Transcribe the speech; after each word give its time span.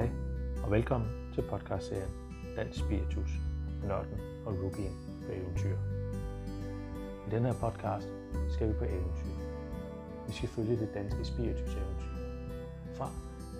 Hej 0.00 0.10
og 0.64 0.70
velkommen 0.70 1.10
til 1.34 1.42
podcastserien 1.50 2.10
Dansk 2.56 2.78
Spiritus, 2.78 3.30
Nørden 3.84 4.20
og 4.46 4.52
Rookien 4.62 4.94
på 5.26 5.32
eventyr. 5.32 5.76
I 7.26 7.30
den 7.30 7.44
her 7.44 7.52
podcast 7.52 8.08
skal 8.50 8.68
vi 8.68 8.72
på 8.72 8.84
eventyr. 8.84 9.34
Vi 10.26 10.32
skal 10.32 10.48
følge 10.48 10.76
det 10.76 10.94
danske 10.94 11.24
spiritus 11.24 11.74
eventyr. 11.74 12.14
Fra 12.94 13.10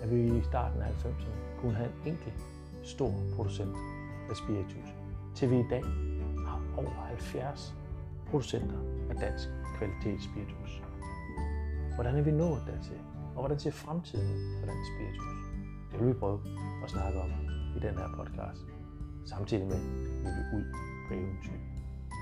at 0.01 0.11
vi 0.11 0.37
i 0.37 0.41
starten 0.43 0.81
af 0.81 0.87
90'erne 0.87 1.61
kunne 1.61 1.73
have 1.73 1.89
en 1.89 2.11
enkelt 2.11 2.35
stor 2.83 3.13
producent 3.35 3.75
af 4.29 4.35
spiritus, 4.35 4.89
til 5.35 5.49
vi 5.51 5.59
i 5.59 5.67
dag 5.69 5.83
har 6.47 6.61
over 6.77 6.89
70 6.89 7.73
producenter 8.29 8.79
af 9.09 9.15
dansk 9.15 9.49
kvalitetsspiritus. 9.77 10.81
Hvordan 11.95 12.15
er 12.15 12.21
vi 12.21 12.31
nået 12.31 12.61
dertil? 12.67 12.99
Og 13.35 13.39
hvordan 13.39 13.59
ser 13.59 13.71
fremtiden 13.71 14.59
for 14.59 14.65
dansk 14.65 14.89
spiritus? 14.95 15.50
Det 15.91 15.99
vil 15.99 16.07
vi 16.07 16.13
prøve 16.13 16.39
at 16.83 16.89
snakke 16.89 17.21
om 17.21 17.29
i 17.75 17.79
den 17.79 17.97
her 17.97 18.09
podcast. 18.17 18.61
Samtidig 19.25 19.65
med, 19.67 19.75
at 19.75 19.81
vi 20.23 20.29
vil 20.37 20.59
ud 20.59 20.65
på 21.07 21.13
eventyr. 21.13 21.59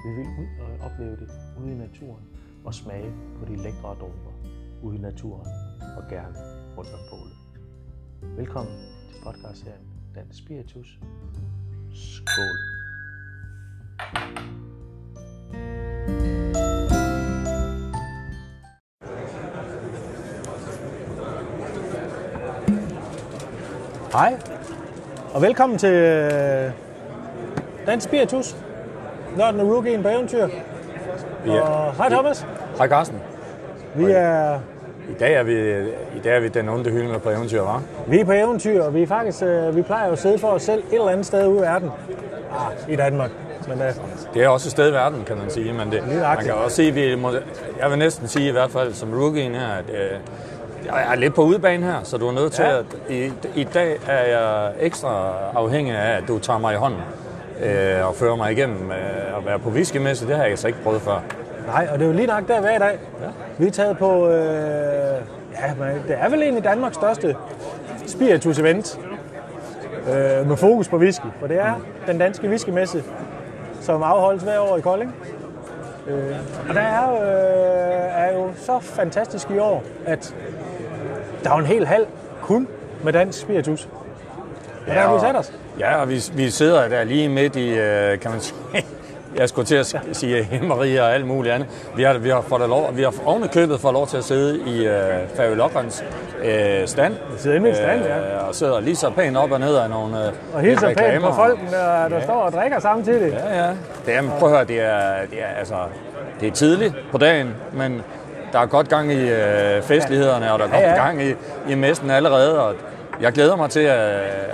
Vi 0.06 0.10
vil 0.16 0.28
ud 0.42 0.48
og 0.62 0.92
opleve 0.92 1.16
det 1.16 1.30
ude 1.60 1.72
i 1.72 1.76
naturen 1.76 2.24
og 2.66 2.74
smage 2.74 3.14
på 3.40 3.46
de 3.46 3.56
lækre 3.56 3.96
dråber 4.02 4.34
ude 4.84 4.96
i 4.98 5.02
naturen 5.02 5.48
og 5.98 6.04
gerne 6.10 6.36
rundt 6.78 6.94
om 6.94 7.00
bålet. 7.10 7.38
Velkommen 8.38 8.76
til 9.10 9.24
podcastserien 9.24 9.88
Dansk 10.16 10.38
Spiritus. 10.38 11.00
Skål! 11.94 12.58
Hej, 24.14 24.40
og 25.34 25.42
velkommen 25.42 25.78
til 25.78 25.90
øh, 25.94 26.72
Dansk 27.86 28.08
Spiritus. 28.08 28.56
Nørden 29.38 29.60
og 29.60 29.68
Rookien 29.68 30.04
på 30.04 30.10
eventyr. 30.10 30.48
Ja. 31.46 31.62
Og 31.62 31.94
hej 31.94 32.10
Thomas. 32.10 32.48
Hej 32.78 32.88
Carsten. 32.88 33.20
Vi 33.96 34.12
er, 34.12 34.60
I 35.10 35.14
dag 35.20 35.34
er 35.34 35.44
vi, 35.44 35.80
i 36.18 36.20
dag 36.24 36.36
er 36.36 36.40
vi 36.40 36.48
den 36.48 36.70
onde 36.70 36.90
hylde 36.92 37.20
på 37.20 37.30
eventyr, 37.30 37.64
hva'? 37.64 37.80
vi 38.08 38.20
er 38.20 38.26
på 38.26 38.32
eventyr, 38.32 38.84
og 38.84 38.94
vi, 38.94 39.04
er 39.04 39.08
faktisk, 39.08 39.44
øh, 39.44 39.76
vi 39.76 39.82
plejer 39.82 40.06
jo 40.06 40.12
at 40.12 40.20
sidde 40.20 40.40
for 40.40 40.48
os 40.48 40.62
selv 40.64 40.84
et 40.88 40.94
eller 40.94 41.10
andet 41.10 41.26
sted 41.26 41.48
ude 41.48 41.58
i 41.58 41.62
verden. 41.62 41.90
Ah, 42.52 42.94
i 42.94 42.96
Danmark. 42.96 43.32
Men 43.68 43.82
øh, 43.82 43.94
Det 44.34 44.44
er 44.44 44.48
også 44.48 44.68
et 44.68 44.72
sted 44.72 44.90
i 44.90 44.94
verden, 44.94 45.24
kan 45.28 45.38
man 45.38 45.50
sige. 45.50 45.74
Men 45.74 45.92
det, 45.92 46.04
man 46.22 46.38
kan 46.38 46.54
også 46.54 46.76
sige, 46.76 46.92
vi 46.92 47.16
må, 47.16 47.32
jeg 47.80 47.90
vil 47.90 47.98
næsten 47.98 48.28
sige 48.28 48.48
i 48.48 48.52
hvert 48.52 48.72
fald 48.72 48.94
som 48.94 49.14
rookien 49.14 49.56
her, 49.56 49.68
at 49.68 49.90
øh, 49.90 50.20
jeg 50.86 51.12
er 51.12 51.16
lidt 51.16 51.36
på 51.36 51.42
udebane 51.44 51.86
her, 51.86 52.00
så 52.04 52.18
du 52.18 52.28
er 52.28 52.32
nødt 52.32 52.54
til 52.54 52.64
Ja. 52.66 52.80
at... 52.80 52.86
I, 53.10 53.32
I 53.56 53.64
dag 53.64 53.98
er 54.08 54.24
jeg 54.40 54.72
ekstra 54.80 55.32
afhængig 55.56 55.94
af, 55.96 56.18
at 56.18 56.24
du 56.28 56.40
tager 56.40 56.60
mig 56.60 56.74
i 56.74 56.78
hånden 56.78 57.02
øh, 57.64 58.08
og 58.08 58.16
fører 58.16 58.36
mig 58.36 58.52
igennem 58.52 58.92
øh, 58.92 59.38
at 59.38 59.46
være 59.46 59.60
på 59.60 59.70
whiskymesse. 59.70 60.28
Det 60.28 60.36
har 60.36 60.44
jeg 60.44 60.52
altså 60.52 60.68
ikke 60.68 60.80
prøvet 60.84 61.02
før. 61.02 61.20
nej, 61.68 61.88
og 61.92 62.00
det 62.00 62.06
er 62.06 62.10
jo 62.10 62.16
lige 62.16 62.28
nok 62.28 62.48
der, 62.48 62.62
er 62.62 62.76
i 62.76 62.80
dag. 62.80 63.00
Ja. 63.22 63.28
Vi 63.58 63.68
er 63.68 63.72
taget 63.72 63.98
på, 63.98 64.28
øh, 64.28 64.34
ja, 65.54 65.74
men 65.80 65.88
det 66.08 66.18
er 66.20 66.30
vel 66.30 66.42
egentlig 66.42 66.64
Danmarks 66.64 66.96
største 66.96 67.36
spiritus-event. 68.08 69.00
Øh, 70.10 70.48
med 70.48 70.58
fokus 70.58 70.88
på 70.88 70.98
whisky, 70.98 71.26
for 71.40 71.48
det 71.48 71.60
er 71.60 71.74
den 72.08 72.18
danske 72.18 72.48
whiskymesse, 72.50 73.04
som 73.82 74.04
afholdes 74.04 74.44
hver 74.44 74.60
år 74.60 74.78
i 74.78 74.82
Kolding. 74.82 75.16
Øh, 76.08 76.36
og 76.70 76.76
der 76.76 76.82
er, 76.82 77.12
øh, 77.14 78.26
er 78.30 78.34
jo 78.38 78.50
så 78.56 78.80
fantastisk 78.80 79.50
i 79.52 79.58
år, 79.58 79.84
at 80.06 80.36
der 81.44 81.50
er 81.50 81.54
jo 81.54 81.60
en 81.60 81.66
hel 81.66 81.86
halv 81.86 82.06
kun 82.42 82.68
med 83.04 83.14
dansk 83.14 83.40
spiritus. 83.42 83.88
Og 84.88 84.96
der 84.96 85.02
har 85.02 85.14
vi 85.14 85.20
sat 85.20 85.36
os. 85.36 85.54
Ja, 85.80 85.96
og 86.02 86.10
vi, 86.10 86.22
vi 86.34 86.50
sidder 86.50 86.88
der 86.88 87.04
lige 87.04 87.30
midt 87.30 87.56
i, 87.56 87.70
øh, 87.70 88.20
kan 88.20 88.32
man 88.32 88.40
sige, 88.40 88.58
jeg 89.38 89.50
skulle 89.50 89.66
til 89.66 89.76
at 89.76 89.96
sige 90.12 90.44
himmeriger 90.52 91.04
og 91.04 91.14
alt 91.14 91.28
muligt 91.28 91.54
andet. 91.54 91.68
Vi 91.96 92.04
har, 92.04 92.18
vi 92.18 92.30
har, 92.30 92.42
fået 92.42 92.70
lov, 92.70 92.90
vi 92.98 93.04
har 93.04 93.14
oven 93.26 93.44
i 93.44 93.48
købet 93.48 93.80
fået 93.80 93.94
lov 93.94 94.08
til 94.08 94.18
at 94.18 94.24
sidde 94.24 94.60
i 94.68 94.88
øh, 94.88 95.28
Færø 95.36 95.54
Lockons 95.56 96.04
øh, 96.44 96.88
stand. 96.88 97.14
Vi 97.14 97.38
sidder 97.40 97.58
inde 97.58 97.70
i 97.70 97.74
stand, 97.74 98.04
ja. 98.04 98.18
Øh, 98.18 98.48
og 98.48 98.56
sidder 98.56 98.80
lige 98.80 98.96
så 98.96 99.10
pænt 99.10 99.38
op 99.38 99.52
og 99.52 99.60
ned 99.60 99.76
af 99.76 99.90
nogle 99.90 100.26
øh, 100.28 100.34
Og 100.54 100.62
hilser 100.62 100.88
lidt 100.88 101.00
pænt 101.00 101.22
på 101.22 101.28
reklamer. 101.30 101.36
folk, 101.36 101.60
der, 101.72 102.08
der 102.08 102.22
står 102.22 102.34
og 102.42 102.52
drikker 102.52 102.80
samtidig. 102.80 103.32
Ja, 103.32 103.66
ja. 103.66 103.70
Det 104.06 104.16
er, 104.16 104.22
prøv 104.40 104.50
at 104.50 104.56
høre, 104.56 104.66
det 104.66 104.80
er, 104.80 105.26
det 105.32 105.42
er, 105.42 105.58
altså, 105.60 105.76
det 106.40 106.48
er 106.48 106.52
tidligt 106.52 106.94
på 107.12 107.18
dagen, 107.18 107.56
men 107.74 108.02
der 108.54 108.60
er 108.60 108.66
godt 108.66 108.90
gang 108.90 109.12
i 109.14 109.30
øh, 109.30 109.82
festlighederne, 109.84 110.54
og 110.54 110.60
der 110.60 110.66
er 110.66 110.70
godt 110.70 110.82
Ja, 110.82 110.90
ja. 110.90 111.06
gang 111.06 111.24
i, 111.24 111.34
i 111.70 111.76
mesten 111.76 112.10
allerede. 112.12 112.64
Og 112.68 112.76
jeg 113.22 113.32
glæder 113.32 113.56
mig 113.56 113.70
til 113.70 113.80
at, 113.80 114.00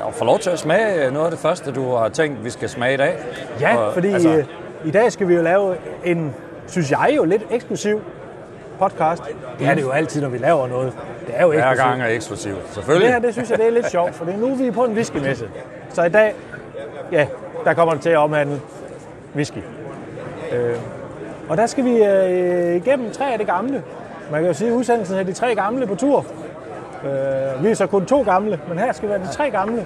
at 0.08 0.14
få 0.14 0.26
lov 0.26 0.40
til 0.40 0.50
at 0.50 0.60
smage 0.60 1.12
noget 1.12 1.26
af 1.26 1.32
det 1.32 1.40
første, 1.40 1.72
du 1.72 1.96
har 1.96 2.10
tænkt, 2.10 2.44
vi 2.46 2.50
skal 2.50 2.70
smage 2.70 2.94
i 2.94 2.98
dag. 2.98 3.16
Ja, 3.62 3.78
Og, 3.78 3.94
fordi 3.94 4.14
altså, 4.14 4.30
altså, 4.30 4.52
i 4.86 4.92
dag 4.92 5.12
skal 5.12 5.28
vi 5.28 5.36
jo 5.36 5.42
lave 5.42 5.76
en, 6.04 6.36
synes 6.68 6.92
jeg 6.92 7.14
jo, 7.18 7.24
lidt 7.24 7.42
eksklusiv 7.52 8.02
podcast. 8.80 9.24
Det 9.60 9.68
er 9.68 9.74
det 9.74 9.82
jo 9.82 9.90
altid, 9.92 10.22
når 10.22 10.30
vi 10.30 10.38
laver 10.38 10.68
noget. 10.68 10.94
Det 11.28 11.34
er 11.38 11.42
jo 11.42 11.48
hver 11.52 11.58
eksklusivt. 11.72 11.88
gang 11.90 12.02
er 12.02 12.08
eksklusivt, 12.08 12.64
Det 12.66 12.74
selvfølgelig. 12.74 13.10
her, 13.12 13.20
det 13.20 13.34
synes 13.34 13.50
jeg, 13.50 13.58
det 13.58 13.68
er 13.68 13.72
lidt 13.72 13.90
sjovt, 13.92 14.16
for 14.16 14.26
nu 14.38 14.52
er 14.52 14.56
vi 14.56 14.72
på 14.72 14.84
en 14.86 14.94
whiskymesse. 14.94 15.48
Så 15.94 16.04
i 16.04 16.10
dag, 16.10 16.34
ja, 17.12 17.28
der 17.66 17.74
kommer 17.74 17.94
det 17.94 18.04
til 18.04 18.10
at 18.10 18.18
omhandle 18.18 18.62
whisky. 19.36 19.58
Øh, 20.52 20.76
og 21.50 21.58
der 21.58 21.66
skal 21.66 21.84
vi 21.86 22.04
øh, 22.04 22.76
igennem 22.76 23.12
tre 23.12 23.32
af 23.32 23.38
det 23.38 23.48
gamle. 23.48 23.84
Man 24.32 24.40
kan 24.42 24.48
jo 24.48 24.54
sige, 24.54 24.70
at 24.70 24.74
udsendelsen 24.76 25.18
er 25.18 25.24
de 25.24 25.34
tre 25.34 25.56
gamle 25.56 25.88
på 25.88 25.96
tur. 25.96 26.26
Øh, 27.06 27.64
vi 27.64 27.70
er 27.70 27.76
så 27.76 27.88
kun 27.88 28.06
to 28.06 28.22
gamle, 28.22 28.60
men 28.70 28.80
her 28.80 28.94
skal 28.94 29.10
være 29.10 29.20
de 29.20 29.28
tre 29.34 29.50
gamle. 29.52 29.86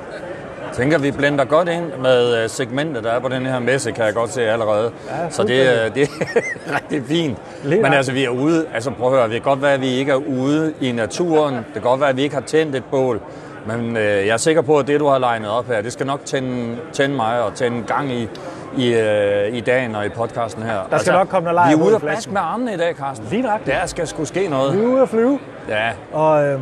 Jeg 0.68 0.76
tænker, 0.78 0.98
vi 0.98 1.12
blender 1.12 1.46
godt 1.46 1.70
ind 1.70 1.86
med 2.02 2.44
øh, 2.44 2.50
segmentet, 2.50 3.04
der 3.04 3.12
er 3.12 3.20
på 3.20 3.28
den 3.28 3.46
her 3.46 3.60
messe, 3.60 3.92
kan 3.92 4.06
jeg 4.06 4.14
godt 4.14 4.30
se 4.30 4.42
allerede. 4.42 4.92
Ja, 5.10 5.30
så 5.30 5.44
det, 5.44 5.62
er- 5.86 5.90
det 5.90 6.04
er 6.04 6.08
rigtig 6.76 7.04
fint. 7.06 7.38
Lidt 7.64 7.82
Men 7.82 7.94
altså, 7.94 8.12
vi 8.12 8.24
er 8.26 8.30
ude, 8.30 8.66
altså 8.74 8.92
prøv 8.92 9.08
at 9.14 9.18
høre, 9.20 9.24
det 9.24 9.34
kan 9.34 9.42
godt 9.42 9.62
være, 9.62 9.74
at 9.74 9.82
vi 9.82 9.88
ikke 9.88 10.12
er 10.12 10.16
ude 10.16 10.74
i 10.82 10.92
naturen. 10.92 11.56
Det 11.56 11.66
kan 11.74 11.82
godt 11.82 12.00
være, 12.00 12.10
at 12.10 12.18
vi 12.18 12.22
ikke 12.22 12.36
har 12.36 12.42
tændt 12.44 12.76
et 12.76 12.84
bål. 12.92 13.20
Men 13.66 13.98
øh, 13.98 14.04
jeg 14.04 14.34
er 14.34 14.38
sikker 14.38 14.62
på, 14.62 14.78
at 14.80 14.88
det, 14.88 15.00
du 15.00 15.08
har 15.08 15.18
legnet 15.20 15.50
op 15.50 15.68
her, 15.68 15.82
det 15.82 15.94
skal 15.94 16.06
nok 16.06 16.26
tænde, 16.26 16.78
tænde 16.94 17.16
mig 17.16 17.42
og 17.44 17.54
tænde 17.54 17.84
gang 17.88 18.12
i, 18.12 18.30
i, 18.78 18.94
øh, 18.94 19.54
i 19.54 19.60
dagen 19.60 19.96
og 19.96 20.06
i 20.06 20.10
podcasten 20.10 20.64
her. 20.64 20.80
Der 20.92 20.98
skal 20.98 21.14
nok 21.14 21.28
komme 21.28 21.44
noget 21.44 21.56
lejr 21.56 21.68
Vi 21.68 21.74
er 21.74 21.86
ude 21.86 21.92
i 21.92 21.94
og 21.96 22.02
flasken. 22.02 22.16
baske 22.18 22.32
med 22.32 22.42
armene 22.42 22.74
i 22.74 22.78
dag, 22.78 22.96
Carsten. 22.96 23.28
Lige 23.30 23.42
nøjagtigt. 23.42 23.78
Der 23.78 23.86
skal 23.86 24.08
sgu 24.08 24.26
ske 24.26 24.48
noget. 24.48 24.78
Vi 24.78 24.84
er 24.84 24.88
ude 24.88 25.02
at 25.02 25.10
flyve. 25.10 25.40
Ja, 25.70 25.92
Og 26.14 26.48
øh, 26.48 26.60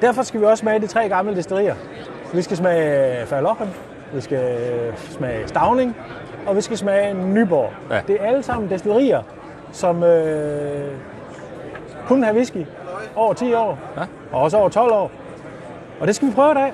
derfor 0.00 0.22
skal 0.22 0.40
vi 0.40 0.44
også 0.46 0.60
smage 0.60 0.80
de 0.80 0.86
tre 0.86 1.08
gamle 1.08 1.36
destillerier. 1.36 1.74
Vi 2.32 2.42
skal 2.42 2.56
smage 2.56 3.26
Færlochen, 3.26 3.68
vi 4.12 4.20
skal 4.20 4.38
øh, 4.38 4.96
smage 4.98 5.48
Stavning, 5.48 5.96
og 6.46 6.56
vi 6.56 6.60
skal 6.60 6.76
smage 6.78 7.14
Nyborg. 7.14 7.70
Ja. 7.90 8.00
Det 8.08 8.16
er 8.20 8.26
alle 8.26 8.42
sammen 8.42 8.70
destillerier, 8.70 9.22
som 9.72 10.02
øh, 10.04 10.90
kun 12.08 12.22
har 12.22 12.32
whisky 12.32 12.66
over 13.16 13.32
10 13.32 13.54
år, 13.54 13.78
Ja. 13.96 14.02
og 14.32 14.42
også 14.42 14.56
over 14.56 14.68
12 14.68 14.92
år. 14.92 15.10
Og 16.00 16.06
det 16.06 16.14
skal 16.16 16.28
vi 16.28 16.32
prøve 16.34 16.50
i 16.50 16.54
dag. 16.54 16.72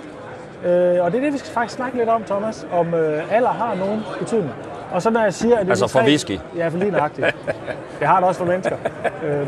Øh, 0.64 1.04
og 1.04 1.12
det 1.12 1.18
er 1.18 1.22
det, 1.24 1.32
vi 1.32 1.38
skal 1.38 1.50
faktisk 1.52 1.76
snakke 1.76 1.96
lidt 1.98 2.08
om, 2.08 2.22
Thomas, 2.24 2.66
om 2.72 2.94
øh, 2.94 3.34
alder 3.36 3.48
har 3.48 3.74
nogen 3.74 4.02
betydning. 4.18 4.52
Og 4.92 5.02
så 5.02 5.10
når 5.10 5.22
jeg 5.22 5.34
siger, 5.34 5.54
at 5.54 5.60
det 5.60 5.66
er 5.66 5.70
Altså 5.70 5.86
for 5.88 5.98
tre- 5.98 6.06
whisky? 6.06 6.38
Ja, 6.56 6.68
for 6.68 6.78
lige 6.78 6.90
nøjagtigt. 6.90 7.26
det 7.98 8.06
har 8.08 8.16
det 8.20 8.28
også 8.28 8.38
for 8.38 8.46
mennesker. 8.46 8.76
øh, 9.24 9.46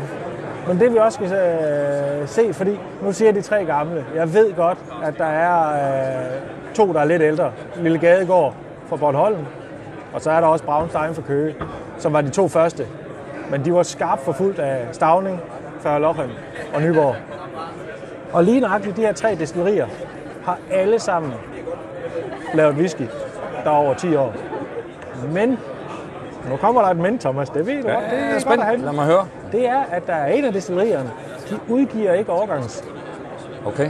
men 0.67 0.79
det 0.79 0.93
vi 0.93 0.97
også 0.97 1.15
skal 1.25 1.37
øh, 1.37 2.27
se, 2.27 2.53
fordi 2.53 2.79
nu 3.01 3.11
siger 3.13 3.31
de 3.31 3.41
tre 3.41 3.65
gamle. 3.65 4.05
Jeg 4.15 4.33
ved 4.33 4.53
godt, 4.53 4.77
at 5.03 5.17
der 5.17 5.25
er 5.25 5.69
øh, 5.73 6.25
to, 6.73 6.93
der 6.93 6.99
er 6.99 7.05
lidt 7.05 7.21
ældre. 7.21 7.51
Lille 7.75 7.97
Gadegård 7.99 8.53
fra 8.89 8.95
Bornholm, 8.95 9.37
og 10.13 10.21
så 10.21 10.31
er 10.31 10.39
der 10.39 10.47
også 10.47 10.65
Braunstein 10.65 11.13
fra 11.15 11.21
Køge, 11.21 11.55
som 11.97 12.13
var 12.13 12.21
de 12.21 12.29
to 12.29 12.47
første. 12.47 12.85
Men 13.51 13.65
de 13.65 13.73
var 13.73 13.83
skarpt 13.83 14.21
forfulgt 14.21 14.59
af 14.59 14.85
Stavning, 14.91 15.39
Færlochen 15.81 16.29
og 16.73 16.81
Nyborg. 16.81 17.15
Og 18.33 18.43
lige 18.43 18.59
nøjagtigt 18.59 18.95
de 18.95 19.01
her 19.01 19.13
tre 19.13 19.35
destillerier 19.35 19.87
har 20.45 20.57
alle 20.71 20.99
sammen 20.99 21.33
lavet 22.53 22.75
whisky, 22.75 23.03
der 23.63 23.69
er 23.71 23.75
over 23.75 23.93
10 23.93 24.15
år. 24.15 24.33
Men, 25.27 25.57
nu 26.49 26.55
kommer 26.55 26.81
der 26.81 26.89
et 26.89 26.97
men, 26.97 27.19
Thomas, 27.19 27.49
det 27.49 27.67
ved 27.67 27.83
du 27.83 27.87
ja 27.87 27.93
godt, 27.93 28.05
det 28.11 28.19
er 28.19 28.35
er 28.35 28.39
spændt. 28.39 28.85
Lad 28.85 28.93
mig 28.93 29.05
høre. 29.05 29.25
Det 29.51 29.67
er, 29.67 29.79
at 29.91 30.07
der 30.07 30.13
er 30.13 30.27
en 30.33 30.45
af 30.45 30.53
destillerierne, 30.53 31.11
de 31.49 31.59
udgiver 31.67 32.13
ikke 32.13 32.31
årgangs 32.31 32.83
Okay. 33.65 33.89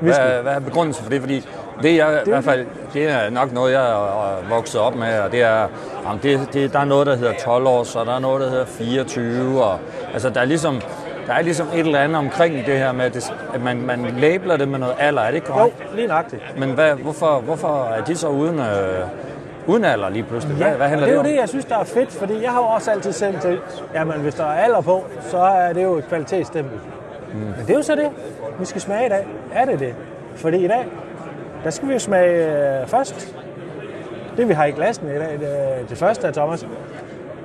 Hvad, 0.00 0.14
hvad 0.42 0.52
er 0.52 0.60
begrundelsen 0.60 1.04
for 1.04 1.10
det? 1.10 1.20
Fordi 1.20 1.48
det 1.82 1.96
jeg 1.96 2.22
i 2.26 2.30
hvert 2.30 2.44
fald, 2.44 2.66
det 2.94 3.08
er 3.10 3.30
nok 3.30 3.52
noget, 3.52 3.72
jeg 3.72 3.90
er 3.90 4.48
vokset 4.48 4.80
op 4.80 4.94
med, 4.94 5.18
og 5.18 5.32
det 5.32 5.42
er, 5.42 5.66
jamen 6.06 6.20
det, 6.22 6.48
det, 6.52 6.72
der 6.72 6.78
er 6.78 6.84
noget, 6.84 7.06
der 7.06 7.16
hedder 7.16 7.32
12 7.44 7.66
år, 7.66 7.82
så 7.84 8.04
der 8.04 8.14
er 8.14 8.18
noget, 8.18 8.40
der 8.40 8.50
hedder 8.50 8.64
24, 8.64 9.64
og 9.64 9.78
altså 10.12 10.30
der 10.30 10.40
er 10.40 10.44
ligesom, 10.44 10.80
der 11.26 11.32
er 11.32 11.42
ligesom 11.42 11.66
et 11.74 11.78
eller 11.80 11.98
andet 12.00 12.16
omkring 12.16 12.66
det 12.66 12.78
her 12.78 12.92
med, 12.92 13.04
at, 13.04 13.14
det, 13.14 13.32
at 13.54 13.62
man, 13.62 13.80
man 13.86 14.14
labeler 14.18 14.56
det 14.56 14.68
med 14.68 14.78
noget 14.78 14.94
alder, 14.98 15.22
er 15.22 15.26
det 15.26 15.34
ikke 15.34 15.48
Jo, 15.48 15.54
korrekt? 15.54 15.94
lige 15.94 16.06
nøjagtigt. 16.08 16.42
Men 16.58 16.70
hvad, 16.70 16.92
hvorfor, 16.94 17.40
hvorfor 17.40 17.84
er 17.84 18.04
de 18.04 18.16
så 18.16 18.28
uden, 18.28 18.58
øh, 18.58 18.64
uden 19.66 19.84
alder 19.84 20.08
lige 20.08 20.22
pludselig? 20.24 20.56
Hvad, 20.56 20.70
hvad 20.70 20.88
handler 20.88 21.06
og 21.06 21.10
det 21.10 21.16
er 21.18 21.22
det, 21.22 21.28
jo 21.28 21.30
om? 21.30 21.34
det, 21.34 21.40
jeg 21.40 21.48
synes, 21.48 21.64
der 21.64 21.78
er 21.78 21.84
fedt, 21.84 22.12
fordi 22.12 22.42
jeg 22.42 22.50
har 22.50 22.58
jo 22.58 22.66
også 22.66 22.90
altid 22.90 23.12
selv 23.12 23.40
til, 23.40 23.60
jamen 23.94 24.20
hvis 24.20 24.34
der 24.34 24.44
er 24.44 24.62
alder 24.64 24.80
på, 24.80 25.04
så 25.20 25.38
er 25.38 25.72
det 25.72 25.82
jo 25.82 25.94
et 25.94 26.08
kvalitetsstempel. 26.08 26.78
Mm. 27.32 27.38
Men 27.40 27.54
det 27.66 27.70
er 27.70 27.74
jo 27.74 27.82
så 27.82 27.94
det, 27.94 28.08
vi 28.58 28.64
skal 28.64 28.80
smage 28.80 29.06
i 29.06 29.08
dag. 29.08 29.26
Er 29.52 29.64
det 29.64 29.80
det? 29.80 29.94
Fordi 30.36 30.64
i 30.64 30.68
dag, 30.68 30.86
der 31.64 31.70
skal 31.70 31.88
vi 31.88 31.92
jo 31.92 31.98
smage 31.98 32.46
øh, 32.80 32.86
først. 32.86 33.36
Det 34.36 34.48
vi 34.48 34.52
har 34.52 34.64
i 34.64 34.70
glassen 34.70 35.06
i 35.08 35.18
dag, 35.18 35.32
det, 35.40 35.90
det 35.90 35.98
første 35.98 36.26
er 36.26 36.32
Thomas. 36.32 36.66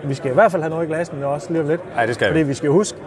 Vi 0.04 0.13
skal 0.13 0.31
i 0.31 0.33
hvert 0.33 0.51
fald 0.51 0.62
have 0.63 0.69
noget 0.69 0.83
i 0.86 0.88
glassen 0.88 1.24
også 1.24 1.48
lige 1.51 1.62
om 1.62 1.68
lidt. 1.68 1.81
Ja, 1.98 2.06
det 2.07 2.15
skal 2.15 2.27
Fordi 2.27 2.39
vi. 2.39 2.48
vi 2.48 2.54
skal 2.54 2.69
huske, 2.69 2.98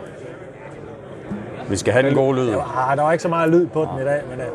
Vi 1.68 1.76
skal 1.76 1.92
have 1.92 2.06
den 2.06 2.14
gode 2.14 2.36
lyd. 2.36 2.48
ah, 2.50 2.96
der 2.96 3.02
var 3.02 3.12
ikke 3.12 3.22
så 3.22 3.28
meget 3.28 3.50
lyd 3.50 3.66
på 3.66 3.80
den 3.80 4.02
i 4.02 4.04
dag, 4.04 4.22
men 4.30 4.38
uh, 4.38 4.46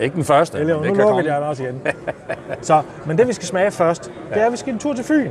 Ikke 0.00 0.14
den 0.16 0.24
første, 0.24 0.58
Eller, 0.58 0.74
men 0.74 0.82
nu 0.82 0.94
kan 0.94 0.96
lukker 0.96 1.04
komme. 1.14 1.32
jeg 1.32 1.40
den 1.40 1.48
også 1.48 1.62
igen. 1.62 1.82
så, 2.62 2.82
men 3.06 3.18
det 3.18 3.28
vi 3.28 3.32
skal 3.32 3.46
smage 3.46 3.70
først, 3.70 4.12
det 4.34 4.42
er, 4.42 4.46
at 4.46 4.52
vi 4.52 4.56
skal 4.56 4.72
en 4.72 4.78
tur 4.78 4.94
til 4.94 5.04
Fyn. 5.04 5.30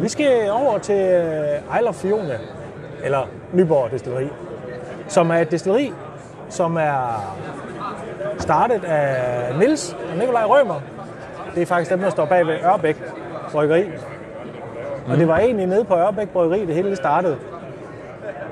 Vi 0.00 0.08
skal 0.08 0.50
over 0.50 0.78
til 0.78 0.94
øh, 1.00 1.78
Isle 1.78 1.88
of 1.88 1.94
Fiona, 1.94 2.38
eller 3.04 3.28
Nyborg 3.52 3.90
Destilleri, 3.90 4.28
som 5.08 5.30
er 5.30 5.34
et 5.36 5.50
destilleri, 5.50 5.92
som 6.48 6.76
er 6.76 7.34
startet 8.38 8.84
af 8.84 9.58
Nils 9.58 9.96
og 10.12 10.18
Nikolaj 10.18 10.44
Rømer. 10.44 10.80
Det 11.54 11.62
er 11.62 11.66
faktisk 11.66 11.90
dem, 11.90 11.98
der 12.00 12.10
står 12.10 12.24
bag 12.24 12.46
ved 12.46 12.54
Ørbæk 12.64 13.02
Bryggeri. 13.52 13.84
Og 15.08 15.16
det 15.16 15.28
var 15.28 15.38
egentlig 15.38 15.66
nede 15.66 15.84
på 15.84 15.96
Ørbæk 15.96 16.28
Bryggeri, 16.28 16.66
det 16.66 16.74
hele 16.74 16.96
startede. 16.96 17.36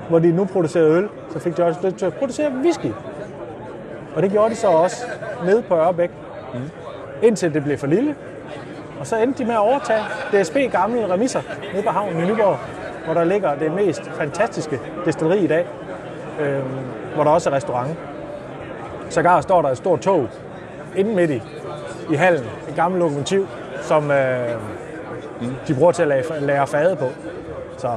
Hvor 0.09 0.19
de 0.19 0.33
nu 0.33 0.45
producerede 0.45 0.91
øl, 0.91 1.09
så 1.33 1.39
fik 1.39 1.57
de 1.57 1.65
også 1.65 1.81
lyst 1.85 1.97
til 1.97 2.07
at 2.07 2.15
producere 2.15 2.53
whisky. 2.63 2.87
Og 4.19 4.23
det 4.23 4.31
gjorde 4.31 4.51
de 4.51 4.57
så 4.57 4.69
også 4.69 5.07
nede 5.45 5.63
på 5.63 5.77
Ørbæk, 5.77 6.11
mm. 6.55 6.61
indtil 7.23 7.55
det 7.55 7.65
blev 7.65 7.79
for 7.79 7.87
lille. 7.87 8.15
Og 9.01 9.07
så 9.07 9.17
endte 9.17 9.39
de 9.43 9.45
med 9.45 9.55
at 9.55 9.61
overtage 9.61 10.03
DSB 10.33 10.57
gamle 10.73 11.13
remisser 11.13 11.41
nede 11.73 11.83
på 11.83 11.91
havnen 11.91 12.25
i 12.25 12.27
Nyborg, 12.27 12.57
hvor 13.05 13.15
der 13.15 13.25
ligger 13.25 13.55
det 13.55 13.73
mest 13.73 14.03
fantastiske 14.11 14.81
destilleri 15.05 15.39
i 15.39 15.47
dag, 15.47 15.67
øh, 16.41 16.59
hvor 17.15 17.25
der 17.25 17.31
også 17.31 17.51
er 17.51 17.55
restaurant. 17.55 17.91
Sågar 19.11 19.41
står 19.41 19.63
der 19.63 19.69
et 19.69 19.77
stort 19.77 20.01
tog 20.01 20.29
inde 20.97 21.15
midt 21.15 21.31
i, 21.31 21.43
i 22.11 22.15
hallen, 22.15 22.45
et 22.69 22.75
gammelt 22.77 23.03
lokomotiv, 23.03 23.47
som 23.83 24.11
øh, 24.11 24.49
de 25.69 25.75
bruger 25.75 25.93
til 25.93 26.03
at 26.03 26.09
lære, 26.09 26.23
lære 26.41 26.67
fade 26.67 26.97
på. 26.97 27.07
Så 27.77 27.91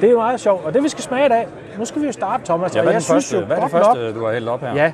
det 0.00 0.10
er 0.10 0.16
meget 0.16 0.40
sjovt, 0.40 0.64
og 0.64 0.74
det 0.74 0.82
vi 0.82 0.88
skal 0.88 1.02
smage 1.02 1.26
i 1.26 1.28
dag, 1.28 1.48
nu 1.78 1.84
skal 1.84 2.02
vi 2.02 2.06
jo 2.06 2.12
starte, 2.12 2.44
Thomas. 2.44 2.76
Ja, 2.76 2.82
hvad 2.82 2.92
er 2.92 2.94
jeg 2.94 3.00
det 3.00 3.08
første, 3.08 3.28
synes 3.28 3.42
jo 3.42 3.46
hvad 3.46 3.56
er 3.56 3.60
det 3.62 3.72
godt 3.72 3.82
nok- 3.82 3.96
første 3.96 4.14
du 4.14 4.24
har 4.24 4.32
hældt 4.32 4.48
op 4.48 4.60
her? 4.60 4.74
Ja, 4.74 4.92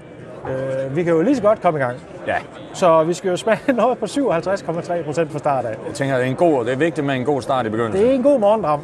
øh, 0.51 0.97
vi 0.97 1.03
kan 1.03 1.13
jo 1.13 1.23
lige 1.23 1.37
så 1.37 1.43
godt 1.43 1.63
komme 1.63 1.79
i 1.79 1.83
gang. 1.83 1.97
ja. 2.27 2.37
Så 2.75 3.05
vi 3.05 3.15
skal 3.15 3.31
jo 3.31 3.37
smage 3.37 3.73
noget 3.83 3.99
på 3.99 4.05
57,3 4.05 5.05
procent 5.05 5.33
fra 5.33 5.39
start 5.39 5.65
af. 5.65 5.71
Jeg 5.87 5.95
tænker, 5.95 6.17
det 6.17 6.25
er 6.25 6.31
en 6.31 6.37
god, 6.37 6.65
det 6.65 6.73
er 6.73 6.77
vigtigt 6.77 7.07
med 7.07 7.15
en 7.15 7.25
god 7.25 7.43
start 7.43 7.67
i 7.67 7.69
begyndelsen. 7.69 8.03
Det 8.03 8.11
er 8.11 8.15
en 8.15 8.23
god 8.23 8.39
morgendram. 8.41 8.81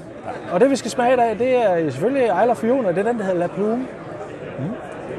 Og 0.52 0.60
det 0.60 0.70
vi 0.70 0.76
skal 0.76 0.90
smage 0.90 1.12
i 1.14 1.16
dag, 1.16 1.36
det 1.38 1.56
er 1.56 1.90
selvfølgelig 1.90 2.50
of 2.50 2.56
Fiona. 2.56 2.88
Det 2.88 2.98
er 2.98 3.02
den, 3.02 3.18
der 3.18 3.24
hedder 3.24 3.38
La 3.38 3.46
Plume. 3.46 3.76
Mm. 4.58 4.64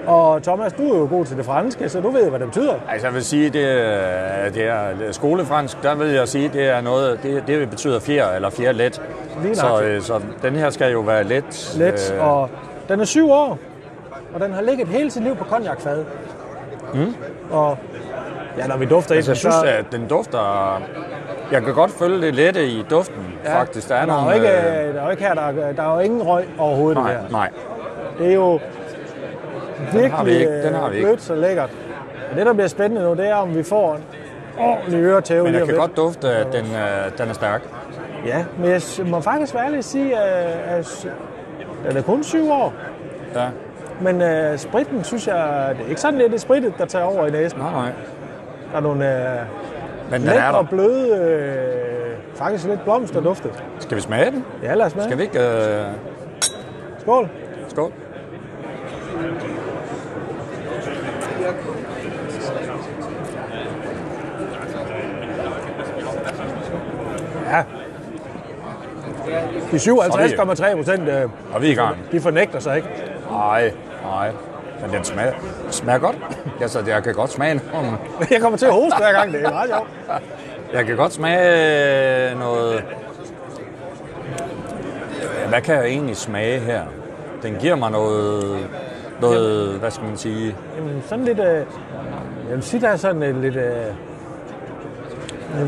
Og 0.07 0.43
Thomas, 0.43 0.73
du 0.73 0.93
er 0.93 0.97
jo 0.97 1.07
god 1.09 1.25
til 1.25 1.37
det 1.37 1.45
franske, 1.45 1.89
så 1.89 2.01
du 2.01 2.09
ved, 2.09 2.29
hvad 2.29 2.39
det 2.39 2.47
betyder. 2.47 2.73
Altså, 2.89 3.07
jeg 3.07 3.13
vil 3.13 3.23
sige, 3.23 3.49
det 3.49 3.65
er, 3.65 4.49
det 4.49 4.63
er 4.67 5.11
skolefransk, 5.11 5.83
der 5.83 5.95
vil 5.95 6.07
jeg 6.07 6.27
sige, 6.27 6.49
det 6.53 6.69
er 6.69 6.81
noget, 6.81 7.19
det, 7.23 7.43
det 7.47 7.69
betyder 7.69 7.99
fjer 7.99 8.31
eller 8.35 8.49
fjerlet. 8.49 9.01
Lige 9.43 9.55
Så, 9.55 9.81
øh, 9.83 10.01
så 10.01 10.21
den 10.41 10.55
her 10.55 10.69
skal 10.69 10.91
jo 10.91 10.99
være 10.99 11.23
let. 11.23 11.75
Let, 11.77 12.13
øh, 12.15 12.27
og 12.27 12.49
den 12.89 12.99
er 12.99 13.05
syv 13.05 13.31
år, 13.31 13.57
og 14.33 14.41
den 14.41 14.53
har 14.53 14.61
ligget 14.61 14.87
hele 14.87 15.11
sit 15.11 15.23
liv 15.23 15.35
på 15.35 15.43
cognacfad. 15.43 16.03
Mm. 16.95 17.15
Og 17.51 17.77
ja, 18.57 18.67
når 18.67 18.77
vi 18.77 18.85
dufter 18.85 19.15
altså, 19.15 19.29
i 19.29 19.33
jeg 19.33 19.37
synes, 19.37 19.55
så... 19.55 19.65
at 19.65 19.85
den 19.91 20.07
dufter... 20.07 20.81
Jeg 21.51 21.63
kan 21.63 21.73
godt 21.73 21.91
følge 21.91 22.21
det 22.21 22.35
lette 22.35 22.67
i 22.67 22.85
duften, 22.89 23.33
ja, 23.45 23.59
faktisk. 23.59 23.89
Der 23.89 23.95
er 23.95 24.05
der, 24.05 24.13
er 24.13 24.21
nogle... 24.21 24.35
ikke, 24.35 24.47
øh, 24.47 24.93
der 24.93 25.01
er 25.01 25.05
jo 25.05 25.11
ikke 25.11 25.23
her, 25.23 25.33
der 25.33 25.41
er, 25.41 25.71
der 25.73 25.83
er 25.83 25.93
jo 25.93 25.99
ingen 25.99 26.21
røg 26.23 26.45
overhovedet 26.57 27.03
nej, 27.03 27.11
det 27.11 27.21
her. 27.21 27.29
nej. 27.29 27.49
Det 28.19 28.27
er 28.29 28.33
jo 28.33 28.59
virkelig. 29.93 30.47
Den 30.63 30.73
har 30.73 30.89
vi 30.89 30.95
ikke. 30.95 31.07
blødt 31.07 31.21
så 31.21 31.35
lækkert. 31.35 31.69
Og 32.31 32.37
det, 32.37 32.45
der 32.45 32.53
bliver 32.53 32.67
spændende 32.67 33.03
nu, 33.03 33.13
det 33.13 33.29
er, 33.29 33.35
om 33.35 33.55
vi 33.55 33.63
får 33.63 33.95
en 33.95 34.03
ordentlig 34.57 34.99
øretæve 35.03 35.43
Men 35.43 35.53
jeg 35.53 35.59
kan 35.61 35.67
lidt. 35.67 35.79
godt 35.79 35.97
dufte, 35.97 36.31
at 36.31 36.47
den, 36.53 36.65
øh, 36.65 37.17
den 37.17 37.29
er 37.29 37.33
stærk. 37.33 37.61
Ja, 38.25 38.45
men 38.59 38.69
jeg 38.69 38.81
må 39.05 39.21
faktisk 39.21 39.53
være 39.53 39.65
ærlig 39.65 39.77
at 39.77 39.85
sige, 39.85 40.17
at, 40.17 40.77
at 40.79 41.07
den 41.87 41.97
er 41.97 42.01
kun 42.01 42.23
syv 42.23 42.51
år. 42.51 42.73
Ja. 43.35 43.45
Men 44.01 44.15
uh, 44.21 44.57
spritten, 44.59 45.03
synes 45.03 45.27
jeg, 45.27 45.69
det 45.77 45.85
er 45.85 45.89
ikke 45.89 46.01
sådan 46.01 46.19
lidt 46.19 46.31
det 46.31 46.41
sprittet, 46.41 46.73
der 46.77 46.85
tager 46.85 47.05
over 47.05 47.27
i 47.27 47.31
næsen. 47.31 47.59
Nej, 47.59 47.71
nej. 47.71 47.91
Der 48.71 48.77
er 48.77 48.81
nogle 48.81 49.05
uh, 49.05 50.11
Men 50.11 50.21
den 50.21 50.29
er 50.29 50.51
der. 50.51 50.63
bløde, 50.63 52.15
uh, 52.31 52.37
faktisk 52.37 52.67
lidt 52.67 52.83
blomsterdufte. 52.83 53.49
Skal 53.79 53.97
vi 53.97 54.01
smage 54.01 54.31
den? 54.31 54.45
Ja, 54.63 54.73
lad 54.73 54.85
os 54.85 54.91
smage. 54.91 55.05
Skal 55.05 55.17
vi 55.17 55.23
ikke... 55.23 55.39
Øh... 55.39 55.85
Skål. 56.99 57.29
Skål. 57.67 57.91
Ja. 67.51 67.63
De 69.71 69.77
57,3 69.77 70.75
procent, 70.75 71.09
uh, 71.09 71.55
Og 71.55 71.61
vi 71.61 71.67
er 71.67 71.71
i 71.71 71.75
gang. 71.75 71.97
de 72.11 72.19
fornægter 72.21 72.59
sig 72.59 72.75
ikke. 72.75 72.87
Nej, 73.31 73.71
nej. 74.05 74.31
Men 74.81 74.93
den 74.93 75.03
smager, 75.03 75.33
smager 75.69 75.99
godt. 75.99 76.15
Altså, 76.61 76.83
jeg 76.87 77.03
kan 77.03 77.13
godt 77.13 77.31
smage 77.31 77.61
noget. 77.73 77.97
Jeg 78.31 78.41
kommer 78.41 78.57
til 78.57 78.65
at 78.65 78.73
hoste 78.73 78.97
hver 78.97 79.11
gang, 79.11 79.33
det 79.33 79.43
er 79.43 79.49
meget 79.49 79.69
sjovt. 79.69 79.89
Jeg 80.73 80.85
kan 80.85 80.95
godt 80.95 81.13
smage 81.13 82.35
noget... 82.35 82.83
Hvad 85.49 85.61
kan 85.61 85.75
jeg 85.75 85.85
egentlig 85.85 86.17
smage 86.17 86.59
her? 86.59 86.83
Den 87.43 87.55
giver 87.55 87.75
mig 87.75 87.91
noget... 87.91 88.67
Noget, 89.21 89.79
hvad 89.79 89.91
skal 89.91 90.07
man 90.07 90.17
sige? 90.17 90.55
Jamen, 90.77 91.03
sådan 91.05 91.25
lidt... 91.25 91.39
Uh, 91.39 91.45
jeg 91.45 91.65
vil 92.49 92.63
sige, 92.63 92.81
der 92.81 92.89
er 92.89 92.95
sådan 92.95 93.35
uh, 93.35 93.41
lidt... 93.41 93.55
Uh, 93.55 93.61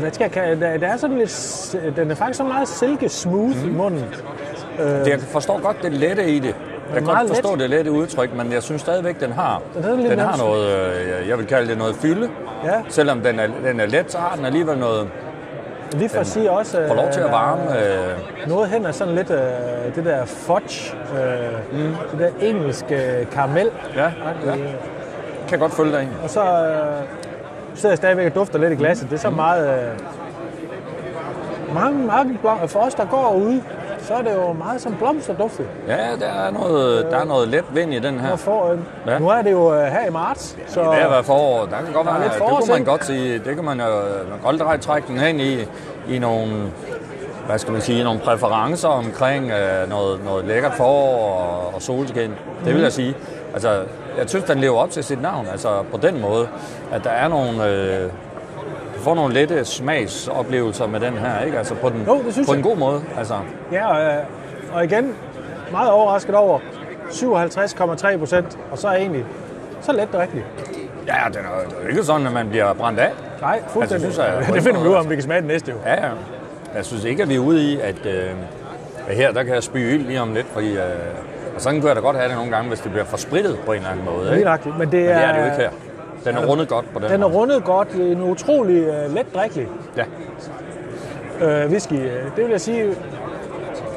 hvad 0.00 0.12
skal 0.12 0.24
jeg 0.24 0.32
kalde 0.32 0.66
det? 0.66 0.80
Der 0.80 0.88
er 0.88 0.96
sådan 0.96 1.18
lidt... 1.18 1.96
Den 1.96 2.10
er 2.10 2.14
faktisk 2.14 2.36
så 2.36 2.44
meget 2.44 2.68
silke 2.68 3.08
smooth 3.08 3.64
mm. 3.64 3.70
i 3.70 3.72
munden. 3.72 4.04
Det, 4.78 5.08
jeg 5.08 5.20
forstår 5.20 5.60
godt 5.60 5.82
det 5.82 5.92
lette 5.92 6.30
i 6.30 6.38
det. 6.38 6.54
Jeg 6.94 7.04
kan 7.04 7.14
godt 7.14 7.28
forstå 7.28 7.50
let. 7.50 7.60
det 7.60 7.70
lette 7.70 7.90
udtryk, 7.92 8.34
men 8.34 8.52
jeg 8.52 8.62
synes 8.62 8.80
stadigvæk, 8.80 9.20
den 9.20 9.32
har, 9.32 9.62
Den 9.74 10.10
den 10.10 10.18
har 10.18 10.36
noget, 10.36 10.68
øh, 10.70 11.28
jeg 11.28 11.38
vil 11.38 11.46
kalde 11.46 11.68
det 11.68 11.78
noget 11.78 11.94
fylde. 11.94 12.30
Ja. 12.64 12.72
Selvom 12.88 13.20
den 13.20 13.38
er, 13.38 13.46
den 13.64 13.80
er 13.80 13.86
let, 13.86 14.12
så 14.12 14.18
har 14.18 14.36
den 14.36 14.44
alligevel 14.44 14.78
noget, 14.78 15.08
Lige 15.92 16.08
for 16.08 16.20
at 16.20 16.26
sige 16.26 16.50
også... 16.50 16.84
får 16.88 16.94
lov 16.94 17.10
til 17.12 17.20
at 17.20 17.26
øh, 17.26 17.32
varme. 17.32 17.62
Øh, 17.78 18.48
Noget 18.48 18.68
hen 18.68 18.86
er 18.86 18.92
sådan 18.92 19.14
lidt 19.14 19.30
øh, 19.30 19.38
det 19.94 20.04
der 20.04 20.24
fudge, 20.24 20.96
øh, 21.14 21.80
mm. 21.80 21.94
det 22.12 22.18
der 22.18 22.46
engelske 22.46 23.26
karamel. 23.32 23.70
ja, 23.96 24.02
ja, 24.46 24.54
kan 25.48 25.58
godt 25.58 25.72
følge 25.72 25.92
dig 25.92 26.02
i. 26.02 26.06
Og 26.22 26.30
så 26.30 26.40
øh, 26.40 27.02
sidder 27.74 27.90
jeg 27.90 27.96
stadigvæk 27.96 28.26
og 28.26 28.34
dufter 28.34 28.58
lidt 28.58 28.72
i 28.72 28.76
glasset. 28.76 29.10
Det 29.10 29.16
er 29.16 29.20
så 29.20 29.30
meget... 29.30 29.68
Øh, 29.68 29.88
mange, 31.74 32.06
mange 32.06 32.38
For 32.66 32.80
os, 32.80 32.94
der 32.94 33.04
går 33.04 33.34
ude, 33.34 33.62
så 34.08 34.14
er 34.14 34.22
det 34.22 34.34
jo 34.34 34.52
meget 34.52 34.80
som 34.80 34.94
blomsterduftet. 34.94 35.66
Ja, 35.88 35.96
der 36.20 36.26
er 36.26 36.50
noget, 36.50 37.06
der 37.10 37.18
er 37.18 37.24
noget 37.24 37.48
let 37.48 37.64
vind 37.74 37.94
i 37.94 37.98
den 37.98 38.20
her. 38.20 38.36
For, 38.36 38.70
øh, 38.72 38.78
Ja. 39.06 39.12
ja. 39.12 39.18
Nu 39.18 39.28
er 39.28 39.42
det 39.42 39.52
jo 39.52 39.74
øh, 39.74 39.80
her 39.86 40.06
i 40.06 40.10
marts, 40.10 40.56
så 40.66 40.80
Det 40.80 40.94
har 40.94 41.08
været 41.08 41.24
forår. 41.24 41.66
Der 41.66 41.76
kan 41.76 41.92
godt 41.92 42.06
Der 42.06 42.12
er 42.12 42.18
være, 42.18 42.28
lidt 42.28 42.32
det 42.34 42.42
kunne 42.42 42.72
man 42.74 42.84
godt 42.84 43.04
sige, 43.04 43.38
det 43.38 43.54
kan 43.54 43.64
man 43.64 43.80
jo 43.80 43.86
man 44.42 44.58
kan 44.58 44.66
godt 44.66 44.80
trække 44.80 45.08
den 45.08 45.18
hen 45.18 45.40
i, 45.40 45.58
i 46.08 46.18
nogle, 46.18 46.52
hvad 47.46 47.58
skal 47.58 47.72
man 47.72 47.80
sige, 47.82 48.04
nogle 48.04 48.20
præferencer 48.20 48.88
omkring 48.88 49.50
øh, 49.50 49.88
noget, 49.90 50.24
noget 50.24 50.44
lækkert 50.44 50.74
forår 50.74 51.32
og, 51.40 51.74
og 51.74 51.82
solskin. 51.82 52.30
Det 52.64 52.74
vil 52.74 52.82
jeg 52.82 52.92
sige. 52.92 53.14
Altså, 53.52 53.68
jeg 54.18 54.28
synes, 54.28 54.44
den 54.44 54.58
lever 54.58 54.78
op 54.78 54.90
til 54.90 55.04
sit 55.04 55.22
navn, 55.22 55.46
altså 55.52 55.68
på 55.92 55.96
den 55.96 56.20
måde, 56.20 56.48
at 56.92 57.04
der 57.04 57.10
er 57.10 57.28
nogle, 57.28 57.66
øh, 57.66 58.10
får 58.98 59.14
nogle 59.14 59.34
lette 59.34 59.64
smagsoplevelser 59.64 60.86
med 60.86 61.00
den 61.00 61.12
her, 61.18 61.44
ikke? 61.44 61.58
Altså 61.58 61.74
på 61.74 61.88
den, 61.88 62.04
Jo, 62.06 62.22
det 62.26 62.32
synes 62.32 62.48
på 62.48 62.52
jeg. 62.54 62.58
en 62.58 62.64
god 62.64 62.76
måde. 62.76 63.02
Altså, 63.18 63.34
ja, 63.72 63.86
og, 63.86 64.24
og 64.72 64.84
igen, 64.84 65.14
meget 65.72 65.90
overrasket 65.90 66.34
over 66.34 66.58
57,3 67.10 68.18
procent, 68.18 68.58
og 68.70 68.78
så 68.78 68.88
er 68.88 68.96
egentlig, 68.96 69.24
så 69.80 69.92
let 69.92 70.08
det 70.12 70.20
rigtigt. 70.20 70.44
ja, 71.06 71.12
den 71.26 71.36
er, 71.36 71.68
det 71.68 71.76
er 71.78 71.82
jo 71.82 71.88
ikke 71.88 72.04
sådan, 72.04 72.26
at 72.26 72.32
man 72.32 72.48
bliver 72.48 72.72
brændt 72.74 73.00
af. 73.00 73.10
Nej, 73.40 73.60
fuldstændig. 73.68 74.06
Altså, 74.06 74.22
synes 74.22 74.46
jeg- 74.46 74.54
det 74.54 74.62
finder 74.62 74.80
vi 74.82 74.88
ud 74.88 74.94
af, 74.94 74.98
om 75.00 75.10
vi 75.10 75.14
kan 75.14 75.22
smage 75.24 75.40
det 75.40 75.48
næste 75.48 75.70
jo. 75.72 75.76
Ja, 75.86 76.06
ja. 76.06 76.10
Jeg 76.74 76.84
synes 76.84 77.04
ikke, 77.04 77.22
at 77.22 77.28
vi 77.28 77.34
er 77.34 77.38
ude 77.40 77.62
i, 77.72 77.80
at, 77.80 78.06
øh, 78.06 78.30
at 79.08 79.16
her 79.16 79.32
der 79.32 79.42
kan 79.42 79.54
jeg 79.54 79.62
spy 79.62 79.76
ild 79.76 80.06
lige 80.06 80.20
om 80.20 80.34
lidt, 80.34 80.46
fordi 80.52 80.72
øh, 80.76 80.82
og 81.54 81.60
sådan 81.60 81.80
kunne 81.80 81.88
jeg 81.88 81.96
da 81.96 82.00
godt 82.00 82.16
have 82.16 82.28
det 82.28 82.36
nogle 82.36 82.50
gange, 82.52 82.68
hvis 82.68 82.80
det 82.80 82.90
bliver 82.90 83.04
for 83.04 83.16
sprittet 83.16 83.58
på 83.66 83.72
en 83.72 83.78
eller 83.78 83.90
anden 83.90 84.04
måde. 84.04 84.38
Ikke? 84.38 84.50
Men 84.50 84.58
det 84.64 84.78
Men 84.78 84.90
det 84.92 85.10
er, 85.10 85.14
er 85.14 85.32
det 85.32 85.40
jo 85.40 85.44
ikke 85.44 85.56
her. 85.56 85.70
Den 86.24 86.36
er 86.36 86.46
rundet 86.46 86.68
godt 86.68 86.92
på 86.92 86.98
den 87.00 87.10
Den 87.10 87.22
er 87.22 87.26
rundet 87.26 87.64
godt, 87.64 87.90
en 87.94 88.22
utrolig 88.22 88.88
uh, 88.88 89.14
let 89.14 89.26
drikkelig 89.34 89.68
Ja. 89.96 90.04
uh, 91.64 91.70
whisky. 91.70 91.92
Øh, 91.92 92.10
Det 92.36 92.44
vil 92.44 92.50
jeg 92.50 92.60
sige, 92.60 92.94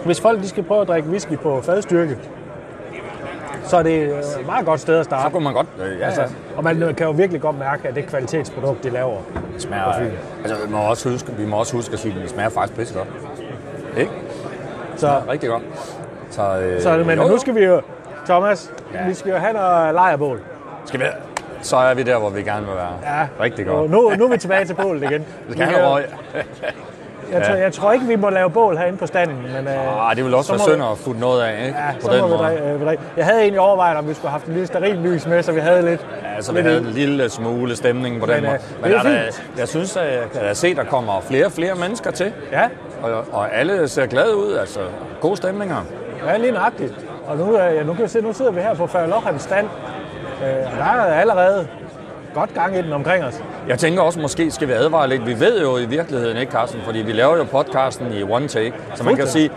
hvis 0.05 0.21
folk 0.21 0.39
de 0.39 0.49
skal 0.49 0.63
prøve 0.63 0.81
at 0.81 0.87
drikke 0.87 1.09
whisky 1.09 1.37
på 1.37 1.61
fadstyrke, 1.61 2.17
så 3.63 3.77
er 3.77 3.83
det 3.83 4.03
et 4.03 4.45
meget 4.45 4.65
godt 4.65 4.79
sted 4.79 4.95
at 4.97 5.05
Så 5.05 5.09
starte. 5.09 5.31
kunne 5.31 5.43
man 5.43 5.53
godt... 5.53 5.67
Øh, 5.85 5.99
ja, 5.99 6.05
Altså, 6.05 6.21
altså, 6.21 6.35
og 6.57 6.63
man 6.63 6.93
kan 6.97 7.05
jo 7.07 7.11
virkelig 7.11 7.41
godt 7.41 7.59
mærke, 7.59 7.87
at 7.87 7.95
det 7.95 8.05
kvalitetsprodukt, 8.05 8.83
de 8.83 8.89
laver. 8.89 9.17
smager, 9.57 9.83
altså, 9.83 10.65
vi, 10.65 10.71
må 10.71 10.77
også 10.77 11.09
huske, 11.09 11.31
vi 11.37 11.45
må 11.45 11.57
også 11.57 11.75
huske 11.75 11.93
at 11.93 11.99
sige, 11.99 12.13
at 12.15 12.21
den 12.21 12.29
smager 12.29 12.49
faktisk 12.49 12.79
pisse 12.79 12.93
godt. 12.97 13.07
Ikke? 13.97 14.11
Så, 14.95 15.21
rigtig 15.29 15.49
godt. 15.49 15.63
Så, 16.29 16.41
øh, 16.59 16.81
så 16.81 16.97
men 16.97 17.17
jo, 17.19 17.23
nu 17.23 17.31
jo. 17.31 17.37
skal 17.37 17.55
vi 17.55 17.65
jo, 17.65 17.81
Thomas, 18.25 18.71
Ja. 18.93 19.07
vi 19.07 19.13
skal 19.13 19.31
jo 19.31 19.37
have 19.37 19.53
noget 19.53 19.93
lejrbål. 19.93 20.39
Skal 20.85 20.99
vi... 20.99 21.05
så 21.61 21.77
er 21.77 21.93
vi 21.93 22.03
der, 22.03 22.17
hvor 22.17 22.29
vi 22.29 22.41
gerne 22.43 22.65
vil 22.65 22.75
være. 22.75 22.93
Ja. 23.19 23.27
Rigtig 23.43 23.65
godt. 23.65 23.91
nu, 23.91 24.11
nu 24.17 24.25
er 24.25 24.29
vi 24.31 24.37
tilbage 24.37 24.65
til 24.65 24.73
bålet 24.73 25.03
igen. 25.03 25.25
Have 25.57 25.79
øh, 25.83 25.89
røg. 25.91 26.03
Jeg, 27.31 27.43
tror, 27.45 27.55
jeg 27.55 27.73
tror 27.73 27.91
ikke, 27.91 28.05
vi 28.05 28.15
må 28.15 28.29
lave 28.29 28.49
bål 28.49 28.77
herinde 28.77 28.97
på 28.97 29.07
standen. 29.07 29.37
Men, 29.41 29.67
øh, 29.67 30.09
Ah, 30.09 30.15
det 30.15 30.25
vil 30.25 30.33
også 30.33 30.47
så 30.47 30.53
være 30.53 30.75
synd 30.75 30.83
at 30.91 30.97
få 30.97 31.13
noget 31.13 31.41
af, 31.43 31.65
ikke? 31.67 31.77
Ja, 31.79 31.91
på 32.01 32.05
så 32.07 32.11
den 32.11 32.21
må 32.21 32.27
vi 32.27 32.31
måde. 32.31 32.43
drej, 32.43 32.55
øh, 32.73 32.79
vi 32.81 32.85
drej. 32.85 32.97
Jeg 33.17 33.25
havde 33.25 33.41
egentlig 33.41 33.59
overvejet, 33.59 33.97
om 33.97 34.07
vi 34.09 34.13
skulle 34.13 34.29
have 34.29 34.39
haft 34.39 34.45
en 34.45 34.53
lille 34.53 34.67
steril 34.67 34.95
lys 34.95 35.25
med, 35.27 35.43
så 35.43 35.51
vi 35.51 35.59
havde 35.59 35.81
lidt... 35.85 36.05
Ja, 36.37 36.41
så 36.41 36.51
vi 36.51 36.57
lidt 36.57 36.67
havde 36.67 36.79
en 36.79 36.85
lille 36.87 37.29
smule 37.29 37.75
stemning 37.75 38.19
på 38.19 38.25
den 38.25 38.35
Men, 38.35 38.43
måde. 38.43 38.53
øh, 38.55 38.81
Men 38.81 38.91
det 38.91 38.97
er 38.97 38.99
er 38.99 39.03
der, 39.03 39.19
jeg 39.57 39.67
synes, 39.67 39.97
at 39.97 40.05
jeg 40.13 40.23
kan 40.33 40.41
da 40.41 40.53
se, 40.53 40.67
at 40.67 40.77
der 40.77 40.83
kommer 40.83 41.21
flere 41.21 41.45
og 41.45 41.51
flere 41.51 41.75
mennesker 41.75 42.11
til. 42.11 42.33
Ja, 42.51 42.63
Og, 43.03 43.23
og 43.31 43.55
alle 43.55 43.87
ser 43.87 44.05
glade 44.05 44.35
ud. 44.37 44.53
Altså, 44.53 44.79
gode 45.21 45.37
stemninger. 45.37 45.77
ja 46.27 46.37
lige 46.37 46.51
nøjagtigt. 46.51 46.93
Og 47.27 47.37
nu, 47.37 47.57
øh, 47.57 47.75
ja, 47.75 47.83
nu 47.83 47.93
kan 47.93 48.03
vi 48.03 48.09
se, 48.09 48.21
nu 48.21 48.33
sidder 48.33 48.51
vi 48.51 48.61
her 48.61 48.73
på 48.75 48.87
Færølochans 48.87 49.41
stand. 49.41 49.67
Øh, 50.43 50.71
og 50.71 50.77
der 50.77 50.83
er 50.83 51.19
allerede 51.19 51.67
godt 52.33 52.53
gang 52.53 52.77
i 52.77 52.81
den 52.81 52.93
omkring 52.93 53.23
os. 53.23 53.43
Jeg 53.67 53.79
tænker 53.79 54.01
også, 54.01 54.19
måske 54.19 54.51
skal 54.51 54.67
vi 54.67 54.73
advare 54.73 55.07
lidt. 55.09 55.27
Vi 55.27 55.39
ved 55.39 55.61
jo 55.61 55.77
i 55.77 55.85
virkeligheden 55.85 56.37
ikke, 56.37 56.51
Carsten, 56.51 56.81
fordi 56.85 56.99
vi 56.99 57.11
laver 57.11 57.37
jo 57.37 57.43
podcasten 57.43 58.13
i 58.13 58.23
one 58.23 58.47
take. 58.47 58.73
Så 58.95 59.03
man 59.03 59.15
kan 59.15 59.27
sige, 59.27 59.49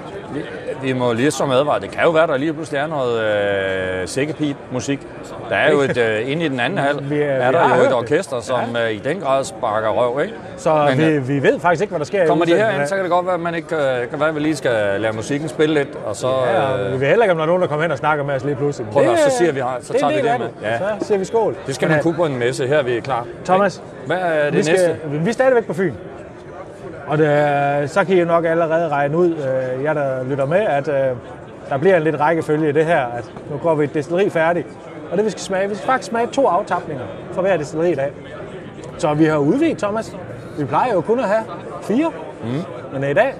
vi, 0.84 0.92
må 0.92 1.12
lige 1.12 1.30
som 1.30 1.50
advare. 1.50 1.80
Det 1.80 1.90
kan 1.90 2.02
jo 2.04 2.10
være, 2.10 2.26
der 2.26 2.36
lige 2.36 2.52
pludselig 2.52 2.78
er 2.78 2.86
noget 2.86 3.20
øh, 4.02 4.08
sækkepip-musik. 4.08 5.00
Der 5.48 5.56
er 5.56 5.70
jo 5.72 5.80
et, 5.80 5.96
øh, 5.96 6.30
inde 6.30 6.44
i 6.44 6.48
den 6.48 6.60
anden 6.60 6.78
halv, 6.78 6.98
Vi, 7.10 7.14
øh, 7.16 7.22
er 7.22 7.50
vi 7.50 7.56
der 7.56 7.76
jo 7.76 7.82
et 7.82 7.88
det. 7.88 7.94
orkester, 7.94 8.40
som 8.40 8.60
øh, 8.84 8.90
i 8.92 8.98
den 8.98 9.20
grad 9.20 9.44
sparker 9.44 9.88
røv, 9.88 10.20
ikke? 10.22 10.34
Så 10.56 10.86
Men, 10.88 10.98
vi, 10.98 11.04
øh, 11.04 11.28
vi 11.28 11.42
ved 11.42 11.60
faktisk 11.60 11.82
ikke, 11.82 11.90
hvad 11.90 11.98
der 11.98 12.04
sker 12.04 12.26
Kommer 12.26 12.44
de 12.44 12.56
herind, 12.56 12.86
så 12.86 12.94
kan 12.94 13.04
det 13.04 13.10
godt 13.12 13.26
være, 13.26 13.34
at 13.34 13.40
man 13.40 13.54
ikke 13.54 13.76
øh, 13.76 14.10
kan 14.10 14.20
være, 14.20 14.28
at 14.28 14.34
vi 14.34 14.40
lige 14.40 14.56
skal 14.56 15.00
lade 15.00 15.12
musikken 15.16 15.48
spille 15.48 15.74
lidt, 15.74 15.88
og 16.06 16.16
så... 16.16 16.28
Ja, 16.28 16.60
og 16.62 16.78
vi 16.78 16.84
Øh, 16.94 17.00
ved 17.00 17.08
heller 17.08 17.24
ikke, 17.24 17.32
om 17.32 17.36
der 17.38 17.42
er 17.42 17.46
nogen, 17.46 17.62
der 17.62 17.68
kommer 17.68 17.82
hen 17.82 17.90
og 17.92 17.98
snakker 17.98 18.24
med 18.24 18.34
os 18.34 18.44
lige 18.44 18.56
pludselig. 18.56 18.90
Prøv 18.92 19.02
at 19.02 19.18
så 19.18 19.24
er- 19.26 19.30
siger 19.30 19.52
vi, 19.52 19.60
så 19.80 19.92
det 19.92 20.02
er 20.02 20.08
tager 20.08 20.22
vi 20.22 20.28
det 20.28 20.38
med. 20.40 20.48
Ja. 20.70 20.78
Så 20.78 21.06
siger 21.06 21.18
vi 21.18 21.24
skål. 21.24 21.56
det 21.66 21.74
skal 21.74 21.88
man 21.88 21.96
øh, 21.96 22.02
kunne 22.02 22.14
på 22.14 22.24
en 22.26 22.38
messe. 22.38 22.66
Her 22.66 22.78
er 22.78 22.82
vi 22.82 23.00
klar. 23.00 23.26
Thomas, 23.44 23.82
Hvad 24.06 24.16
er 24.16 24.44
det 24.44 24.52
vi, 24.52 24.56
næste? 24.56 24.74
skal, 24.78 24.96
vi 25.24 25.28
er 25.28 25.32
stadigvæk 25.32 25.66
på 25.66 25.74
Fyn. 25.74 25.92
Og 27.06 27.18
det, 27.18 27.90
så 27.90 28.04
kan 28.04 28.16
I 28.16 28.20
jo 28.20 28.26
nok 28.26 28.44
allerede 28.44 28.88
regne 28.88 29.16
ud, 29.16 29.30
øh, 29.30 29.84
jeg 29.84 29.94
der 29.94 30.24
lytter 30.24 30.46
med, 30.46 30.60
at 30.60 30.88
øh, 30.88 31.16
der 31.68 31.78
bliver 31.78 31.96
en 31.96 32.02
lidt 32.02 32.20
rækkefølge 32.20 32.68
i 32.68 32.72
det 32.72 32.84
her, 32.84 33.06
at 33.06 33.24
nu 33.50 33.56
går 33.56 33.74
vi 33.74 33.84
et 33.84 33.94
destilleri 33.94 34.30
færdigt. 34.30 34.66
Og 35.10 35.16
det 35.16 35.24
vi 35.26 35.30
skal 35.30 35.40
smage, 35.42 35.68
vi 35.68 35.74
skal 35.74 35.86
faktisk 35.86 36.08
smage 36.10 36.26
to 36.26 36.46
aftapninger 36.46 37.04
for 37.32 37.42
hver 37.42 37.56
destilleri 37.56 37.92
i 37.92 37.94
dag. 37.94 38.12
Så 38.98 39.14
vi 39.14 39.24
har 39.24 39.36
udvidet, 39.36 39.78
Thomas. 39.78 40.16
Vi 40.58 40.64
plejer 40.64 40.92
jo 40.92 41.00
kun 41.00 41.18
at 41.18 41.24
have 41.24 41.42
fire, 41.82 42.12
mm. 42.44 42.50
men 43.00 43.10
i 43.10 43.14
dag 43.14 43.34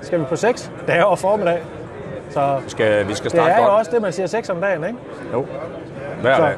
skal 0.00 0.20
vi 0.20 0.24
på 0.24 0.36
seks. 0.36 0.72
Det 0.86 0.94
er 0.94 1.02
over 1.02 1.16
formiddag. 1.16 1.58
Så 2.30 2.56
Skal, 2.66 3.08
vi 3.08 3.14
skal 3.14 3.24
det 3.30 3.38
starte 3.38 3.52
er 3.52 3.56
jo 3.56 3.62
godt. 3.62 3.78
også 3.78 3.90
det, 3.90 4.02
man 4.02 4.12
siger 4.12 4.26
seks 4.26 4.50
om 4.50 4.60
dagen, 4.60 4.84
ikke? 4.84 4.98
Jo. 5.32 5.46
Hver 6.20 6.36
Så- 6.36 6.42
dag. 6.42 6.52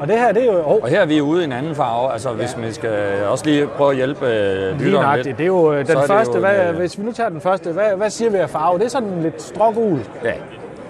Og 0.00 0.08
det 0.08 0.18
her, 0.18 0.32
det 0.32 0.42
er 0.42 0.46
jo... 0.46 0.58
Oh, 0.66 0.82
Og 0.82 0.88
her 0.88 1.00
er 1.00 1.06
vi 1.06 1.20
ude 1.20 1.40
i 1.40 1.44
en 1.44 1.52
anden 1.52 1.74
farve, 1.74 2.12
altså 2.12 2.30
hvis 2.30 2.56
man 2.56 2.72
skal 2.72 2.90
også 3.28 3.44
lige 3.46 3.66
prøve 3.66 3.90
at 3.90 3.96
hjælpe 3.96 4.26
øh, 4.26 4.78
Lige 4.78 4.84
lytteren 4.84 5.16
lidt. 5.20 5.38
Det 5.38 5.42
er 5.44 5.46
jo 5.46 5.72
øh, 5.72 5.86
Så 5.86 5.92
den 5.92 6.00
det 6.00 6.06
første, 6.10 6.34
jo 6.34 6.40
hvad, 6.40 6.68
øh, 6.68 6.76
hvis 6.76 6.98
vi 6.98 7.04
nu 7.04 7.12
tager 7.12 7.28
den 7.28 7.40
første, 7.40 7.70
hvad, 7.72 7.84
hvad 7.96 8.10
siger 8.10 8.30
vi 8.30 8.36
af 8.36 8.50
farve? 8.50 8.78
Det 8.78 8.84
er 8.84 8.88
sådan 8.88 9.22
lidt 9.22 9.42
strågul. 9.42 9.98
Ja, 10.24 10.32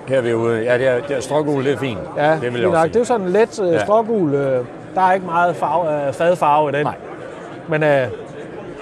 her 0.09 0.17
er 0.17 0.21
vi 0.21 0.35
ude. 0.35 0.63
Ja, 0.63 0.79
det 0.79 0.89
er, 0.89 1.01
det 1.09 1.17
er 1.17 1.21
strågul, 1.21 1.65
det 1.65 1.73
er 1.73 1.77
fint. 1.79 1.99
Ja, 2.17 2.39
det 2.43 2.53
vil 2.55 2.61
jeg 2.61 2.71
nok. 2.71 2.85
Det 2.89 2.97
er 2.97 3.01
jo 3.01 3.05
sådan 3.05 3.29
lidt 3.29 3.61
øh, 3.63 3.73
Ja. 3.73 3.79
strågul. 3.85 4.35
Øh, 4.35 4.65
der 4.95 5.01
er 5.01 5.13
ikke 5.13 5.27
meget 5.27 5.57
farve, 5.57 6.07
øh, 6.07 6.13
fadfarve 6.13 6.71
i 6.71 6.73
den. 6.73 6.85
Nej. 6.85 6.95
Men 7.69 7.83
øh, 7.83 8.07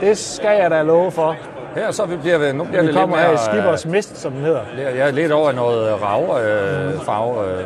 det 0.00 0.18
skal 0.18 0.60
jeg 0.60 0.70
da 0.70 0.82
love 0.82 1.10
for. 1.10 1.36
Her 1.76 1.90
så 1.90 2.04
vi 2.06 2.16
bliver 2.16 2.38
vi, 2.38 2.52
nu 2.52 2.64
bliver 2.64 2.80
Vi 2.80 2.86
det 2.86 2.94
lidt 2.94 2.96
kommer 2.96 3.16
mere... 3.16 3.26
her 3.26 3.34
i 3.34 3.36
Skibers 3.36 3.86
Mist, 3.86 4.18
som 4.18 4.32
den 4.32 4.40
hedder. 4.44 4.60
øh, 4.92 4.98
er 4.98 5.10
lidt 5.10 5.32
over 5.32 5.52
noget 5.52 6.02
rav 6.02 6.38
øh, 6.40 7.00
farve. 7.00 7.44
Øh. 7.50 7.64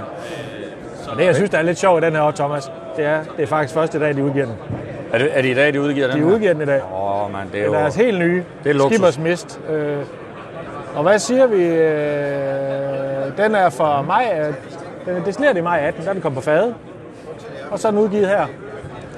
Og 1.11 1.19
det, 1.19 1.25
jeg 1.25 1.35
synes, 1.35 1.51
der 1.51 1.59
er 1.59 1.63
lidt 1.63 1.79
sjovt 1.79 2.03
i 2.03 2.07
den 2.07 2.15
her 2.15 2.23
år, 2.23 2.31
Thomas, 2.31 2.71
det 2.97 3.05
er, 3.05 3.19
det 3.37 3.43
er 3.43 3.47
faktisk 3.47 3.75
første 3.75 4.01
dag, 4.01 4.17
de 4.17 4.25
udgiver 4.25 4.45
den. 4.47 4.55
Er, 5.13 5.19
det, 5.19 5.31
er 5.39 5.43
det 5.43 5.49
i 5.49 5.55
dag, 5.55 5.73
de 5.75 5.81
udgiver 5.81 6.07
den 6.07 6.17
De 6.17 6.21
her? 6.27 6.33
udgiver 6.35 6.53
den 6.53 6.63
i 6.63 6.67
dag. 6.67 6.81
Åh, 6.93 7.25
oh, 7.25 7.33
man, 7.33 7.41
det 7.53 7.61
er 7.61 7.65
Det 7.65 7.67
jo... 7.67 7.75
er 7.75 7.79
deres 7.79 7.95
helt 7.97 8.19
nye 8.19 8.45
Det 8.65 8.71
er 8.71 8.75
luksus. 8.75 9.19
Mist. 9.19 9.61
Øh, 9.71 9.97
og 10.97 11.03
hvad 11.03 11.19
siger 11.19 11.47
vi? 11.47 11.65
Øh, 11.65 13.37
den 13.45 13.55
er 13.55 13.71
fra 13.71 14.03
maj. 14.03 14.39
øh, 14.41 14.55
Den 15.07 15.17
er 15.21 15.25
destilleret 15.25 15.57
i 15.57 15.61
maj 15.61 15.79
18, 15.87 16.03
der 16.03 16.09
er 16.09 16.13
den 16.13 16.23
kommet 16.23 16.37
på 16.37 16.45
fade. 16.45 16.75
Og 17.71 17.79
så 17.79 17.89
er 17.89 17.93
den 17.93 18.01
udgivet 18.01 18.29
her 18.29 18.47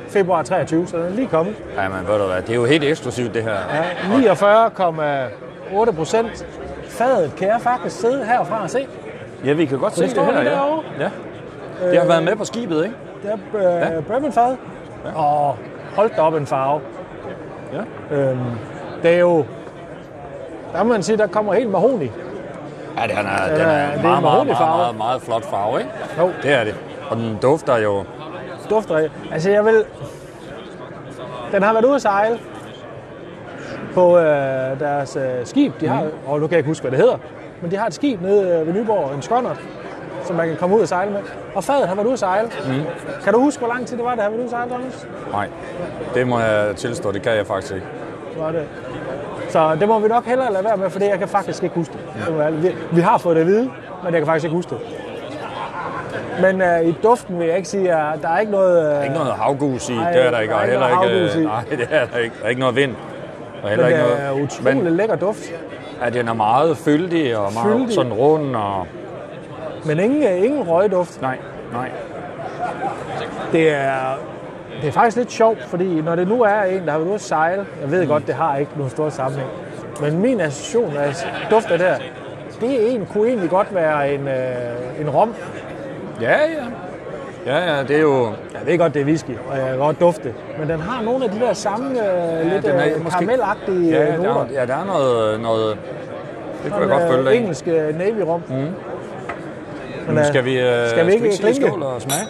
februar 0.09 0.43
23, 0.43 0.87
så 0.87 0.97
den 0.97 1.07
er 1.07 1.11
lige 1.11 1.29
kommet. 1.29 1.55
Ja, 1.77 1.89
men 1.89 1.99
ved 2.09 2.19
du 2.19 2.27
hvad, 2.27 2.43
det 2.43 2.51
er 2.51 2.55
jo 2.55 2.65
helt 2.65 2.85
eksklusivt, 2.85 3.35
det 3.35 3.43
her. 3.43 3.57
Ja, 4.15 4.33
49,8 5.85 5.93
procent. 5.93 6.47
Fadet 6.89 7.33
kan 7.37 7.49
jeg 7.49 7.61
faktisk 7.61 8.01
sidde 8.01 8.25
herfra 8.25 8.63
og 8.63 8.71
se. 8.71 8.87
Ja, 9.45 9.53
vi 9.53 9.65
kan 9.65 9.79
godt 9.79 9.95
se 9.97 10.03
det 10.07 10.17
det, 10.17 10.25
her, 10.25 10.43
ja. 10.43 10.51
derovre. 10.51 10.83
ja. 11.01 11.09
Det 11.83 11.99
har 11.99 12.07
været 12.07 12.23
med 12.23 12.37
på 12.37 12.45
skibet, 12.45 12.85
ikke? 12.85 12.97
Det 13.23 13.31
er 13.31 13.37
øh, 13.87 13.93
ja. 13.95 14.01
bourbonfad. 14.01 14.57
Ja. 15.05 15.19
Og 15.23 15.57
hold 15.97 16.11
da 16.17 16.21
op 16.23 16.35
en 16.35 16.47
farve. 16.47 16.81
Ja. 17.73 18.17
Øhm, 18.17 18.39
det 19.03 19.15
er 19.15 19.19
jo... 19.19 19.45
Der 20.73 20.83
må 20.83 20.93
man 20.93 21.03
sige, 21.03 21.17
der 21.19 21.27
kommer 21.27 21.55
helt 21.55 21.71
mahoni. 21.71 22.05
Ja, 22.99 23.03
den 23.03 23.11
er, 23.27 23.43
Ja, 23.49 23.53
den 23.55 23.61
er, 23.61 23.61
det 23.61 23.61
er 23.61 23.67
meget, 23.67 23.97
en 23.97 24.03
meget, 24.03 24.03
meget, 24.03 24.23
mahognifarve. 24.23 24.77
meget, 24.79 24.97
meget 24.99 25.23
flot 25.23 25.45
farve, 25.45 25.79
ikke? 25.79 25.91
Jo. 26.19 26.31
Det 26.43 26.53
er 26.53 26.65
det. 26.65 26.75
Og 27.11 27.17
den 27.17 27.39
dufter 27.43 27.77
jo... 27.77 28.05
Dufter. 28.71 29.09
Altså, 29.33 29.51
jeg 29.51 29.65
vil... 29.65 29.85
Den 31.53 31.63
har 31.63 31.73
været 31.73 31.85
ude 31.85 31.95
at 31.95 32.03
sejle 32.03 32.39
på 33.95 34.19
øh, 34.19 34.81
deres 34.81 35.17
øh, 35.17 35.23
skib. 35.47 35.81
De 35.81 35.89
har, 35.89 36.03
Mhm. 36.03 36.11
og 36.27 36.41
nu 36.41 36.47
kan 36.47 36.51
jeg 36.53 36.59
ikke 36.59 36.69
huske, 36.71 36.83
hvad 36.83 36.91
det 36.91 36.99
hedder, 37.01 37.17
men 37.63 37.71
de 37.71 37.77
har 37.77 37.87
et 37.87 37.95
skib 37.95 38.21
nede 38.23 38.59
øh, 38.61 38.67
ved 38.67 38.75
Nyborg, 38.75 39.15
en 39.15 39.23
skonnert, 39.23 39.61
som 40.25 40.37
man 40.37 40.49
kan 40.49 40.57
komme 40.57 40.77
ud 40.77 40.81
og 40.81 40.89
sejle 40.89 41.11
med. 41.11 41.21
Og 41.55 41.65
fadet 41.65 41.89
har 41.89 41.95
været 41.95 42.07
ude 42.07 42.13
at 42.13 42.19
sejle. 42.19 42.49
Mm. 42.67 42.73
Kan 43.25 43.33
du 43.33 43.41
huske, 43.41 43.59
hvor 43.65 43.69
lang 43.75 43.87
tid 43.87 43.97
det 43.97 44.05
var, 44.05 44.15
det 44.15 44.23
har 44.23 44.29
været 44.31 44.39
ude 44.39 44.45
at 44.45 44.51
sejle, 44.51 44.71
Thomas? 44.71 45.07
Nej, 45.33 45.49
det 46.15 46.27
må 46.29 46.39
jeg 46.41 46.77
tilstå, 46.77 47.13
det 47.13 47.23
kan 47.23 47.33
jeg 47.37 47.47
faktisk 47.47 47.75
ikke. 47.75 47.87
Var 48.39 48.53
det. 48.53 48.65
Så 49.49 49.77
det 49.81 49.89
må 49.89 49.99
vi 49.99 50.09
nok 50.09 50.25
hellere 50.25 50.53
lade 50.53 50.65
være 50.65 50.77
med, 50.77 50.91
for 50.91 50.99
det 50.99 51.09
jeg 51.09 51.19
kan 51.19 51.29
faktisk 51.29 51.63
ikke 51.63 51.75
huske 51.75 51.93
det. 52.29 52.41
ærligt- 52.43 52.63
Vi, 52.63 52.75
vi 52.93 53.01
har 53.01 53.19
fået 53.19 53.37
det 53.37 53.41
at 53.43 53.47
vide, 53.49 53.71
men 54.05 54.13
jeg 54.13 54.21
kan 54.21 54.27
faktisk 54.27 54.45
ikke 54.45 54.57
huske 54.57 54.71
det. 54.71 54.79
Men 56.41 56.63
øh, 56.63 56.85
i 56.85 56.93
duften 57.03 57.39
vil 57.39 57.47
jeg 57.47 57.57
ikke 57.57 57.69
sige, 57.69 57.93
at 57.93 58.23
der 58.23 58.29
er 58.29 58.39
ikke 58.39 58.53
noget... 58.53 58.79
Øh, 58.79 58.85
Der 58.85 58.91
er 58.99 59.03
ikke 59.03 59.15
noget 59.15 59.33
havgus 59.33 59.89
i, 59.89 59.95
Nej, 59.95 60.13
det 60.13 60.27
er 60.27 60.31
der 60.31 60.39
ikke. 60.41 60.53
der 60.55 60.59
er 60.59 60.63
ikke 60.65 60.73
heller 60.73 60.95
noget 60.95 61.35
ikke, 61.37 61.41
i. 61.43 61.47
nej, 61.47 61.65
det 61.71 61.89
er 61.91 62.07
der 62.07 62.19
ikke. 62.19 62.35
Der 62.41 62.45
er 62.45 62.49
ikke 62.49 62.61
noget 62.61 62.77
vind. 62.77 62.95
Og 63.63 63.69
heller 63.69 63.85
men 63.85 63.93
ikke 63.95 64.05
det 64.09 64.21
er 64.21 64.31
noget, 64.31 64.43
utrolig 64.43 64.83
men 64.83 64.97
lækker 64.97 65.17
duft. 65.17 65.45
at 66.03 66.15
den 66.15 66.29
er 66.29 66.33
meget 66.33 66.77
fyldig 66.77 67.37
og 67.37 67.53
meget 67.53 67.73
Fyldig. 67.79 67.95
sådan 67.95 68.13
rund. 68.13 68.57
Og, 68.57 68.87
Men 69.87 69.99
ingen, 70.01 70.23
øh, 70.23 70.45
ingen 70.45 70.63
røgduft. 70.63 71.23
nej, 71.23 71.39
nej. 71.73 71.91
Det 73.53 73.71
er, 73.75 74.19
det 74.83 74.89
er 74.89 74.93
faktisk 74.93 75.17
lidt 75.17 75.33
sjovt, 75.33 75.63
fordi 75.65 76.01
når 76.01 76.15
det 76.15 76.29
nu 76.29 76.43
er 76.43 76.63
en, 76.63 76.85
der 76.85 76.91
har 76.91 76.99
været 76.99 77.07
ude 77.07 77.15
at 77.15 77.21
sejle, 77.21 77.67
jeg 77.83 77.91
ved 77.91 78.07
godt, 78.07 78.27
det 78.27 78.35
har 78.35 78.57
ikke 78.57 78.71
nogen 78.77 78.91
stor 78.91 79.09
sammenhæng, 79.09 79.51
men 80.01 80.19
min 80.23 80.41
association 80.41 80.97
af 80.97 81.15
dufter 81.51 81.77
der, 81.77 81.95
det 82.61 82.83
er 82.87 82.91
en, 82.91 83.07
kunne 83.13 83.29
egentlig 83.29 83.51
godt 83.51 83.75
være 83.75 84.15
en, 84.15 84.29
øh, 84.29 85.01
en 85.01 85.11
rom. 85.11 85.35
Ja, 86.21 86.31
ja. 86.31 86.65
Ja, 87.47 87.75
ja, 87.77 87.83
det 87.83 87.97
er 87.97 88.01
jo... 88.01 88.25
Jeg 88.27 88.67
ved 88.67 88.79
godt, 88.79 88.95
det 88.95 89.01
er 89.01 89.05
whisky, 89.07 89.31
og 89.51 89.59
jeg 89.59 89.67
kan 89.69 89.79
godt 89.79 90.01
dufte, 90.01 90.35
men 90.59 90.69
den 90.69 90.81
har 90.81 91.03
nogle 91.03 91.25
af 91.25 91.31
de 91.31 91.41
der 91.41 91.53
samme 91.53 91.87
øh, 91.91 92.53
lidt 92.53 92.63
den 92.67 92.71
er 92.75 92.87
øh, 92.87 93.05
måske- 93.05 93.11
karamelagtige 93.19 93.91
Ja, 93.91 94.03
øh, 94.03 94.13
der, 94.13 94.17
noter. 94.17 94.41
er- 94.41 94.47
ja, 94.61 94.67
der 94.67 94.75
er 94.77 94.85
noget... 94.85 95.41
noget 95.41 95.77
det 96.65 96.73
kunne 96.73 96.81
jeg 96.81 96.89
godt 96.91 97.03
følge 97.03 97.19
øh, 97.19 97.25
dig 97.27 97.35
i. 97.35 97.39
engelsk 97.39 97.69
øh, 97.69 97.99
navy 97.99 98.21
rom. 98.21 98.43
Mm. 98.49 98.67
Men, 100.09 100.17
Nu 100.17 100.25
skal 100.25 100.45
vi, 100.45 100.59
øh, 100.61 100.89
skal 100.91 101.07
vi 101.07 101.13
ikke 101.13 101.33
sige 101.33 101.43
klinke? 101.53 101.67
skål 101.69 101.83
og 101.83 102.03
smage? 102.03 102.27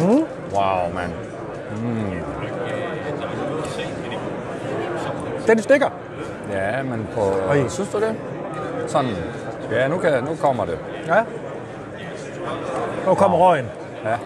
Mm. 0.00 0.24
Wow, 0.54 0.92
mand. 0.94 1.12
Den 5.46 5.62
stikker. 5.62 5.88
Ja, 6.52 6.82
men 6.82 7.08
på... 7.14 7.20
Oj. 7.50 7.68
Synes 7.68 7.88
du 7.88 8.00
det? 8.00 8.14
Sådan. 8.86 9.10
Ja, 9.72 9.88
nu, 9.88 9.98
kan, 9.98 10.24
nu 10.24 10.30
kommer 10.40 10.64
det. 10.64 10.78
Ja. 11.06 11.22
Nu 13.06 13.14
kommer 13.14 13.38
røgen. 13.38 13.66
Ja. 14.04 14.16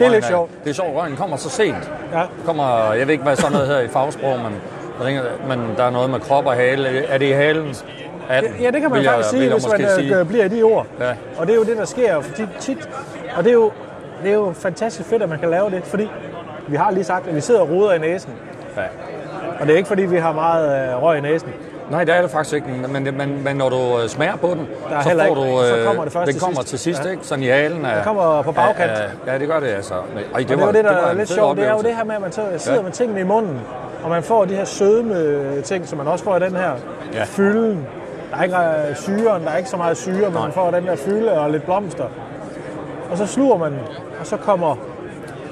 Det 0.00 0.06
er 0.06 0.10
lidt 0.10 0.24
sjovt. 0.26 0.50
Det 0.64 0.70
er 0.70 0.74
sjovt, 0.74 0.96
røgen 0.96 1.16
kommer 1.16 1.36
så 1.36 1.50
sent. 1.50 1.90
Ja. 2.12 2.22
Kommer, 2.46 2.92
jeg 2.92 3.06
ved 3.06 3.12
ikke, 3.12 3.24
hvad 3.24 3.36
sådan 3.36 3.52
noget 3.52 3.66
hedder 3.66 3.80
i 3.82 3.88
fagsprog, 3.88 4.38
men, 4.38 5.14
jeg 5.14 5.22
men 5.48 5.60
der 5.76 5.84
er 5.84 5.90
noget 5.90 6.10
med 6.10 6.20
krop 6.20 6.46
og 6.46 6.52
hale. 6.54 7.04
Er 7.06 7.18
det 7.18 7.26
i 7.26 7.30
halen? 7.32 7.74
Er 8.28 8.40
den? 8.40 8.50
Ja, 8.60 8.70
det 8.70 8.80
kan 8.80 8.90
man 8.90 8.92
Vil 8.98 9.02
jeg- 9.04 9.12
faktisk 9.14 9.32
vil 9.32 9.40
sige, 9.40 9.50
jeg 9.50 9.54
hvis 9.58 9.68
man 9.68 9.80
øh, 9.80 10.14
sige. 10.18 10.24
bliver 10.24 10.44
i 10.44 10.48
de 10.48 10.62
ord. 10.62 10.86
Ja. 11.00 11.10
Og 11.38 11.46
det 11.46 11.52
er 11.52 11.56
jo 11.56 11.64
det, 11.64 11.76
der 11.76 11.84
sker 11.84 12.22
tit. 12.36 12.48
tit. 12.60 12.88
Og 13.36 13.44
det 13.44 13.50
er, 13.50 13.54
jo, 13.54 13.70
det 14.22 14.30
er 14.30 14.34
jo 14.34 14.52
fantastisk 14.56 15.08
fedt, 15.08 15.22
at 15.22 15.28
man 15.28 15.38
kan 15.38 15.50
lave 15.50 15.70
det, 15.70 15.84
fordi 15.84 16.10
vi 16.68 16.76
har 16.76 16.90
lige 16.90 17.04
sagt, 17.04 17.26
at 17.28 17.34
vi 17.34 17.40
sidder 17.40 17.60
og 17.60 17.68
ruder 17.70 17.92
i 17.92 17.98
næsen. 17.98 18.32
Ja. 18.76 18.82
Og 19.60 19.66
det 19.66 19.72
er 19.72 19.76
ikke, 19.76 19.88
fordi 19.88 20.02
vi 20.02 20.16
har 20.16 20.32
meget 20.32 20.88
øh, 20.92 21.02
røg 21.02 21.18
i 21.18 21.20
næsen. 21.20 21.48
Nej, 21.90 22.04
det 22.04 22.14
er 22.16 22.22
det 22.22 22.30
faktisk 22.30 22.54
ikke. 22.54 22.66
Men, 22.88 23.02
men, 23.16 23.44
men 23.44 23.56
når 23.56 23.68
du 23.68 23.76
øh, 24.02 24.08
smager 24.08 24.36
på 24.36 24.46
den, 24.46 24.66
så 25.02 25.10
får 25.10 25.10
ikke- 25.10 25.34
du... 25.34 25.62
så 25.68 25.76
øh, 25.76 25.86
kommer 25.86 26.04
det 26.04 26.12
først 26.12 26.26
den 26.26 26.34
til 26.34 26.40
kommer 26.42 26.60
sidst. 26.60 26.68
til 26.70 26.78
sidst, 26.78 27.04
Ja. 27.04 27.10
ikke? 27.10 27.26
Sådan 27.26 27.44
i 27.44 27.46
halen. 27.46 27.84
Af, 27.84 27.94
Den 27.94 28.04
kommer 28.04 28.42
på 28.42 28.52
bagkant. 28.52 28.90
af- 28.90 29.02
af- 29.26 29.32
Ja, 29.32 29.38
det 29.38 29.48
gør 29.48 29.60
det 29.60 29.66
altså. 29.66 29.94
Men, 30.14 30.18
ej, 30.18 30.24
det, 30.24 30.34
Og 30.34 30.40
det 30.48 30.50
er 30.50 30.64
var, 30.64 30.72
det, 30.72 30.84
der 30.84 30.92
var 30.92 31.06
er 31.06 31.10
en 31.10 31.16
lidt 31.16 31.28
sjovt. 31.28 31.56
Det 31.56 31.66
er 31.66 31.72
jo 31.72 31.78
det 31.78 31.96
her 31.96 32.04
med, 32.04 32.14
at 32.14 32.20
man 32.20 32.32
så 32.32 32.42
sidder 32.56 32.78
Ja. 32.78 32.82
med 32.84 32.92
tingene 32.92 33.20
i 33.20 33.24
munden, 33.24 33.60
og 34.04 34.10
man 34.10 34.22
får 34.22 34.44
de 34.44 34.54
her 34.54 34.64
sødme 34.64 35.60
ting, 35.62 35.88
som 35.88 35.98
man 35.98 36.06
også 36.08 36.24
får 36.24 36.36
i 36.36 36.40
den 36.40 36.56
her 36.56 36.70
Ja. 37.14 37.22
fylden. 37.24 37.86
Der 38.30 38.36
er 38.36 38.42
ikke 38.42 39.00
syren, 39.00 39.44
der 39.44 39.50
er 39.50 39.56
ikke 39.56 39.70
så 39.70 39.76
meget 39.76 39.96
syre, 39.96 40.14
men 40.24 40.32
Nej. 40.32 40.42
man 40.42 40.52
får 40.52 40.70
den 40.70 40.86
der 40.86 40.96
fylde 40.96 41.32
og 41.40 41.50
lidt 41.50 41.64
blomster. 41.64 42.04
Og 43.10 43.18
så 43.18 43.26
sluger 43.26 43.56
man, 43.58 43.72
og 44.20 44.26
så 44.26 44.36
kommer, 44.36 44.76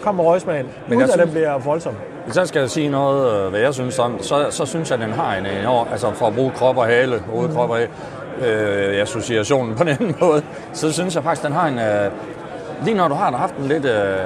kommer 0.02 0.24
røgsmagen, 0.24 0.66
Men 0.66 0.96
uden 0.96 1.00
jeg 1.00 1.08
at 1.08 1.18
den 1.18 1.18
synes- 1.28 1.30
bliver 1.34 1.58
voldsom. 1.58 1.94
Hvis 2.28 2.36
jeg 2.36 2.48
skal 2.48 2.68
sige 2.68 2.88
noget, 2.88 3.44
øh, 3.44 3.50
hvad 3.50 3.60
jeg 3.60 3.74
synes 3.74 3.98
om, 3.98 4.22
så, 4.22 4.46
så 4.50 4.66
synes 4.66 4.90
jeg, 4.90 5.00
at 5.00 5.06
den 5.06 5.14
har 5.14 5.36
en 5.36 5.46
enorm, 5.46 5.86
altså 5.90 6.12
for 6.12 6.26
at 6.26 6.34
bruge 6.34 6.50
krop 6.50 6.76
og 6.76 6.86
hale, 6.86 7.18
hoved, 7.18 7.54
krop 7.54 7.70
og 7.70 7.76
hale, 7.76 7.90
øh, 8.46 9.02
associationen 9.02 9.74
på 9.74 9.84
den 9.84 10.16
måde, 10.20 10.42
så 10.72 10.92
synes 10.92 11.14
jeg 11.14 11.22
faktisk, 11.22 11.44
at 11.44 11.48
den 11.48 11.56
har 11.58 11.68
en, 11.68 11.78
øh, 11.78 12.12
lige 12.84 12.96
når 12.96 13.08
du 13.08 13.14
har 13.14 13.36
haft 13.36 13.56
den 13.56 13.64
lidt, 13.64 13.84
øh, 13.84 14.16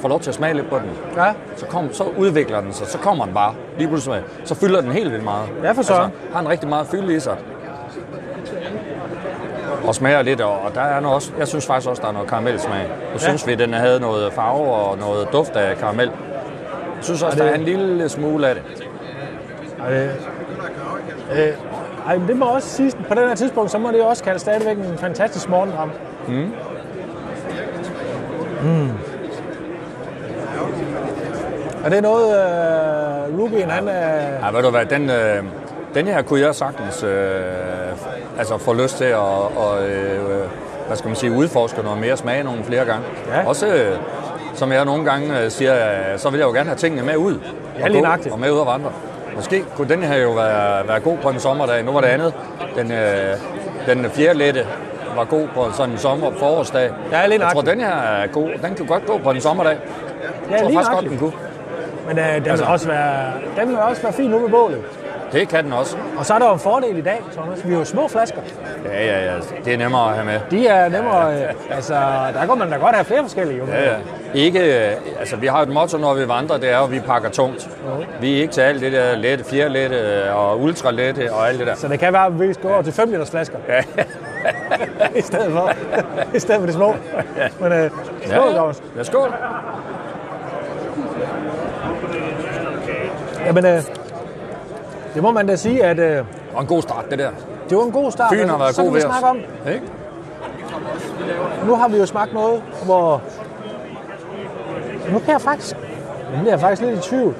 får 0.00 0.08
lov 0.08 0.20
til 0.20 0.30
at 0.30 0.34
smage 0.34 0.54
lidt 0.54 0.70
på 0.70 0.78
den, 0.78 0.90
Ja, 1.16 1.32
så, 1.56 1.66
kom, 1.66 1.92
så 1.92 2.04
udvikler 2.16 2.60
den 2.60 2.72
sig, 2.72 2.86
så 2.86 2.98
kommer 2.98 3.24
den 3.24 3.34
bare, 3.34 3.54
lige 3.78 3.88
pludselig, 3.88 4.22
så 4.44 4.54
fylder 4.54 4.80
den 4.80 4.92
helt 4.92 5.12
vildt 5.12 5.24
meget. 5.24 5.48
Ja, 5.62 5.72
for 5.72 5.82
søren. 5.82 6.02
Altså, 6.02 6.32
har 6.32 6.40
en 6.40 6.48
rigtig 6.48 6.68
meget 6.68 6.86
fylde 6.86 7.14
i 7.14 7.20
sig. 7.20 7.36
Og 9.86 9.94
smager 9.94 10.22
lidt, 10.22 10.40
og 10.40 10.74
der 10.74 10.80
er 10.80 11.00
noget 11.00 11.14
også, 11.14 11.32
jeg 11.38 11.48
synes 11.48 11.66
faktisk 11.66 11.90
også, 11.90 12.02
der 12.02 12.08
er 12.08 12.12
noget 12.12 12.28
karamelsmag. 12.28 12.86
Jeg 13.12 13.20
synes 13.20 13.46
vi, 13.46 13.54
den 13.54 13.72
havde 13.72 14.00
noget 14.00 14.32
farve 14.32 14.72
og 14.72 14.98
noget 14.98 15.28
duft 15.32 15.56
af 15.56 15.76
karamel. 15.76 16.10
Jeg 16.98 17.04
synes 17.04 17.22
også, 17.22 17.36
det- 17.36 17.44
der 17.44 17.50
er 17.50 17.54
en 17.54 17.62
lille 17.64 18.08
smule 18.08 18.48
af 18.48 18.54
det. 18.54 18.64
Ej, 19.84 19.90
det, 19.90 20.10
øh, 21.32 21.48
ej, 22.06 22.18
men 22.18 22.28
det 22.28 22.36
må 22.36 22.44
også 22.44 22.68
sige, 22.68 22.92
på 23.08 23.14
den 23.14 23.28
her 23.28 23.34
tidspunkt, 23.34 23.70
så 23.70 23.78
må 23.78 23.90
det 23.90 24.02
også 24.02 24.24
kalde 24.24 24.38
stadigvæk 24.38 24.76
en 24.78 24.98
fantastisk 24.98 25.48
morgendram. 25.48 25.90
Mm. 26.28 26.52
Mm. 28.62 28.88
Er 31.84 31.88
det 31.88 32.02
noget, 32.02 32.28
øh, 32.38 33.38
Rubien, 33.40 33.70
han 33.70 33.88
er... 33.88 34.46
Ja, 34.46 34.50
ved 34.52 34.62
du 34.62 34.70
hvad, 34.70 34.86
den, 34.86 35.10
øh, 35.10 35.42
den 35.94 36.06
her 36.06 36.22
kunne 36.22 36.40
jeg 36.40 36.54
sagtens 36.54 37.02
øh, 37.02 37.40
altså 38.38 38.58
få 38.58 38.72
lyst 38.74 38.96
til 38.96 39.04
at 39.04 39.16
og, 39.16 39.88
øh, 39.88 40.20
hvad 40.86 40.96
skal 40.96 41.08
man 41.08 41.16
sige, 41.16 41.32
udforske 41.32 41.82
noget 41.82 41.98
mere, 42.00 42.16
smage 42.16 42.42
nogle 42.44 42.64
flere 42.64 42.84
gange. 42.84 43.04
Ja. 43.28 43.48
Også, 43.48 43.66
øh, 43.66 43.96
som 44.58 44.72
jeg 44.72 44.84
nogle 44.84 45.04
gange 45.04 45.40
øh, 45.40 45.50
siger, 45.50 45.74
øh, 45.90 46.18
så 46.18 46.30
vil 46.30 46.38
jeg 46.38 46.46
jo 46.46 46.52
gerne 46.52 46.68
have 46.68 46.76
tingene 46.76 47.02
med 47.02 47.16
ud. 47.16 47.38
Ja, 47.78 47.84
og 47.84 47.90
lige 47.90 48.02
nøjagtigt. 48.02 48.32
Og 48.34 48.40
med 48.40 48.50
ud 48.50 48.58
og 48.58 48.66
vandre. 48.66 48.90
Måske 49.36 49.64
kunne 49.76 49.88
den 49.88 50.02
her 50.02 50.16
jo 50.16 50.30
være, 50.30 50.88
være 50.88 51.00
god 51.00 51.16
på 51.16 51.28
en 51.28 51.40
sommerdag. 51.40 51.84
Nu 51.84 51.92
var 51.92 52.00
det 52.00 52.08
andet. 52.08 52.34
Den, 52.76 52.92
øh, 52.92 53.36
den 53.86 54.10
fjerde 54.10 54.38
lette 54.38 54.66
var 55.16 55.24
god 55.24 55.48
på 55.54 55.72
sådan 55.72 55.92
en 55.92 55.98
sommer 55.98 56.30
forårsdag. 56.38 56.90
Ja, 57.12 57.26
lige 57.26 57.44
jeg 57.44 57.52
tror, 57.52 57.60
den 57.60 57.80
her 57.80 57.92
er 57.96 58.26
god. 58.26 58.48
Den 58.62 58.74
kan 58.74 58.86
godt 58.86 59.06
gå 59.06 59.18
på 59.18 59.30
en 59.30 59.40
sommerdag. 59.40 59.76
Ja, 59.76 60.52
Jeg 60.52 60.60
tror 60.60 60.68
lige 60.68 60.76
faktisk 60.78 60.92
godt, 60.92 61.04
nøjagtigt. 61.04 61.10
den 61.10 61.18
kunne. 61.18 61.32
Men 62.08 62.18
øh, 62.18 62.24
den, 62.24 62.50
Altså- 62.50 62.64
vil 62.64 62.72
også 62.72 62.88
være, 62.88 63.32
den 63.60 63.68
vil 63.68 63.78
også 63.78 64.02
være 64.02 64.12
fin 64.12 64.30
nu 64.30 64.38
ved 64.38 64.48
bålet. 64.48 64.78
Det 65.32 65.48
kan 65.48 65.64
den 65.64 65.72
også. 65.72 65.96
Og 66.18 66.26
så 66.26 66.34
er 66.34 66.38
der 66.38 66.46
jo 66.46 66.52
en 66.52 66.58
fordel 66.60 66.98
i 66.98 67.00
dag, 67.00 67.22
Thomas. 67.36 67.64
Vi 67.66 67.72
har 67.72 67.78
jo 67.78 67.84
små 67.84 68.08
flasker. 68.08 68.40
Ja, 68.84 69.04
ja, 69.06 69.24
ja. 69.24 69.32
Det 69.64 69.72
er 69.74 69.78
nemmere 69.78 70.08
at 70.08 70.14
have 70.14 70.24
med. 70.26 70.40
De 70.50 70.66
er 70.66 70.88
nemmere... 70.88 71.34
Øh, 71.34 71.54
altså, 71.70 71.94
der 72.34 72.46
kan 72.46 72.58
man 72.58 72.70
da 72.70 72.76
godt 72.76 72.94
have 72.94 73.04
flere 73.04 73.22
forskellige. 73.22 73.58
Jo. 73.58 73.66
Ja, 73.66 73.84
ja. 73.84 73.96
Ikke, 74.34 74.88
øh, 74.90 74.92
altså 75.20 75.36
vi 75.36 75.46
har 75.46 75.62
et 75.62 75.68
motto, 75.68 75.98
når 75.98 76.14
vi 76.14 76.28
vandrer, 76.28 76.56
det 76.58 76.70
er 76.70 76.78
at 76.80 76.90
vi 76.90 77.00
pakker 77.00 77.28
tungt. 77.30 77.68
Vi 78.20 78.36
er 78.36 78.40
ikke 78.42 78.52
til 78.54 78.60
alt 78.60 78.80
det 78.80 78.92
der 78.92 79.16
lette, 79.16 79.44
fjerlette 79.44 79.96
øh, 79.96 80.36
og 80.36 80.60
ultralette 80.60 81.32
og 81.32 81.48
alt 81.48 81.58
det 81.58 81.66
der. 81.66 81.74
Så 81.74 81.88
det 81.88 81.98
kan 81.98 82.12
være, 82.12 82.26
at 82.26 82.40
vi 82.40 82.54
skal 82.54 82.70
over 82.70 82.82
til 82.82 82.92
5 82.92 83.10
liters 83.10 83.30
flasker. 83.30 83.58
Ja. 83.68 83.82
I 85.18 85.20
stedet 85.22 85.52
for, 85.52 85.72
i 86.34 86.38
stedet 86.38 86.60
for 86.60 86.66
de 86.66 86.72
små. 86.72 86.94
Men 87.60 87.72
øh, 87.72 87.90
skål, 87.90 88.30
Ja, 88.30 88.46
ja. 88.46 88.52
Thomas. 88.56 88.82
ja, 88.98 89.02
skål. 89.02 89.32
Jamen, 93.46 93.66
øh, 93.66 93.82
det 95.18 95.24
må 95.24 95.30
man 95.30 95.46
da 95.46 95.56
sige, 95.56 95.84
at 95.84 95.98
øh, 95.98 96.24
Og 96.54 96.60
en 96.60 96.66
god 96.66 96.82
start, 96.82 97.04
det 97.10 97.18
der. 97.18 97.30
det 97.68 97.76
var 97.78 97.84
en 97.84 97.92
god 97.92 98.10
start. 98.10 98.32
Fyn 98.32 98.48
har 98.48 98.58
været 98.58 98.74
så 98.74 98.82
god 98.82 98.92
ved 98.92 98.98
os. 98.98 99.02
snakke 99.02 99.26
om, 99.26 99.38
Ikke? 99.72 99.82
nu 101.66 101.74
har 101.74 101.88
vi 101.88 101.96
jo 101.96 102.06
smagt 102.06 102.32
noget, 102.32 102.62
hvor... 102.84 103.22
Nu 105.12 105.18
kan 105.18 105.32
jeg 105.32 105.40
faktisk... 105.40 105.76
Nu 106.36 106.46
er 106.46 106.50
jeg 106.50 106.60
faktisk 106.60 106.82
lidt 106.82 107.06
i 107.06 107.08
tvivl. 107.08 107.34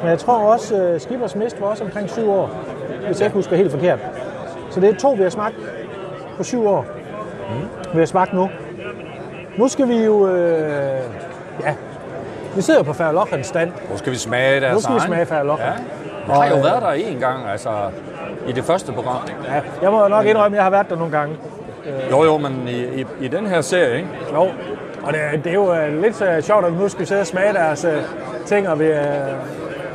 Men 0.00 0.10
jeg 0.10 0.18
tror 0.18 0.52
også, 0.52 0.92
uh, 0.94 1.00
Skibers 1.00 1.36
Mist 1.36 1.60
var 1.60 1.66
også 1.66 1.84
omkring 1.84 2.10
syv 2.10 2.30
år. 2.30 2.50
Hvis 3.06 3.20
jeg 3.20 3.26
ikke 3.26 3.34
husker 3.34 3.56
helt 3.56 3.70
forkert. 3.70 3.98
Så 4.70 4.80
det 4.80 4.88
er 4.88 4.94
to, 4.94 5.10
vi 5.10 5.22
har 5.22 5.30
smagt 5.30 5.56
på 6.36 6.42
syv 6.42 6.66
år. 6.66 6.86
Mm. 7.50 7.68
Vi 7.92 7.98
har 7.98 8.06
smagt 8.06 8.32
nu. 8.32 8.50
Nu 9.58 9.68
skal 9.68 9.88
vi 9.88 9.96
jo... 9.96 10.28
Øh, 10.28 11.00
ja, 11.62 11.74
vi 12.56 12.62
sidder 12.62 12.80
jo 12.80 12.84
på 12.84 12.92
Færølochens 12.92 13.46
stand. 13.46 13.72
Nu 13.90 13.98
skal 13.98 14.12
vi 14.12 14.18
smage 14.18 14.60
deres 14.60 14.74
Nu 14.74 14.80
skal 14.80 14.94
vi 14.94 15.00
smage 15.00 15.26
Færølochen. 15.26 15.66
Ja. 15.66 15.72
Jeg 16.28 16.42
har 16.42 16.48
jo 16.48 16.56
øh, 16.56 16.64
været 16.64 16.82
der 16.82 16.90
en 16.90 17.18
gang, 17.18 17.48
altså 17.50 17.70
i 18.48 18.52
det 18.52 18.64
første 18.64 18.92
program. 18.92 19.16
Ja, 19.48 19.60
jeg 19.82 19.90
må 19.90 20.08
nok 20.08 20.26
indrømme, 20.26 20.56
at 20.56 20.58
jeg 20.58 20.64
har 20.64 20.70
været 20.70 20.90
der 20.90 20.96
nogle 20.96 21.18
gange. 21.18 21.36
Jo, 22.10 22.24
jo, 22.24 22.38
men 22.38 22.68
i, 22.68 23.00
i, 23.00 23.06
i 23.20 23.28
den 23.28 23.46
her 23.46 23.60
serie, 23.60 23.96
ikke? 23.96 24.08
Jo, 24.34 24.40
og 25.02 25.12
det, 25.12 25.44
det 25.44 25.50
er 25.50 25.54
jo 25.54 25.74
øh, 25.74 26.02
lidt 26.02 26.22
øh, 26.22 26.42
sjovt, 26.42 26.64
at 26.64 26.72
vi 26.72 26.78
nu 26.78 26.88
skal 26.88 27.06
sidde 27.06 27.20
og 27.20 27.26
smage 27.26 27.52
deres 27.52 27.84
øh, 27.84 28.02
ting, 28.46 28.68
og 28.68 28.78
vi, 28.80 28.84
øh, 28.84 28.92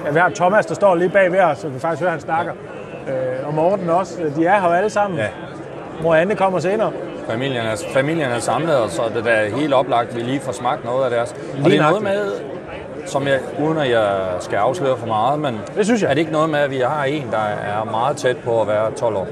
ja, 0.05 0.11
vi 0.11 0.19
har 0.19 0.29
Thomas, 0.29 0.65
der 0.65 0.75
står 0.75 0.95
lige 0.95 1.09
bag 1.09 1.31
ved 1.31 1.39
os, 1.39 1.57
så 1.57 1.67
vi 1.67 1.79
faktisk 1.79 2.01
høre, 2.01 2.09
at 2.09 2.13
han 2.13 2.21
snakker. 2.21 2.53
Øh, 3.07 3.47
og 3.47 3.53
Morten 3.53 3.89
også. 3.89 4.31
De 4.35 4.45
er 4.45 4.59
her 4.59 4.67
jo 4.67 4.73
alle 4.73 4.89
sammen. 4.89 5.19
Ja. 5.19 5.27
Mor 6.01 6.15
Anne 6.15 6.35
kommer 6.35 6.59
senere. 6.59 6.91
Familien 7.29 7.65
er, 7.65 7.75
familien 7.93 8.29
er 8.31 8.39
samlet, 8.39 8.75
og 8.77 8.89
så 8.89 9.01
er 9.01 9.09
det 9.09 9.25
da 9.25 9.49
helt 9.55 9.73
oplagt, 9.73 10.09
at 10.09 10.15
vi 10.15 10.21
lige 10.21 10.39
får 10.39 10.51
smagt 10.51 10.85
noget 10.85 11.03
af 11.05 11.09
deres. 11.11 11.35
og 11.63 11.69
det 11.71 11.77
er 11.79 11.81
noget 11.89 12.03
med, 12.03 12.31
som 13.05 13.27
jeg, 13.27 13.39
uden 13.59 13.77
at 13.77 13.89
jeg 13.91 14.11
skal 14.39 14.55
afsløre 14.57 14.97
for 14.97 15.07
meget, 15.07 15.39
men 15.39 15.59
Det 15.77 15.85
synes 15.85 16.01
jeg. 16.01 16.09
er 16.09 16.13
det 16.13 16.19
ikke 16.21 16.31
noget 16.31 16.49
med, 16.49 16.59
at 16.59 16.71
vi 16.71 16.77
har 16.79 17.03
en, 17.03 17.27
der 17.31 17.37
er 17.37 17.83
meget 17.91 18.17
tæt 18.17 18.37
på 18.37 18.61
at 18.61 18.67
være 18.67 18.91
12 18.91 19.15
år? 19.15 19.27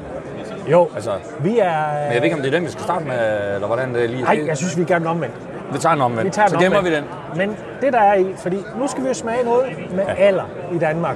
Jo, 0.71 0.89
Altså, 0.95 1.11
vi 1.39 1.59
er... 1.59 1.73
men 2.03 2.13
jeg 2.13 2.15
ved 2.15 2.23
ikke, 2.23 2.35
om 2.35 2.41
det 2.41 2.47
er 2.53 2.57
den, 2.57 2.65
vi 2.65 2.71
skal 2.71 2.83
starte 2.83 3.05
med, 3.05 3.53
eller 3.55 3.67
hvordan 3.67 3.93
det 3.93 4.03
er 4.03 4.07
lige. 4.07 4.23
Nej, 4.23 4.43
jeg 4.47 4.57
synes, 4.57 4.77
vi 4.77 4.83
gør 4.83 4.97
den 4.97 5.07
omvendt. 5.07 5.35
Vi 5.73 5.77
tager 5.77 5.93
den 5.95 6.01
omvendt. 6.03 6.25
Vi 6.25 6.29
tager 6.29 6.47
den 6.47 6.57
så 6.59 6.63
gemmer 6.63 6.77
omvendt. 6.79 6.97
vi 7.33 7.39
den. 7.39 7.47
Men 7.47 7.57
det, 7.81 7.93
der 7.93 7.99
er 7.99 8.13
i, 8.15 8.25
fordi 8.37 8.57
nu 8.79 8.87
skal 8.87 9.03
vi 9.03 9.07
jo 9.07 9.13
smage 9.13 9.43
noget 9.43 9.63
med 9.95 10.03
alder 10.17 10.43
i 10.75 10.77
Danmark. 10.77 11.15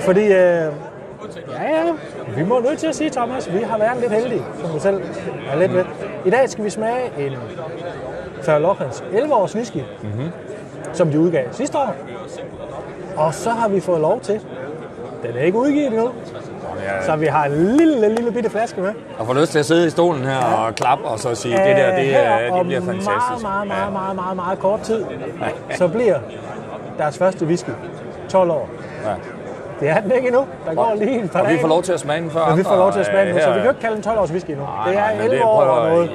Fordi, 0.00 0.32
øh, 0.32 0.64
ja, 1.50 1.62
ja, 1.62 1.92
vi 2.36 2.44
må 2.44 2.60
nødt 2.60 2.78
til 2.78 2.86
at 2.86 2.94
sige, 2.96 3.10
Thomas, 3.10 3.52
vi 3.52 3.58
har 3.62 3.78
været 3.78 4.00
lidt 4.00 4.12
heldige, 4.12 4.42
som 4.60 4.70
du 4.70 4.80
selv 4.80 5.02
er 5.52 5.58
lidt 5.58 5.74
ved. 5.74 5.84
I 6.24 6.30
dag 6.30 6.48
skal 6.48 6.64
vi 6.64 6.70
smage 6.70 7.10
en 7.18 7.32
Færlochens 8.42 9.04
11 9.12 9.34
års 9.34 9.54
whisky, 9.54 9.78
mm-hmm. 10.02 10.30
som 10.92 11.10
de 11.10 11.20
udgav 11.20 11.44
sidste 11.52 11.78
år. 11.78 11.94
Og 13.16 13.34
så 13.34 13.50
har 13.50 13.68
vi 13.68 13.80
fået 13.80 14.00
lov 14.00 14.20
til, 14.20 14.40
den 15.22 15.36
er 15.36 15.40
ikke 15.42 15.58
udgivet 15.58 15.86
endnu, 15.86 16.10
så 17.02 17.16
vi 17.16 17.26
har 17.26 17.44
en 17.44 17.76
lille, 17.76 18.14
lille 18.14 18.32
bitte 18.32 18.50
flaske 18.50 18.80
med. 18.80 18.92
jeg 19.18 19.26
får 19.26 19.34
lyst 19.34 19.52
til 19.52 19.58
at 19.58 19.66
sidde 19.66 19.86
i 19.86 19.90
stolen 19.90 20.24
her 20.24 20.36
og 20.36 20.74
klappe, 20.74 21.04
og 21.04 21.18
så 21.18 21.34
sige, 21.34 21.56
det 21.56 21.76
der, 21.76 21.96
det, 21.96 22.04
her 22.04 22.20
er, 22.20 22.56
det 22.56 22.66
bliver 22.66 22.80
fantastisk. 22.80 23.42
meget, 23.42 23.42
meget, 23.42 23.68
meget, 23.68 23.92
meget, 23.92 24.16
meget, 24.16 24.36
meget 24.36 24.58
kort 24.58 24.80
tid, 24.80 25.04
så 25.74 25.88
bliver 25.88 26.18
deres 26.98 27.18
første 27.18 27.46
whisky 27.46 27.70
12 28.28 28.50
år. 28.50 28.68
Ja. 29.04 29.14
Det 29.82 29.90
er 29.90 30.00
den 30.00 30.12
ikke 30.12 30.26
endnu. 30.28 30.44
Der 30.68 30.74
går 30.74 30.92
lige 30.98 31.24
et 31.24 31.30
par 31.30 31.40
Og 31.40 31.48
vi 31.50 31.58
får 31.60 31.68
lov 31.68 31.82
til 31.82 31.92
at 31.92 32.00
smage 32.00 32.20
den 32.22 32.30
før 32.30 32.48
Men 32.48 32.58
vi 32.58 32.62
får 32.64 32.76
lov 32.76 32.92
til 32.92 33.00
at 33.00 33.06
smage 33.06 33.32
den 33.32 33.40
så 33.40 33.48
vi 33.48 33.54
kan 33.54 33.62
jo 33.64 33.68
ikke 33.68 33.80
kalde 33.80 33.94
den 33.94 34.02
12 34.02 34.18
års 34.18 34.30
whisky 34.30 34.50
nu. 34.50 34.56
Nej, 34.56 34.88
det 34.88 34.96
er 34.96 35.00
nej, 35.00 35.12
men 35.14 35.20
11 35.22 35.36
det 35.36 35.44
år 35.44 35.56
prøver 35.60 35.70
og 35.72 35.86
jeg- 35.86 35.94
noget. 35.94 36.10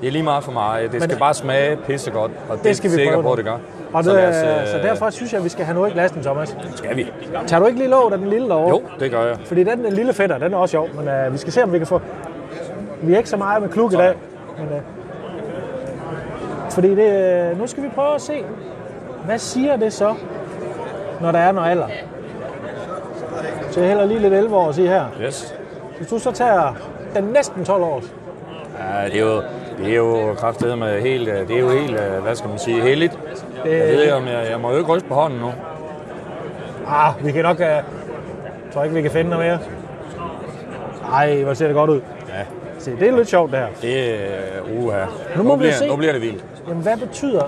Det 0.00 0.06
er 0.08 0.12
lige 0.12 0.22
meget 0.22 0.44
for 0.44 0.52
mig. 0.52 0.82
Det 0.92 1.02
skal 1.02 1.08
Men- 1.14 1.18
bare 1.18 1.34
smage 1.34 1.76
pissegodt, 1.76 2.32
og 2.48 2.56
det, 2.56 2.64
Det 2.64 2.76
skal 2.76 2.88
er 2.90 2.92
vi 2.92 2.96
sikker 2.96 3.12
prøve 3.12 3.22
på, 3.22 3.28
nu. 3.28 3.32
at 3.32 3.36
det 3.38 3.44
gør. 3.44 3.56
Og 3.92 4.04
så, 4.04 4.10
det, 4.10 4.18
lad 4.18 4.62
os, 4.62 4.68
så 4.68 4.76
øh, 4.76 4.82
derfor 4.82 5.10
synes 5.10 5.32
jeg, 5.32 5.38
at 5.38 5.44
vi 5.44 5.48
skal 5.48 5.64
have 5.64 5.74
noget 5.74 5.90
i 5.90 5.92
glassen, 5.92 6.22
Thomas. 6.22 6.56
skal 6.74 6.96
vi. 6.96 7.12
Tager 7.46 7.60
du 7.60 7.66
ikke 7.66 7.78
lige 7.78 7.90
låget 7.90 8.12
af 8.12 8.18
den 8.18 8.28
lille 8.28 8.48
derovre? 8.48 8.68
Jo, 8.68 8.82
det 9.00 9.10
gør 9.10 9.22
jeg. 9.26 9.36
Fordi 9.44 9.64
den 9.64 9.84
der 9.84 9.90
lille 9.90 10.12
fætter, 10.12 10.38
den 10.38 10.52
er 10.54 10.58
også 10.58 10.70
sjov, 10.72 10.88
men 10.94 11.08
uh, 11.26 11.32
vi 11.32 11.38
skal 11.38 11.52
se, 11.52 11.62
om 11.62 11.72
vi 11.72 11.78
kan 11.78 11.86
få... 11.86 12.00
Vi 13.02 13.12
er 13.12 13.16
ikke 13.18 13.30
så 13.30 13.36
meget 13.36 13.62
med 13.62 13.70
kluk 13.70 13.92
i 13.92 13.96
dag, 13.96 14.14
men... 14.58 14.66
Uh, 14.68 14.74
fordi 16.70 16.94
det, 16.94 17.50
uh, 17.52 17.58
nu 17.58 17.66
skal 17.66 17.82
vi 17.82 17.88
prøve 17.94 18.14
at 18.14 18.20
se, 18.20 18.44
hvad 19.24 19.38
siger 19.38 19.76
det 19.76 19.92
så, 19.92 20.14
når 21.20 21.32
der 21.32 21.38
er 21.38 21.52
noget 21.52 21.70
alder? 21.70 21.86
Så 23.70 23.80
jeg 23.80 23.88
hælder 23.88 24.06
lige 24.06 24.20
lidt 24.20 24.34
11 24.34 24.56
år 24.56 24.72
sige 24.72 24.88
her. 24.88 25.04
Yes. 25.26 25.54
Hvis 25.96 26.08
du 26.08 26.18
så 26.18 26.32
tager 26.32 26.74
den 27.14 27.24
næsten 27.24 27.64
12 27.64 27.82
års, 27.82 28.04
Ja, 28.78 29.06
det 29.06 29.14
er 29.14 29.20
jo, 29.20 29.42
det 29.78 29.92
er 29.92 29.96
jo 29.96 30.34
kraftedet 30.38 30.78
med 30.78 31.00
helt, 31.00 31.28
øh, 31.28 31.48
det 31.48 31.56
er 31.56 31.60
jo 31.60 31.68
helt, 31.70 32.00
øh, 32.00 32.22
hvad 32.22 32.34
skal 32.34 32.50
man 32.50 32.58
sige, 32.58 32.80
heldigt. 32.82 33.18
Jeg 33.64 33.72
ved 33.72 34.12
om 34.12 34.26
jeg, 34.26 34.46
jeg 34.50 34.60
må 34.60 34.70
jo 34.70 34.78
ikke 34.78 34.92
ryste 34.92 35.08
på 35.08 35.14
hånden 35.14 35.40
nu. 35.40 35.50
ah, 36.88 37.24
vi 37.24 37.32
kan 37.32 37.42
nok... 37.42 37.56
Uh, 37.56 37.60
jeg 37.60 37.84
tror 38.74 38.82
ikke, 38.82 38.94
vi 38.94 39.02
kan 39.02 39.10
finde 39.10 39.30
noget 39.30 39.46
mere. 39.46 39.58
Ej, 41.12 41.42
hvor 41.42 41.54
ser 41.54 41.66
det 41.66 41.74
godt 41.74 41.90
ud. 41.90 42.00
Ja, 42.28 42.42
Se, 42.78 42.90
det 43.00 43.08
er 43.08 43.16
lidt 43.16 43.28
sjovt, 43.28 43.50
det 43.50 43.58
her. 43.58 43.66
det 43.82 44.10
er 44.10 44.16
uh, 44.78 44.84
uha. 44.84 45.04
Nu 45.36 45.42
må 45.42 45.48
nu, 45.48 45.54
vi 45.54 45.58
bliver, 45.58 45.74
se. 45.74 45.88
nu 45.88 45.96
bliver 45.96 46.12
det 46.12 46.22
vildt. 46.22 46.44
Jamen, 46.68 46.82
hvad 46.82 46.96
betyder... 46.96 47.42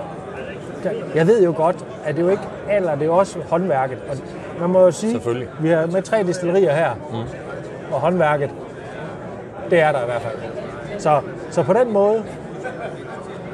Jeg 1.15 1.27
ved 1.27 1.43
jo 1.43 1.53
godt, 1.57 1.75
at 2.05 2.15
det 2.15 2.21
er 2.21 2.25
jo 2.25 2.31
ikke 2.31 2.43
alder, 2.69 2.91
det 2.93 3.01
er 3.01 3.05
jo 3.05 3.17
også 3.17 3.39
håndværket. 3.49 3.97
Og 4.09 4.17
man 4.63 4.71
må 4.71 4.79
jo 4.79 4.91
sige, 4.91 5.21
vi 5.59 5.69
har 5.69 5.85
med 5.85 6.01
tre 6.01 6.23
distillerier 6.23 6.73
her, 6.73 6.93
mm. 7.11 7.93
og 7.93 7.99
håndværket, 7.99 8.49
det 9.69 9.79
er 9.79 9.91
der 9.91 10.01
i 10.01 10.05
hvert 10.05 10.21
fald. 10.21 10.35
Så, 10.99 11.21
så 11.51 11.63
på 11.63 11.73
den 11.73 11.93
måde, 11.93 12.23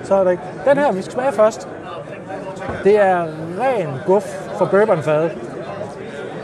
så 0.03 0.15
er 0.15 0.23
det 0.23 0.31
ikke... 0.31 0.43
Den 0.65 0.77
her, 0.77 0.91
vi 0.91 1.01
skal 1.01 1.13
smage 1.13 1.31
først. 1.31 1.67
Det 2.83 2.99
er 2.99 3.25
ren 3.59 3.87
guf 4.05 4.23
fra 4.57 4.65
bourbonfadet. 4.65 5.31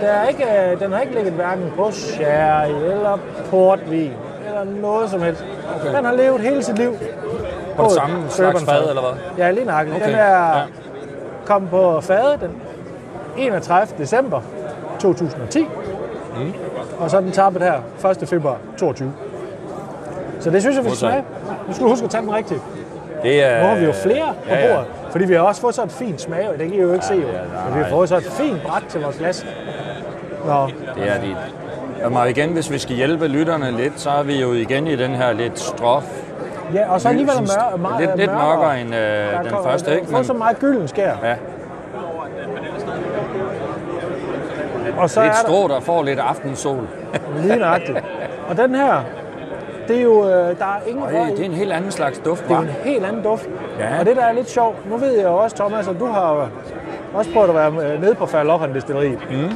Der 0.01 0.07
er 0.07 0.27
ikke, 0.27 0.43
øh, 0.43 0.79
den 0.79 0.91
har 0.91 1.01
ikke 1.01 1.13
ligget 1.13 1.33
hverken 1.33 1.71
på 1.77 1.91
sherry 1.91 2.69
eller 2.69 3.17
portvin 3.49 4.13
eller 4.47 4.63
noget 4.81 5.09
som 5.09 5.21
helst. 5.21 5.45
Okay. 5.75 5.95
Den 5.95 6.05
har 6.05 6.13
levet 6.13 6.41
hele 6.41 6.63
sit 6.63 6.77
liv 6.77 6.91
På 7.75 7.83
det 7.83 7.89
et 7.89 7.95
samme 7.95 8.29
slags 8.29 8.63
fad, 8.63 8.89
eller 8.89 9.01
hvad? 9.01 9.21
Ja, 9.37 9.51
lige 9.51 9.65
nøjagtigt. 9.65 9.95
Okay, 9.95 10.07
Den 10.07 10.15
er 10.15 10.57
ja. 10.57 10.63
kom 11.45 11.67
på 11.67 12.01
fadet 12.01 12.39
den 12.41 12.61
31. 13.37 13.97
december 13.97 14.41
2010. 14.99 15.59
Mm. 15.63 16.53
Og 16.99 17.11
så 17.11 17.17
er 17.17 17.21
den 17.21 17.31
tappet 17.31 17.61
her 17.61 18.09
1. 18.21 18.29
februar 18.29 18.57
22. 18.77 19.13
Så 20.39 20.49
det 20.49 20.61
synes 20.61 20.75
jeg, 20.75 20.85
vi 20.85 20.89
skal 20.89 20.97
smage. 20.97 21.23
Nu 21.67 21.73
skal 21.73 21.83
du 21.83 21.89
huske 21.89 22.05
at 22.05 22.11
tage 22.11 22.21
den 22.21 22.35
rigtigt. 22.35 22.61
Det 23.23 23.43
er, 23.43 23.61
Nu 23.61 23.67
har 23.67 23.75
vi 23.75 23.85
jo 23.85 23.91
flere 23.91 24.33
på 24.43 24.49
ja, 24.49 24.67
ja. 24.67 24.75
bordet. 24.75 24.91
Fordi 25.11 25.25
vi 25.25 25.33
har 25.33 25.41
også 25.41 25.61
fået 25.61 25.75
så 25.75 25.83
et 25.83 25.91
fint 25.91 26.21
smag, 26.21 26.49
og 26.49 26.59
det 26.59 26.67
kan 26.67 26.77
I 26.77 26.81
jo 26.81 26.93
ikke 26.93 27.05
se. 27.05 27.13
Jo. 27.13 27.19
ja, 27.19 27.25
nej, 27.33 27.65
Men 27.69 27.77
vi 27.77 27.83
har 27.83 27.89
fået 27.89 28.09
så 28.09 28.17
et 28.17 28.23
fint 28.23 28.61
bræt 28.63 28.83
til 28.89 29.01
vores 29.01 29.17
glas. 29.17 29.45
Nå, 30.45 30.67
Det 30.95 31.09
er 31.09 31.21
det. 31.21 31.35
Og 32.17 32.29
igen, 32.29 32.49
hvis 32.49 32.71
vi 32.71 32.77
skal 32.77 32.95
hjælpe 32.95 33.27
lytterne 33.27 33.71
lidt, 33.71 33.99
så 33.99 34.09
er 34.09 34.23
vi 34.23 34.41
jo 34.41 34.53
igen 34.53 34.87
i 34.87 34.95
den 34.95 35.11
her 35.11 35.33
lidt 35.33 35.59
strof. 35.59 36.03
ja, 36.73 36.91
og 36.91 37.01
så 37.01 37.09
alligevel 37.09 37.35
mør, 37.41 37.77
meget, 37.77 37.99
lidt, 38.01 38.17
lidt 38.17 38.31
mørkere 38.31 38.81
end 38.81 38.95
øh, 38.95 39.43
den 39.43 39.53
første, 39.63 39.95
ikke? 39.95 40.07
får 40.07 40.23
så 40.23 40.33
meget 40.33 40.59
gylden 40.59 40.87
skær. 40.87 41.13
ja, 41.23 41.35
Og 44.97 45.09
så 45.09 45.21
det 45.21 45.29
er 45.29 45.33
strå, 45.33 45.67
der 45.67 45.79
får 45.79 46.03
lidt 46.03 46.19
aftensol. 46.19 46.87
lige 47.41 47.55
nøjagtigt. 47.55 47.97
Og 48.49 48.57
den 48.57 48.75
her, 48.75 49.01
det 49.87 49.97
er 49.97 50.01
jo, 50.01 50.23
øh, 50.29 50.31
der 50.59 50.65
er 50.65 50.87
ingen 50.87 51.03
røg 51.03 51.31
det, 51.31 51.39
er 51.39 51.45
en 51.45 51.51
helt 51.53 51.71
anden 51.71 51.91
slags 51.91 52.19
duft, 52.19 52.43
Det 52.43 52.51
er 52.51 52.55
jo 52.55 52.61
en 52.61 52.69
helt 52.83 53.05
anden 53.05 53.23
duft. 53.23 53.49
Ja. 53.79 53.99
Og 53.99 54.05
det, 54.05 54.15
der 54.15 54.23
er 54.23 54.33
lidt 54.33 54.49
sjovt, 54.49 54.89
nu 54.89 54.97
ved 54.97 55.11
jeg 55.15 55.23
jo 55.23 55.35
også, 55.37 55.55
Thomas, 55.55 55.87
at 55.87 55.99
du 55.99 56.05
har 56.05 56.49
også 57.13 57.31
prøvet 57.33 57.49
at 57.49 57.55
være 57.55 57.93
øh, 57.93 58.01
nede 58.01 58.15
på 58.15 58.25
Færlochen 58.25 58.75
Destilleriet. 58.75 59.19
Mm. 59.31 59.51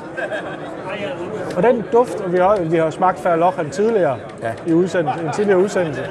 Og 1.57 1.63
den 1.63 1.83
duft, 1.91 2.21
og 2.21 2.33
vi 2.33 2.37
har, 2.37 2.57
vi 2.61 2.77
har 2.77 2.89
smagt 2.89 3.19
Færlochen 3.19 3.69
tidligere 3.69 4.17
Ja. 4.41 4.51
i 4.67 4.73
udsendelse, 4.73 5.21
en 5.25 5.31
tidligere 5.31 5.59
udsendelse. 5.59 6.01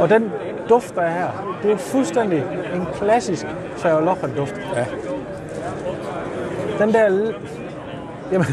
Og 0.00 0.10
den 0.10 0.32
duft, 0.68 0.94
der 0.94 1.00
er 1.02 1.10
her, 1.10 1.56
det 1.62 1.72
er 1.72 1.76
fuldstændig 1.76 2.44
en 2.74 2.86
klassisk 2.94 3.46
Færlochen 3.76 4.32
duft. 4.36 4.54
Ja. 4.76 4.84
Den 6.84 6.92
der, 6.92 7.32
jamen, 8.32 8.46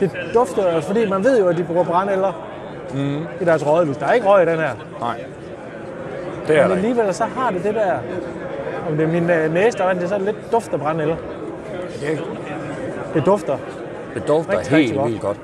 det 0.00 0.10
dufter, 0.34 0.80
fordi 0.80 1.08
man 1.08 1.24
ved 1.24 1.38
jo, 1.40 1.48
at 1.48 1.56
de 1.56 1.64
bruger 1.64 1.84
brændeller 1.84 2.32
mm. 2.94 3.16
i 3.40 3.44
deres 3.44 3.66
rødlys. 3.66 3.96
Der 3.96 4.06
er 4.06 4.12
ikke 4.12 4.26
røg 4.26 4.42
i 4.42 4.50
den 4.50 4.58
her. 4.58 4.70
Nej. 5.00 5.24
Det 6.48 6.58
er 6.58 6.68
Men 6.68 6.76
ikke. 6.78 6.88
alligevel 6.88 7.14
så 7.14 7.24
har 7.24 7.50
det 7.50 7.64
det 7.64 7.74
der, 7.74 7.92
om 8.90 8.96
det 8.96 9.04
er 9.04 9.08
min 9.12 9.30
øh, 9.30 9.54
næse, 9.54 9.78
der 9.78 9.84
er 9.84 9.92
det 9.94 10.02
er 10.02 10.08
sådan 10.08 10.24
lidt 10.24 10.52
duft 10.52 10.72
af 10.72 10.80
brændenælder. 10.80 11.16
Det 13.14 13.26
dufter. 13.26 13.56
Det 14.14 14.28
dufter 14.28 14.58
Rigtig, 14.58 14.76
helt 14.76 14.90
rigtig 14.92 15.04
vildt 15.04 15.20
godt. 15.22 15.36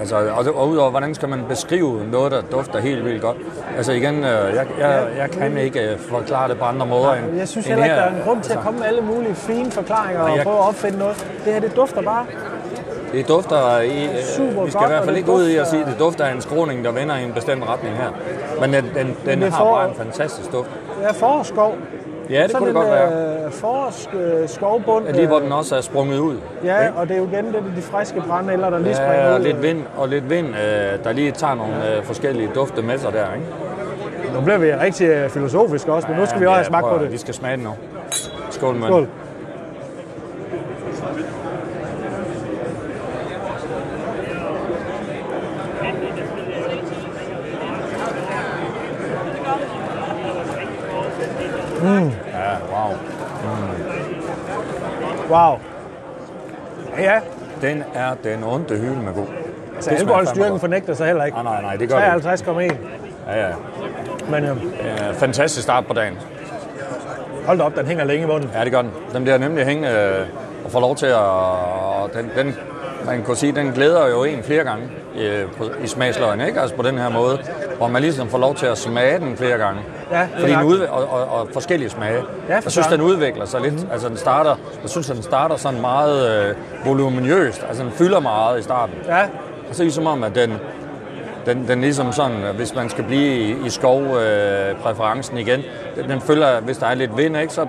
Altså, 0.00 0.16
og, 0.16 0.54
og 0.54 0.68
udover, 0.68 0.90
hvordan 0.90 1.14
skal 1.14 1.28
man 1.28 1.40
beskrive 1.48 2.06
noget, 2.12 2.32
der 2.32 2.40
dufter 2.52 2.80
helt 2.80 3.04
vildt 3.04 3.22
godt? 3.22 3.36
Altså 3.76 3.92
igen, 3.92 4.14
øh, 4.16 4.24
jeg, 4.24 4.66
jeg, 4.78 5.06
jeg 5.18 5.30
kan 5.30 5.56
ikke 5.56 5.92
øh, 5.92 5.98
forklare 5.98 6.48
det 6.48 6.58
på 6.58 6.64
andre 6.64 6.86
måder 6.86 7.12
end 7.12 7.36
Jeg 7.38 7.48
synes 7.48 7.66
heller 7.66 7.84
ikke, 7.84 7.96
der 7.96 8.02
er 8.02 8.08
en 8.14 8.22
grund 8.24 8.40
til 8.42 8.52
at 8.52 8.58
komme 8.58 8.78
med 8.78 8.86
alle 8.86 9.00
mulige 9.00 9.34
fine 9.34 9.70
forklaringer 9.70 10.22
og 10.22 10.36
jeg- 10.36 10.44
prøve 10.44 10.56
at 10.58 10.68
opfinde 10.68 10.98
noget. 10.98 11.26
Det 11.44 11.52
her, 11.52 11.60
det 11.60 11.76
dufter 11.76 12.02
bare. 12.02 12.26
Det 13.12 13.28
dufter 13.28 13.80
i, 13.80 14.04
øh, 14.04 14.10
Super 14.36 14.64
vi 14.64 14.70
skal 14.70 14.80
godt, 14.80 14.90
i 14.90 14.92
hvert 14.92 15.04
fald 15.04 15.14
det 15.14 15.20
ikke 15.20 15.32
ud 15.32 15.48
i 15.48 15.56
at 15.56 15.66
sige, 15.66 15.80
at 15.82 15.86
det 15.86 15.98
dufter 15.98 16.24
af 16.24 16.32
en 16.34 16.40
skråning, 16.40 16.84
der 16.84 16.92
vender 16.92 17.16
i 17.16 17.24
en 17.24 17.32
bestemt 17.32 17.64
retning 17.68 17.96
her. 17.96 18.08
Men 18.60 18.72
den, 18.72 18.84
den, 18.94 19.16
den 19.26 19.40
det 19.42 19.52
har 19.52 19.58
får- 19.64 19.74
bare 19.74 19.88
en 19.88 19.94
fantastisk 19.94 20.52
duft. 20.52 20.70
Det 21.00 21.08
er 21.08 21.12
forårsskov. 21.12 21.74
Ja, 22.30 22.42
det 22.42 22.50
Sådan 22.50 22.58
kunne 22.58 22.68
det 22.68 22.74
godt 22.74 22.86
en, 22.86 22.92
være. 22.92 23.44
Øh, 23.46 23.52
forårsskovbund. 23.52 25.06
Ja, 25.06 25.12
lige 25.12 25.26
hvor 25.26 25.38
den 25.38 25.52
også 25.52 25.76
er 25.76 25.80
sprunget 25.80 26.18
ud. 26.18 26.36
Ja, 26.64 26.88
og 26.96 27.08
det 27.08 27.14
er 27.14 27.18
jo 27.18 27.28
igen 27.32 27.46
det, 27.46 27.62
de 27.76 27.82
friske 27.82 28.20
brændenælder, 28.28 28.70
der 28.70 28.78
lige 28.78 28.94
springer 28.94 29.14
Ja, 29.22 29.28
ud. 29.30 29.34
og 29.34 29.40
lidt 29.40 29.62
vind, 29.62 29.82
og 29.96 30.08
lidt 30.08 30.30
vind 30.30 30.46
øh, 30.48 31.04
der 31.04 31.12
lige 31.12 31.30
tager 31.32 31.54
nogle 31.54 31.96
øh, 31.96 32.04
forskellige 32.04 32.50
dufte 32.54 32.82
med 32.82 32.98
sig 32.98 33.12
der, 33.12 33.24
ikke? 33.34 33.46
Nu 34.34 34.40
bliver 34.40 34.58
vi 34.58 34.72
rigtig 34.74 35.06
øh, 35.08 35.28
filosofiske 35.30 35.92
også, 35.92 36.08
men 36.08 36.16
nu 36.20 36.26
skal 36.26 36.40
vi 36.40 36.46
også 36.46 36.54
have 36.56 36.64
smagt 36.64 36.86
på 36.86 36.98
Vi 36.98 37.06
det. 37.12 37.20
skal 37.20 37.34
smage 37.34 37.56
den 37.56 37.64
nu. 37.64 37.70
Skål, 38.50 38.74
mand. 38.74 38.84
Skål. 38.92 39.08
Wow. 55.32 55.58
Ja, 56.98 57.02
ja. 57.14 57.20
Den 57.62 57.84
er 57.94 58.14
den 58.24 58.44
onde 58.44 58.76
hylde 58.76 58.96
med 59.02 59.14
god. 59.14 59.26
Altså, 59.74 59.90
alkoholstyrken 59.90 60.60
fornægter 60.60 60.94
sig 60.94 61.06
heller 61.06 61.24
ikke. 61.24 61.42
Nej, 61.42 61.52
nej, 61.52 61.62
nej, 61.62 61.76
det 61.76 61.88
gør 61.88 61.96
det 62.20 62.36
ikke. 62.36 62.74
53,1. 62.74 62.76
Ja, 63.32 63.46
ja. 63.48 63.52
Men 64.30 64.44
øhm, 64.44 64.58
Øh, 64.58 65.14
fantastisk 65.14 65.62
start 65.62 65.86
på 65.86 65.92
dagen. 65.92 66.18
hold 67.46 67.58
da 67.58 67.64
op, 67.64 67.76
den 67.76 67.86
hænger 67.86 68.04
længe 68.04 68.24
i 68.24 68.26
munden. 68.26 68.50
Ja, 68.54 68.64
det 68.64 68.72
gør 68.72 68.82
den. 68.82 68.90
Den 69.12 69.22
bliver 69.22 69.38
nemlig 69.38 69.64
hænge 69.66 69.90
øh, 69.90 70.26
og 70.64 70.70
får 70.70 70.80
lov 70.80 70.96
til 70.96 71.06
at... 71.06 71.22
Den, 72.14 72.30
den, 72.36 72.56
man 73.06 73.24
kan 73.24 73.36
sige, 73.36 73.52
den 73.52 73.72
glæder 73.72 74.08
jo 74.08 74.24
en 74.24 74.42
flere 74.42 74.64
gange 74.64 74.84
øh, 75.18 75.44
på, 75.58 75.64
i 75.84 75.86
smagsløgn, 75.86 76.40
ikke? 76.40 76.60
Altså 76.60 76.76
på 76.76 76.82
den 76.82 76.98
her 76.98 77.08
måde, 77.08 77.38
hvor 77.76 77.88
man 77.88 78.02
ligesom 78.02 78.28
får 78.28 78.38
lov 78.38 78.54
til 78.54 78.66
at 78.66 78.78
smage 78.78 79.18
den 79.18 79.36
flere 79.36 79.58
gange. 79.58 79.80
Ja, 80.10 80.28
Fordi 80.38 80.52
den 80.52 80.62
udv- 80.62 80.88
og, 80.90 81.08
og, 81.08 81.40
og, 81.40 81.48
forskellige 81.52 81.90
smage. 81.90 82.22
Ja, 82.48 82.54
jeg 82.54 82.72
synes, 82.72 82.86
den 82.86 83.00
udvikler 83.00 83.44
sig 83.44 83.60
lidt. 83.60 83.86
Altså 83.92 84.08
den 84.08 84.16
starter, 84.16 84.56
jeg 84.82 84.90
synes, 84.90 85.06
den 85.06 85.22
starter 85.22 85.56
sådan 85.56 85.80
meget 85.80 86.48
øh, 86.48 86.54
voluminøst. 86.86 87.64
Altså 87.68 87.82
den 87.82 87.92
fylder 87.92 88.20
meget 88.20 88.60
i 88.60 88.62
starten. 88.62 88.94
Ja, 89.06 89.22
Og 89.68 89.74
så 89.74 89.82
er 89.82 89.86
det 89.86 89.94
som 89.94 90.06
om, 90.06 90.24
at 90.24 90.34
den, 90.34 90.52
den, 91.46 91.68
den 91.68 91.80
ligesom 91.80 92.12
sådan, 92.12 92.36
hvis 92.56 92.74
man 92.74 92.90
skal 92.90 93.04
blive 93.04 93.36
i, 93.36 93.56
i 93.66 93.70
skovpræferencen 93.70 95.36
øh, 95.36 95.42
igen, 95.42 95.62
den, 95.96 96.10
den 96.10 96.20
følger, 96.20 96.60
hvis 96.60 96.78
der 96.78 96.86
er 96.86 96.94
lidt 96.94 97.16
vind, 97.16 97.36
ikke, 97.36 97.52
så, 97.52 97.66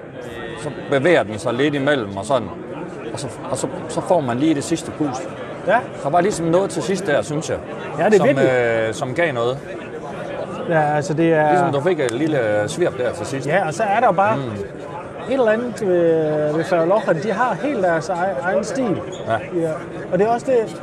så 0.62 0.70
bevæger 0.92 1.24
den 1.24 1.40
sig 1.40 1.54
lidt 1.54 1.76
imellem 1.76 2.18
og 2.18 2.26
sådan. 2.26 2.48
Og 3.14 3.20
så, 3.20 3.28
og 3.52 3.58
så, 3.58 3.68
så 3.90 4.02
får 4.02 4.20
man 4.20 4.38
lige 4.38 4.56
det 4.56 4.64
sidste 4.64 4.92
pust. 4.92 5.22
ja. 5.68 5.78
Der 6.04 6.10
var 6.10 6.22
ligesom 6.22 6.46
noget 6.46 6.70
til 6.70 6.84
sidst 6.84 7.08
der, 7.08 7.22
synes 7.22 7.50
jeg. 7.50 7.58
Ja, 8.00 8.06
det 8.06 8.14
er 8.14 8.18
som, 8.18 8.28
virkelig. 8.28 8.50
øh, 8.50 8.94
som 8.94 9.14
gav 9.16 9.34
noget. 9.34 9.58
ja 10.70 10.96
altså 10.96 11.14
det 11.14 11.34
er... 11.34 11.50
Ligesom 11.50 11.72
du 11.74 11.82
fik 11.82 12.00
et 12.00 12.12
lille 12.12 12.64
svirp 12.68 12.98
der 12.98 13.14
til 13.14 13.26
sidst. 13.26 13.48
Ja, 13.48 13.68
og 13.68 13.74
så 13.74 13.84
er 13.84 14.00
der 14.00 14.12
bare 14.12 14.36
mm. 14.36 14.42
et 15.30 15.34
eller 15.34 15.52
andet 15.52 15.88
ved, 15.88 16.54
ved 16.54 16.64
Færlochen. 16.64 17.24
De 17.24 17.32
har 17.32 17.58
helt 17.62 17.84
deres 17.84 18.10
egen, 18.10 18.36
egen 18.42 18.64
stil. 18.64 19.02
Ja. 19.28 19.62
Ja. 19.62 19.72
Og 20.12 20.20
det 20.20 20.28
er 20.28 20.32
også 20.32 20.46
det... 20.46 20.82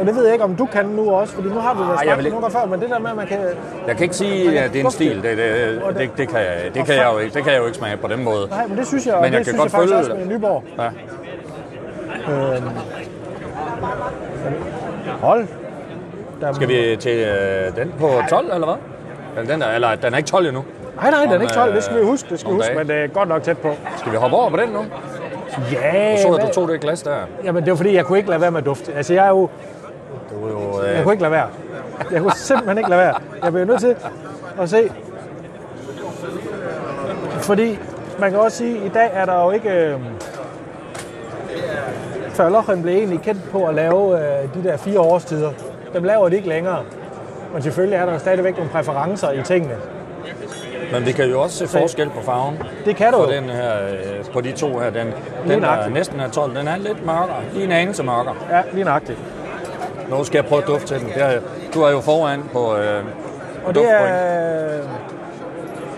Og 0.00 0.06
det 0.06 0.16
ved 0.16 0.24
jeg 0.24 0.32
ikke, 0.32 0.44
om 0.44 0.54
du 0.56 0.66
kan 0.66 0.84
nu 0.86 1.10
også, 1.10 1.34
fordi 1.34 1.48
nu 1.48 1.58
har 1.58 1.74
vi 1.74 1.80
da 1.80 2.10
jeg 2.10 2.18
det 2.18 2.24
ikke- 2.24 2.38
nogle 2.38 2.52
før, 2.52 2.66
men 2.66 2.80
det 2.80 2.90
der 2.90 2.98
med, 2.98 3.10
at 3.10 3.16
man 3.16 3.26
kan... 3.26 3.38
Jeg 3.86 3.96
kan 3.96 4.02
ikke 4.02 4.16
sige, 4.16 4.60
at 4.60 4.72
det 4.72 4.80
er 4.80 4.84
en 4.84 4.90
stil. 4.90 5.22
Det, 5.22 5.38
det, 5.38 5.80
det, 5.98 6.10
det, 6.18 6.28
kan, 6.28 6.38
jeg, 6.38 6.56
det, 6.74 6.86
kan 6.86 6.94
jeg 6.94 7.08
jo 7.14 7.18
ikke, 7.18 7.34
det 7.34 7.42
kan 7.44 7.52
jeg 7.52 7.60
jo 7.60 7.66
ikke 7.66 7.78
smage 7.78 7.96
på 7.96 8.08
den 8.08 8.24
måde. 8.24 8.48
Nej, 8.50 8.66
men 8.66 8.78
det 8.78 8.86
synes 8.86 9.06
jeg, 9.06 9.14
Men 9.14 9.24
jeg 9.24 9.32
det 9.32 9.36
kan 9.36 9.44
synes 9.44 9.72
godt 9.72 9.72
jeg 9.72 9.78
faktisk 9.80 9.94
følge 9.94 10.16
også 10.16 10.26
med 10.26 10.36
Nyborg. 10.36 10.64
Ja. 10.78 10.86
Øhm, 12.32 12.68
hold. 15.20 15.46
Der, 16.40 16.52
Skal 16.52 16.68
vi 16.68 16.96
til 17.00 17.16
øh, 17.18 17.76
den 17.76 17.94
på 18.00 18.08
12, 18.30 18.50
eller 18.54 18.66
hvad? 18.66 18.76
Eller, 19.36 19.52
den 19.52 19.60
der, 19.60 19.68
eller 19.68 19.94
den 19.94 20.12
er 20.12 20.16
ikke 20.18 20.28
12 20.28 20.46
endnu. 20.46 20.64
Nej, 20.96 21.10
nej, 21.10 21.22
den 21.22 21.32
er 21.32 21.40
ikke 21.40 21.54
12, 21.54 21.74
det 21.74 21.82
skal 21.84 21.96
vi 21.96 22.00
øh, 22.00 22.06
huske, 22.06 22.28
det 22.30 22.40
skal 22.40 22.50
vi 22.50 22.56
huske, 22.56 22.68
dage. 22.68 22.78
men 22.78 22.88
det 22.88 22.96
er 22.96 23.06
godt 23.06 23.28
nok 23.28 23.42
tæt 23.42 23.58
på. 23.58 23.68
Skal 23.96 24.12
vi 24.12 24.16
hoppe 24.16 24.36
over 24.36 24.50
på 24.50 24.56
den 24.56 24.68
nu? 24.68 24.84
Ja, 25.72 26.22
Så 26.22 26.28
at 26.34 26.42
du 26.42 26.52
tog 26.52 26.68
det 26.68 26.80
glas 26.80 27.02
der. 27.02 27.16
Jamen, 27.44 27.62
det 27.64 27.70
var 27.70 27.76
fordi, 27.76 27.94
jeg 27.94 28.04
kunne 28.04 28.18
ikke 28.18 28.30
lade 28.30 28.40
være 28.40 28.50
med 28.50 28.60
at 28.60 28.66
dufte. 28.66 28.92
Altså, 28.94 29.14
jeg 29.14 29.24
er 29.24 29.28
jo... 29.28 29.48
Du 30.30 30.46
er 30.46 30.50
jo... 30.50 30.82
Jeg 30.86 30.96
Øh, 30.96 31.02
kunne 31.02 31.12
ikke 31.14 31.22
lade 31.22 31.32
være. 31.32 31.48
Jeg 32.12 32.20
kunne 32.20 32.32
simpelthen 32.32 32.78
ikke 32.78 32.90
lade 32.90 33.00
være. 33.00 33.14
Jeg 33.44 33.52
blev 33.52 33.64
nødt 33.64 33.80
til 33.80 33.96
at 34.60 34.70
se. 34.70 34.90
Fordi 37.40 37.78
man 38.18 38.30
kan 38.30 38.40
også 38.40 38.56
sige, 38.56 38.78
at 38.78 38.86
i 38.86 38.88
dag 38.88 39.10
er 39.14 39.24
der 39.24 39.44
jo 39.44 39.50
ikke... 39.50 39.70
Øh, 39.70 39.98
før 42.30 42.48
Lochen 42.48 42.82
blev 42.82 42.94
egentlig 42.94 43.20
kendt 43.20 43.50
på 43.50 43.66
at 43.66 43.74
lave 43.74 44.18
øh, 44.18 44.54
de 44.54 44.68
der 44.68 44.76
fire 44.76 45.00
årstider. 45.00 45.50
Dem 45.94 46.04
laver 46.04 46.28
de 46.28 46.36
ikke 46.36 46.48
længere. 46.48 46.78
Men 47.52 47.62
selvfølgelig 47.62 47.96
er 47.96 48.06
der 48.06 48.18
stadigvæk 48.18 48.56
nogle 48.56 48.70
præferencer 48.70 49.30
i 49.30 49.42
tingene. 49.42 49.74
men 50.92 51.06
vi 51.06 51.12
kan 51.12 51.30
jo 51.30 51.40
også 51.40 51.66
se 51.66 51.78
forskel 51.78 52.10
på 52.10 52.20
farven. 52.22 52.58
Det 52.84 52.96
kan 52.96 53.12
du 53.12 53.18
På, 53.24 53.30
den 53.30 53.44
her, 53.44 53.72
øh, 53.88 54.24
på 54.32 54.40
de 54.40 54.52
to 54.52 54.78
her. 54.78 54.90
Den, 54.90 55.06
den 55.48 55.62
der 55.62 55.88
næsten 55.88 56.20
er 56.20 56.28
12, 56.30 56.56
den 56.56 56.68
er 56.68 56.76
lidt 56.76 57.06
mørkere. 57.06 57.36
Lige 57.52 57.64
en 57.64 57.72
anelse 57.72 58.02
mørkere. 58.02 58.34
Ja, 58.50 58.62
lige 58.72 58.84
nøjagtigt. 58.84 59.18
Nu 60.10 60.24
skal 60.24 60.38
jeg 60.38 60.44
prøve 60.46 60.62
at 60.62 60.68
dufte 60.68 60.86
til 60.86 61.00
den. 61.00 61.08
Det 61.14 61.22
er, 61.22 61.40
du 61.74 61.82
er 61.82 61.90
jo 61.90 62.00
foran 62.00 62.42
på 62.52 62.76
øh, 62.76 63.04
Og 63.64 63.74
det 63.74 63.90
er... 63.90 64.80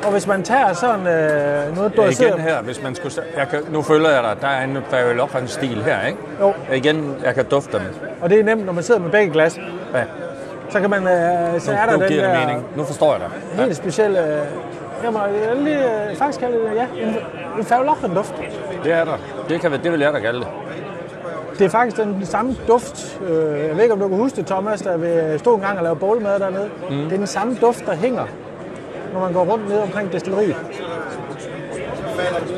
Og 0.05 0.13
hvis 0.13 0.27
man 0.27 0.43
tager 0.43 0.73
sådan 0.73 1.07
øh, 1.07 1.77
noget, 1.77 1.97
du 1.97 2.03
Ja, 2.03 2.09
igen 2.09 2.41
her, 2.41 2.63
hvis 2.63 2.83
man 2.83 2.95
skulle... 2.95 3.23
Jeg 3.37 3.49
kan, 3.49 3.61
nu 3.71 3.83
følger 3.83 4.11
jeg 4.11 4.23
dig. 4.23 4.37
Der 4.41 4.49
er 4.49 4.65
en 4.65 4.79
Barry 4.91 5.15
Loughlin 5.17 5.49
stil 5.49 5.83
her, 5.83 6.07
ikke? 6.07 6.19
Jo. 6.41 6.55
Igen, 6.75 7.17
jeg 7.25 7.35
kan 7.35 7.45
dufte 7.45 7.73
dem. 7.73 7.87
Og 8.21 8.31
det 8.31 8.41
er 8.41 8.45
nemt, 8.45 8.67
når 8.67 8.73
man 8.73 8.83
sidder 8.83 9.01
med 9.01 9.11
begge 9.11 9.33
glas. 9.33 9.59
Ja, 9.95 10.03
Så 10.71 10.81
kan 10.81 10.91
man... 10.91 11.03
Øh, 11.03 11.61
så 11.61 11.71
nu, 11.71 11.77
er 11.77 11.87
der 11.87 11.93
nu 11.93 12.01
den 12.01 12.09
giver 12.09 12.23
det 12.27 12.35
der 12.35 12.47
mening. 12.47 12.67
Nu 12.77 12.85
forstår 12.85 13.13
jeg 13.13 13.21
dig. 13.21 13.29
Ja. 13.59 13.63
helt 13.63 13.77
specielle... 13.77 14.19
Øh, 14.19 14.43
jamen, 15.05 15.21
jeg 15.23 15.57
vil 15.57 15.65
lige, 15.65 16.11
øh, 16.11 16.17
faktisk 16.17 16.41
kalde 16.41 16.55
det, 16.55 16.77
ja, 16.77 16.87
en, 17.03 17.17
en 17.59 17.65
Favlochen 17.65 18.15
duft. 18.15 18.35
Det 18.85 18.93
er 18.93 19.05
der. 19.05 19.19
Det, 19.49 19.61
kan, 19.61 19.73
det 19.73 19.93
vil 19.93 20.01
jeg 20.01 20.13
da 20.13 20.19
kalde 20.21 20.39
det. 20.41 20.49
Det 21.59 21.65
er 21.65 21.69
faktisk 21.69 21.97
den 21.97 22.27
samme 22.27 22.57
duft. 22.69 23.21
Øh, 23.29 23.61
jeg 23.69 23.77
ved 23.77 23.83
ikke, 23.83 23.95
om 23.95 24.01
du 24.01 24.09
kan 24.09 24.17
huske 24.17 24.37
det, 24.37 24.47
Thomas, 24.47 24.83
da 24.83 24.97
vi 24.97 25.39
stod 25.39 25.55
en 25.55 25.61
gang 25.61 25.79
og 25.79 25.83
lavede 25.83 26.01
bålmad 26.01 26.39
dernede. 26.41 26.69
Mm. 26.91 26.97
Det 26.97 27.13
er 27.13 27.17
den 27.17 27.27
samme 27.27 27.57
duft, 27.61 27.87
der 27.87 27.95
hænger, 27.95 28.25
når 29.13 29.21
man 29.21 29.33
går 29.33 29.45
rundt 29.45 29.69
ned 29.69 29.79
omkring 29.79 30.13
destilleriet. 30.13 30.57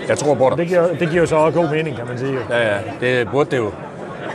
Jeg 0.09 0.19
tror 0.19 0.35
på 0.35 0.51
dig. 0.51 0.59
Det 0.59 0.69
giver, 0.69 0.87
det 0.87 1.11
giver 1.11 1.25
så 1.27 1.37
også 1.37 1.61
god 1.61 1.71
mening, 1.71 1.97
kan 1.97 2.07
man 2.07 2.19
sige. 2.19 2.39
Ja, 2.51 2.75
ja, 2.75 2.79
det 3.01 3.29
burde 3.31 3.51
det 3.51 3.57
jo, 3.57 3.71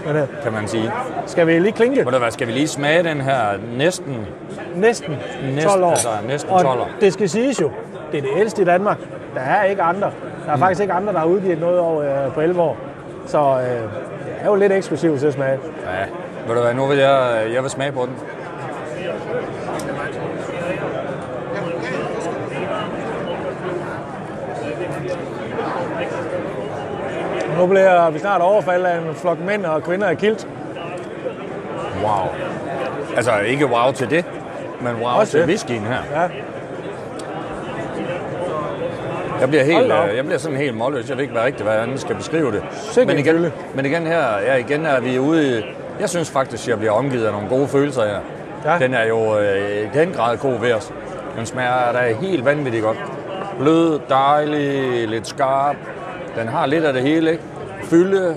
Men, 0.06 0.16
øh, 0.16 0.28
kan 0.44 0.54
man 0.54 0.68
sige. 0.68 0.92
skal 1.26 1.48
vi 1.48 1.60
lige 1.60 1.72
klinke? 1.72 2.04
Du 2.04 2.18
hvad, 2.18 2.32
skal 2.32 2.48
vi 2.48 2.52
lige 2.52 2.68
smage 2.68 3.04
den 3.04 3.22
her 3.22 3.38
næsten... 3.78 4.28
Næsten 4.76 5.16
Næsten, 5.44 5.70
12 5.70 5.84
år. 5.84 5.90
altså, 5.90 6.10
næsten 6.28 6.52
og 6.52 6.62
12 6.62 6.80
år. 6.80 6.90
det 7.02 7.14
skal 7.14 7.30
siges 7.30 7.62
jo, 7.62 7.72
det 8.12 8.18
er 8.18 8.22
det 8.22 8.32
ældste 8.38 8.62
i 8.62 8.66
Danmark. 8.66 8.98
Der 9.36 9.42
er 9.42 9.64
ikke 9.64 9.82
andre. 9.82 10.12
Der 10.46 10.52
er 10.52 10.56
mm. 10.56 10.62
faktisk 10.62 10.82
ikke 10.82 10.94
andre, 10.94 11.14
der 11.14 11.20
har 11.20 11.26
udgivet 11.26 11.60
noget 11.60 11.80
over 11.80 12.26
øh, 12.26 12.34
på 12.34 12.42
11 12.42 12.62
år. 12.62 12.78
Så 13.26 13.40
øh, 13.40 13.82
det 14.25 14.25
er 14.46 14.50
jo 14.50 14.56
lidt 14.56 14.72
eksklusivt 14.72 15.20
til 15.20 15.28
at 15.28 15.34
smage. 15.34 15.60
Ja, 15.86 16.06
ved 16.48 16.56
du 16.56 16.62
hvad, 16.62 16.74
nu 16.74 16.86
vil 16.86 16.98
jeg, 16.98 17.48
jeg 17.54 17.64
vil 17.64 17.72
smage 17.72 17.92
på 17.92 18.06
den. 18.06 18.16
Nu 27.60 27.68
bliver 27.68 28.10
vi 28.10 28.20
snart 28.20 28.42
overfaldet 28.42 28.86
af 28.86 28.98
en 28.98 29.16
flok 29.16 29.40
mænd 29.40 29.66
og 29.66 29.84
kvinder 29.84 30.10
i 30.10 30.16
kilt. 30.16 30.48
Wow. 32.04 32.28
Altså, 33.16 33.40
ikke 33.40 33.66
wow 33.68 33.92
til 33.92 34.10
det, 34.10 34.26
men 34.82 34.96
wow 34.96 35.20
Også 35.20 35.32
til 35.32 35.40
det. 35.40 35.48
whiskyen 35.48 35.82
her. 35.82 36.22
Ja. 36.22 36.28
Jeg 39.42 39.50
bliver, 39.50 39.64
helt, 39.64 39.92
øh, 39.92 40.16
jeg 40.16 40.26
bliver 40.26 40.38
sådan 40.38 40.58
helt 40.58 40.78
målløs. 40.78 41.10
Jeg 41.10 41.18
ved 41.18 41.24
ikke, 41.24 41.34
hvad 41.34 41.44
rigtigt, 41.44 41.64
hvordan 41.64 41.92
jeg 41.92 42.00
skal 42.00 42.16
beskrive 42.16 42.52
det. 42.52 42.64
Sikke 42.72 43.08
men 43.08 43.18
en 43.18 43.26
igen, 43.26 43.52
men 43.76 43.86
igen 43.86 44.08
her, 44.08 44.24
ja, 44.46 44.56
igen 44.56 44.86
er 44.86 45.00
vi 45.00 45.20
ude 45.20 45.60
i... 45.60 45.64
Jeg 46.00 46.10
synes 46.10 46.30
faktisk, 46.30 46.68
jeg 46.68 46.78
bliver 46.78 46.92
omgivet 46.92 47.26
af 47.26 47.32
nogle 47.32 47.50
gode 47.50 47.68
følelser 47.68 48.02
her. 48.06 48.20
Ja. 48.66 48.86
Den 48.86 48.94
er 48.94 49.06
jo 49.06 49.40
øh, 49.40 49.84
i 49.84 49.98
den 49.98 50.12
grad 50.12 50.38
god 50.38 50.60
ved 50.60 50.74
os. 50.74 50.94
Den 51.38 51.46
smager 51.46 51.92
da 51.94 52.14
helt 52.22 52.46
vanvittigt 52.46 52.84
godt. 52.84 52.98
Blød, 53.60 54.00
dejlig, 54.10 55.08
lidt 55.08 55.28
skarp. 55.28 55.76
Den 56.40 56.48
har 56.48 56.66
lidt 56.66 56.86
af 56.86 56.94
det 56.94 57.02
hele, 57.02 57.32
ikke? 57.32 57.44
Fylde. 57.84 58.36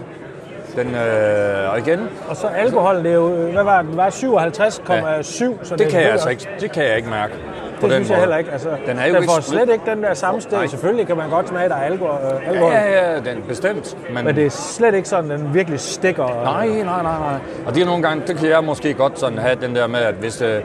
Den, 0.76 0.94
øh, 0.94 1.72
og 1.72 1.78
igen, 1.78 2.08
Og 2.28 2.36
så 2.36 2.46
alkohol, 2.46 2.96
det 2.96 3.06
er 3.06 3.14
jo, 3.14 3.34
øh, 3.34 3.52
hvad 3.52 3.64
var 3.64 3.82
det, 3.82 3.88
den 3.90 3.96
var 3.96 4.10
57,7. 4.10 5.64
Så 5.64 5.76
det 5.76 5.88
kan 5.88 6.02
jeg 6.02 6.10
altså 6.10 6.28
ikke, 6.28 6.48
det 6.60 6.72
kan 6.72 6.84
jeg 6.84 6.96
ikke 6.96 7.08
mærke. 7.08 7.34
På 7.80 7.86
Det 7.86 7.94
den 7.94 8.04
synes 8.04 8.08
jeg 8.08 8.16
måde. 8.16 8.20
heller 8.20 8.36
ikke. 8.36 8.50
Altså, 8.52 8.68
Den 8.86 8.98
er 8.98 9.06
jo 9.06 9.14
den 9.14 9.22
ikke 9.22 9.32
får 9.32 9.40
sprit- 9.40 9.44
slet 9.44 9.68
ikke 9.72 9.84
den 9.90 10.02
der 10.02 10.14
samme 10.14 10.40
sted. 10.40 10.58
Nej. 10.58 10.66
Selvfølgelig 10.66 11.06
kan 11.06 11.16
man 11.16 11.30
godt 11.30 11.48
smage, 11.48 11.64
at 11.64 11.70
der 11.70 11.76
er 11.76 11.82
alkohol, 11.84 12.18
øh, 12.24 12.48
alkohol. 12.48 12.72
Ja, 12.72 12.90
ja, 12.90 13.12
ja, 13.12 13.16
den 13.20 13.42
bestemt. 13.48 13.96
Men, 14.14 14.24
Men 14.24 14.36
det 14.36 14.46
er 14.46 14.50
slet 14.50 14.94
ikke 14.94 15.08
sådan, 15.08 15.30
den 15.30 15.54
virkelig 15.54 15.80
stikker. 15.80 16.24
øh, 16.38 16.44
Nej, 16.44 16.66
nej, 16.68 16.82
nej, 16.84 17.02
nej. 17.02 17.38
Og 17.66 17.74
det 17.74 17.82
er 17.82 17.86
nogle 17.86 18.02
gange, 18.02 18.22
det 18.26 18.36
kan 18.36 18.48
jeg 18.48 18.64
måske 18.64 18.94
godt 18.94 19.18
sådan 19.20 19.38
have 19.38 19.54
den 19.60 19.74
der 19.76 19.86
med, 19.86 20.00
at 20.00 20.14
hvis, 20.14 20.42
øh, 20.42 20.60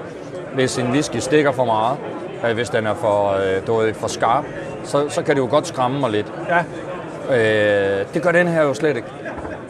hvis 0.54 0.78
en 0.78 0.92
whisky 0.92 1.18
stikker 1.18 1.52
for 1.52 1.66
meget, 1.66 1.98
øh, 2.50 2.56
hvis 2.56 2.70
den 2.70 2.88
er 2.88 2.94
for, 2.94 3.30
øh, 3.32 3.68
du 3.68 3.76
ved, 3.76 3.94
for 3.94 4.08
skarp, 4.08 4.44
så, 4.84 5.10
så 5.10 5.22
kan 5.24 5.36
det 5.36 5.42
jo 5.42 5.48
godt 5.50 5.68
skræmme 5.68 6.00
mig 6.00 6.10
lidt. 6.12 6.34
Ja, 6.50 6.58
Øh, 7.32 8.06
det 8.14 8.22
gør 8.22 8.32
den 8.32 8.48
her 8.48 8.64
jo 8.64 8.74
slet 8.74 8.96
ikke. 8.96 9.08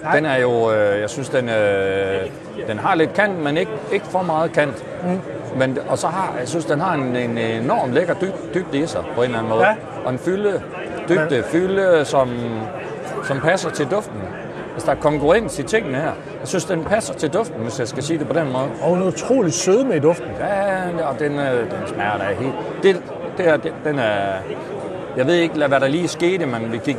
Nej. 0.03 0.15
Den 0.15 0.25
er 0.25 0.37
jo, 0.37 0.71
øh, 0.71 1.01
jeg 1.01 1.09
synes, 1.09 1.29
den, 1.29 1.49
øh, 1.49 2.21
den 2.67 2.79
har 2.79 2.95
lidt 2.95 3.13
kant, 3.13 3.43
men 3.43 3.57
ikke, 3.57 3.71
ikke 3.91 4.05
for 4.05 4.21
meget 4.21 4.51
kant. 4.51 4.85
Mm. 5.03 5.19
Men, 5.57 5.77
og 5.89 5.97
så 5.97 6.07
har, 6.07 6.35
jeg 6.39 6.47
synes, 6.47 6.65
den 6.65 6.79
har 6.79 6.93
en, 6.93 7.15
en 7.15 7.37
enorm 7.37 7.91
lækker 7.91 8.13
dyb, 8.13 8.33
dybde 8.53 8.77
i 8.77 8.87
sig, 8.87 9.03
på 9.15 9.21
en 9.21 9.25
eller 9.25 9.37
anden 9.37 9.49
måde. 9.49 9.65
Ja. 9.65 9.75
Og 10.05 10.11
en 10.11 10.19
fylde, 10.19 10.61
dybde, 11.09 11.43
fylde, 11.43 12.05
som, 12.05 12.29
som 13.23 13.39
passer 13.39 13.69
til 13.69 13.87
duften. 13.91 14.21
Altså, 14.73 14.85
der 14.85 14.91
er 14.91 15.01
konkurrens 15.01 15.59
i 15.59 15.63
tingene 15.63 15.97
her. 15.97 16.11
Jeg 16.39 16.47
synes, 16.47 16.65
den 16.65 16.83
passer 16.83 17.13
til 17.13 17.29
duften, 17.29 17.61
hvis 17.61 17.79
jeg 17.79 17.87
skal 17.87 18.03
sige 18.03 18.19
det 18.19 18.27
på 18.27 18.33
den 18.33 18.51
måde. 18.51 18.69
og 18.81 18.97
en 18.97 19.03
utrolig 19.03 19.53
sødme 19.53 19.95
i 19.95 19.99
duften. 19.99 20.29
Ja, 20.39 21.07
og 21.07 21.19
den, 21.19 21.39
øh, 21.39 21.59
den 21.59 21.87
smager 21.87 22.17
da 22.17 22.23
helt... 22.39 22.53
Det, 22.83 23.01
det 23.37 23.47
er, 23.47 23.57
det, 23.57 23.73
den 23.85 23.99
er... 23.99 24.33
Jeg 25.17 25.27
ved 25.27 25.35
ikke, 25.35 25.67
hvad 25.67 25.79
der 25.79 25.87
lige 25.87 26.07
skete, 26.07 26.45
men 26.45 26.71
vi 26.71 26.77
gik, 26.77 26.97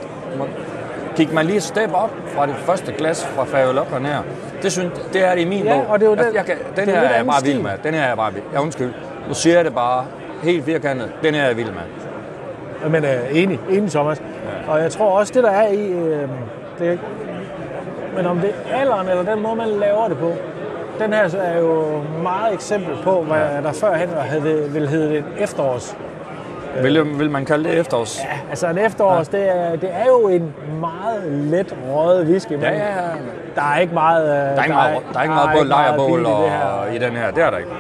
gik 1.17 1.33
man 1.33 1.47
lige 1.47 1.57
et 1.57 1.63
step 1.63 1.91
op 1.95 2.11
fra 2.27 2.47
det 2.47 2.55
første 2.57 2.93
glas 2.93 3.25
fra 3.25 3.45
Faveloperen 3.45 4.07
her. 4.07 4.23
Det, 4.65 4.73
synes, 4.73 4.93
det 5.13 5.25
er 5.25 5.35
det 5.35 5.41
i 5.41 5.45
min 5.45 5.65
Ja, 5.65 5.75
bog. 5.75 5.85
og 5.89 6.01
det 6.01 6.07
er 6.07 6.11
jo 6.11 6.17
den- 6.17 6.35
jeg 6.35 6.45
kan, 6.45 6.57
det 6.77 6.79
er 6.83 6.85
den 6.85 6.95
her 6.95 7.01
er 7.01 7.17
jeg 7.17 7.27
bare 7.27 7.43
vild 7.45 7.61
med. 7.63 7.71
Den 7.85 7.95
her 7.95 8.03
er 8.03 8.09
jeg 8.09 8.17
bare 8.17 8.33
vild. 8.33 8.45
Ja, 8.53 8.61
undskyld. 8.63 8.93
Nu 9.29 9.35
siger 9.35 9.57
jeg 9.57 9.65
det 9.65 9.75
bare 9.75 10.05
helt 10.43 10.65
firkantet. 10.65 11.11
Den 11.23 11.35
her 11.35 11.43
er 11.43 11.47
jeg 11.47 11.57
vild 11.57 11.71
med. 11.71 12.91
Men 12.91 13.05
øh, 13.05 13.11
enig, 13.33 13.61
enig 13.71 13.91
Thomas. 13.91 14.23
Ja. 14.67 14.73
Og 14.73 14.81
jeg 14.81 14.93
tror 14.93 15.19
også, 15.19 15.33
det 15.37 15.43
der 15.43 15.51
er 15.51 15.69
i... 15.69 15.87
Øh, 15.89 16.29
det 16.79 16.89
er, 16.93 16.97
men 18.17 18.27
om 18.27 18.39
det 18.39 18.51
er 18.71 18.77
alderen 18.81 19.09
eller 19.09 19.23
den 19.35 19.43
måde, 19.43 19.57
man 19.57 19.69
laver 19.69 20.09
det 20.09 20.19
på, 20.19 20.33
den 20.99 21.13
her 21.13 21.35
er 21.41 21.59
jo 21.61 21.85
meget 22.23 22.55
eksempel 22.55 22.97
på, 23.05 23.23
hvad 23.23 23.39
der 23.63 23.73
førhen 23.73 24.09
havde, 24.21 24.71
ville 24.73 24.89
hedde 24.89 25.19
en 25.19 25.25
efterårs. 25.39 25.97
Vil, 26.83 27.19
vil 27.19 27.31
man 27.31 27.45
kalde 27.45 27.65
det 27.71 27.79
efterårs? 27.79 28.21
Ja, 28.25 28.39
altså 28.51 28.67
en 28.69 28.79
efterårs, 28.79 29.31
ja. 29.33 29.39
det, 29.39 29.49
er, 29.49 29.77
det 29.77 29.91
er 29.93 30.07
jo 30.07 30.29
en 30.29 30.55
meget 30.81 31.23
let 31.33 31.77
røget 31.93 32.27
whisky. 32.27 32.53
Men 32.53 32.61
Ja, 32.61 32.71
ja, 32.71 32.77
ja. 32.79 33.11
Der 33.55 33.63
er 33.75 33.79
ikke 33.79 33.95
meget... 33.95 34.25
Øh, 34.25 34.31
Der 34.31 34.61
er 34.61 34.63
ikke 34.65 34.75
meget, 34.75 34.99
der 35.13 35.19
er 35.19 35.23
ikke 35.23 35.35
meget 35.35 35.51
både 35.57 35.69
lejrbål 35.69 36.21
i 36.21 36.25
og 36.25 36.95
i 36.95 36.99
den 36.99 37.13
her. 37.13 37.31
Det 37.31 37.43
er 37.43 37.51
der 37.51 37.59
ikke. 37.59 37.71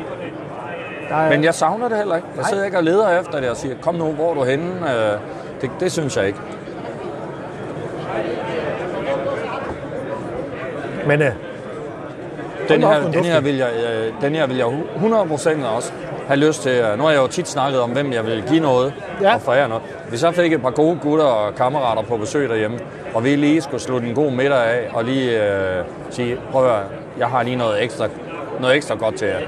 Der 1.09 1.17
er, 1.17 1.31
Men 1.31 1.45
jeg 1.45 1.55
savner 1.55 1.89
det 1.89 1.97
heller 1.99 2.17
ikke. 2.17 2.29
Jeg 2.37 2.45
sidder 2.45 2.65
ikke 2.65 2.77
og 2.77 2.85
leder 2.85 3.21
efter 3.21 3.41
det 3.41 3.51
og 3.51 3.57
siger, 3.57 3.75
kom 3.83 3.95
nu, 3.95 4.05
hvor 4.05 4.31
er 4.31 4.35
du 4.35 4.45
henne? 4.45 4.65
Øh, 4.65 5.19
Det, 5.61 5.71
det 5.81 5.93
synes 5.93 6.17
jeg 6.17 6.27
ikke. 6.27 6.39
men 11.07 11.23
øh, 11.23 11.33
Den 12.69 12.83
her, 12.83 13.01
den, 13.13 13.25
her 13.25 13.41
vil 13.41 13.57
jeg, 13.57 13.69
øh, 13.91 14.13
den 14.23 14.35
her 14.35 14.47
vil 14.47 14.57
jeg 14.57 14.67
100% 14.67 15.67
også 15.77 15.93
have 16.27 16.37
lyst 16.41 16.63
til. 16.63 16.73
øh, 16.73 16.99
Nu 16.99 17.05
har 17.05 17.11
jeg 17.11 17.21
jo 17.23 17.27
tit 17.27 17.49
snakket 17.49 17.81
om, 17.81 17.91
hvem 17.91 18.13
jeg 18.13 18.27
vil 18.27 18.45
give 18.49 18.61
noget 18.61 18.95
Ja. 19.23 19.35
og 19.35 19.41
forære 19.41 19.69
noget. 19.69 19.83
Hvis 20.09 20.23
jeg 20.23 20.35
fik 20.35 20.53
et 20.53 20.63
par 20.63 20.71
gode 20.71 20.99
gutter 21.03 21.25
og 21.25 21.55
kammerater 21.55 22.03
på 22.03 22.17
besøg 22.17 22.49
derhjemme, 22.49 22.79
og 23.15 23.25
vi 23.25 23.37
lige 23.37 23.61
skulle 23.61 23.81
slutte 23.83 24.09
en 24.09 24.15
god 24.15 24.31
middag 24.31 24.59
af, 24.65 24.89
og 24.93 25.05
lige 25.05 25.43
øh, 25.43 25.85
sige, 26.11 26.37
prøv 26.53 26.65
at 26.65 26.71
høre, 26.71 26.83
jeg 27.19 27.27
har 27.27 27.43
lige 27.43 27.57
noget 27.57 27.83
ekstra, 27.83 28.09
noget 28.61 28.77
ekstra 28.77 28.95
godt 28.95 29.15
til 29.15 29.29
jer. 29.29 29.39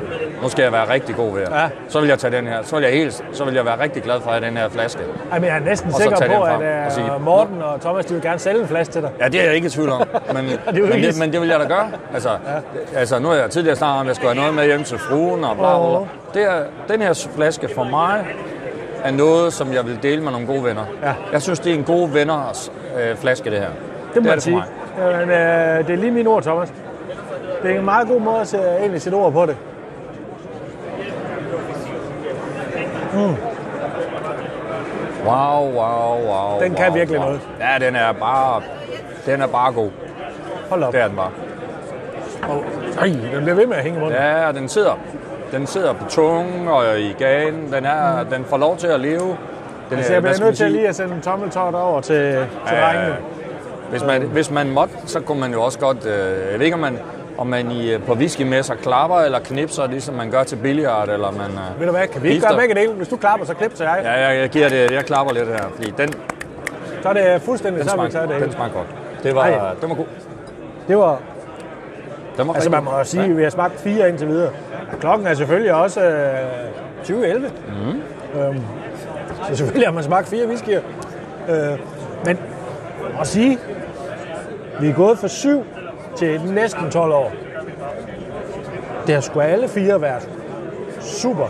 Nu 0.42 0.48
skal 0.48 0.62
jeg 0.62 0.72
være 0.72 0.92
rigtig 0.92 1.16
god 1.16 1.32
ved 1.32 1.40
jer. 1.40 1.60
Ja. 1.62 1.68
Så 1.88 2.00
vil 2.00 2.08
jeg 2.08 2.18
tage 2.18 2.36
den 2.36 2.46
her. 2.46 2.62
Så 2.62 2.76
vil 2.76 2.82
jeg, 2.82 2.92
helt, 2.92 3.24
så 3.32 3.44
vil 3.44 3.54
jeg 3.54 3.64
være 3.64 3.80
rigtig 3.80 4.02
glad 4.02 4.20
for 4.20 4.30
at 4.30 4.36
have 4.36 4.46
den 4.48 4.56
her 4.56 4.68
flaske. 4.68 5.00
Ej, 5.32 5.38
men 5.38 5.48
jeg 5.48 5.56
er 5.56 5.60
næsten 5.60 5.92
sikker 5.92 6.16
på, 6.16 6.42
at 6.42 6.52
frem 6.52 6.86
og 6.86 6.92
sige, 6.92 7.14
øh, 7.14 7.24
Morten 7.24 7.62
og 7.62 7.80
Thomas 7.80 8.04
de 8.04 8.14
vil 8.14 8.22
gerne 8.22 8.38
sælge 8.38 8.60
en 8.60 8.68
flaske 8.68 8.92
til 8.92 9.02
dig. 9.02 9.10
Ja, 9.20 9.28
det 9.28 9.40
er 9.40 9.44
jeg 9.44 9.54
ikke 9.54 9.66
i 9.66 9.70
tvivl 9.70 9.88
om. 9.90 10.02
Men, 10.34 10.44
er 10.66 10.78
jo 10.78 10.86
men, 10.86 11.02
det, 11.02 11.18
men 11.18 11.32
det 11.32 11.40
vil 11.40 11.48
jeg 11.48 11.60
da 11.60 11.64
gøre. 11.64 11.90
Altså, 12.14 12.30
ja. 12.30 12.98
altså 12.98 13.18
nu 13.18 13.28
har 13.28 13.34
jeg 13.34 13.50
tidligere 13.50 13.76
snakket 13.76 14.00
om, 14.00 14.06
at 14.06 14.08
jeg 14.08 14.16
skulle 14.16 14.28
have 14.28 14.40
noget 14.40 14.54
med 14.54 14.64
hjem 14.66 14.84
til 14.84 14.98
fruen 14.98 15.44
og 15.44 15.56
bla 15.56 15.78
bla. 15.78 15.98
Det 16.34 16.50
er, 16.50 16.62
den 16.88 17.02
her 17.02 17.28
flaske 17.36 17.68
for 17.74 17.84
mig 17.84 18.26
er 19.04 19.10
noget, 19.10 19.52
som 19.52 19.72
jeg 19.72 19.86
vil 19.86 19.98
dele 20.02 20.22
med 20.22 20.32
nogle 20.32 20.46
gode 20.46 20.64
venner. 20.64 20.84
Ja. 21.02 21.14
Jeg 21.32 21.42
synes, 21.42 21.60
det 21.60 21.72
er 21.72 21.76
en 21.76 21.84
god 21.84 22.08
venners 22.08 22.72
øh, 23.00 23.16
flaske, 23.16 23.50
det 23.50 23.58
her. 23.58 23.68
Det 24.14 24.22
må 24.22 24.28
er 24.28 24.32
man 24.32 24.34
det 24.34 24.34
for 24.34 24.40
sige. 24.40 24.56
mig. 24.56 24.66
Men, 25.26 25.30
øh, 25.30 25.86
det 25.86 25.90
er 25.90 25.96
lige 25.96 26.10
mine 26.10 26.28
ord, 26.28 26.42
Thomas. 26.42 26.72
Det 27.62 27.74
er 27.74 27.78
en 27.78 27.84
meget 27.84 28.08
god 28.08 28.20
måde 28.20 28.40
at 28.40 28.48
se, 28.48 28.58
egentlig 28.78 29.02
sætte 29.02 29.16
ord 29.16 29.32
på 29.32 29.46
det. 29.46 29.56
Wow, 35.24 35.72
wow, 35.72 36.18
wow. 36.26 36.60
Den 36.60 36.74
kan 36.74 36.86
wow, 36.86 36.94
virkelig 36.94 37.18
wow. 37.20 37.26
noget. 37.28 37.40
Ja, 37.60 37.86
den 37.86 37.96
er 37.96 38.12
bare, 38.12 38.62
den 39.26 39.40
er 39.42 39.46
bare 39.46 39.72
god. 39.72 39.90
Hold 40.70 40.82
op. 40.82 40.92
Det 40.92 41.00
er 41.00 41.06
den 41.08 41.16
bare. 41.16 41.30
Og, 42.48 42.64
ej, 43.00 43.06
den 43.06 43.42
bliver 43.42 43.54
ved 43.54 43.66
med 43.66 43.76
at 43.76 43.82
hænge 43.82 43.98
munden. 44.00 44.16
Ja, 44.18 44.48
og 44.48 44.54
den 44.54 44.68
sidder. 44.68 44.98
Den 45.52 45.66
sidder 45.66 45.92
på 45.92 46.04
tungen 46.08 46.68
og 46.68 46.98
i 47.00 47.12
ganen. 47.18 47.72
Den, 47.72 47.84
er, 47.84 48.24
den 48.32 48.44
får 48.44 48.56
lov 48.56 48.76
til 48.76 48.86
at 48.86 49.00
leve. 49.00 49.20
Den, 49.90 49.96
Mm. 49.98 50.02
Så 50.02 50.08
er- 50.08 50.12
jeg 50.14 50.22
bliver 50.22 50.40
nødt 50.40 50.56
til 50.56 50.70
lige 50.70 50.88
at 50.88 50.96
sende 50.96 51.14
en 51.14 51.20
tommeltot 51.20 51.74
over 51.74 52.00
til, 52.00 52.16
til 52.32 52.76
Ja, 52.76 52.80
drengene. 52.86 53.16
Hvis 53.90 54.04
man, 54.04 54.22
hvis 54.22 54.50
man 54.50 54.70
måtte, 54.70 54.94
så 55.06 55.20
kunne 55.20 55.40
man 55.40 55.52
jo 55.52 55.62
også 55.62 55.78
godt... 55.78 56.06
Øh, 56.06 56.12
jeg 56.52 56.58
ved 56.58 56.64
ikke, 56.64 56.74
om 56.74 56.80
man, 56.80 56.98
om 57.38 57.46
man 57.46 57.70
i, 57.70 57.92
øh, 57.92 58.02
på 58.02 58.12
whiskymesser 58.14 58.74
klapper 58.74 59.16
eller 59.16 59.38
knipser, 59.38 59.86
ligesom 59.86 60.14
man 60.14 60.30
gør 60.30 60.42
til 60.42 60.56
billiard, 60.56 61.08
eller 61.08 61.30
man... 61.30 61.50
Øh, 61.50 61.80
Ved 61.80 61.86
du 61.86 61.92
hvad, 61.92 62.08
kan 62.08 62.22
vi 62.22 62.28
ikke 62.28 62.46
gøre 62.46 62.58
begge 62.58 62.74
dele? 62.74 62.92
Hvis 62.92 63.08
du 63.08 63.16
klapper, 63.16 63.46
så 63.46 63.54
klip 63.54 63.74
til 63.74 63.84
jeg. 63.84 64.00
Ja, 64.04 64.28
jeg, 64.28 64.38
jeg 64.40 64.48
giver 64.48 64.68
det, 64.68 64.90
jeg 64.90 65.04
klapper 65.04 65.32
lidt 65.34 65.48
her, 65.48 65.64
fordi 65.74 65.92
den, 65.98 66.08
Så 67.02 67.08
er 67.08 67.12
det 67.12 67.42
fuldstændig, 67.42 67.80
den, 67.80 67.88
så 67.88 67.94
vi 67.96 67.98
smagte, 68.10 68.16
taget 68.16 68.28
det 68.28 68.40
den 68.40 68.52
smagte 68.52 68.74
godt. 68.74 68.86
Det 69.22 69.34
var, 69.34 69.42
Ej. 69.42 69.74
den 69.80 69.88
var 69.88 69.94
god. 69.96 70.06
Det 70.88 70.96
var, 70.98 71.18
Den 72.38 72.48
var 72.48 72.54
altså 72.54 72.70
man 72.70 72.84
må 72.84 72.90
god. 72.90 73.04
sige, 73.04 73.24
at 73.24 73.36
vi 73.36 73.42
har 73.42 73.50
smagt 73.50 73.80
fire 73.80 74.08
indtil 74.08 74.28
videre. 74.28 74.50
Klokken 75.00 75.26
er 75.26 75.34
selvfølgelig 75.34 75.74
også 75.74 76.00
øh, 76.04 76.36
2011. 76.98 77.50
Mhm. 77.68 78.02
Mm. 78.34 78.40
Øhm, 78.40 78.60
så 79.48 79.56
selvfølgelig 79.56 79.86
har 79.86 79.92
man 79.94 80.04
smagt 80.04 80.28
fire 80.28 80.46
whiskyer. 80.48 80.80
Øh, 81.48 81.78
men 82.24 82.38
at 83.20 83.26
sige, 83.26 83.58
vi 84.80 84.88
er 84.88 84.94
gået 84.94 85.18
fra 85.18 85.28
7 85.28 85.64
til 86.16 86.40
næsten 86.44 86.90
12 86.90 87.12
år. 87.12 87.32
Det 89.06 89.14
har 89.14 89.20
sgu 89.22 89.40
alle 89.40 89.68
fire 89.68 90.00
været 90.00 90.28
super 91.00 91.46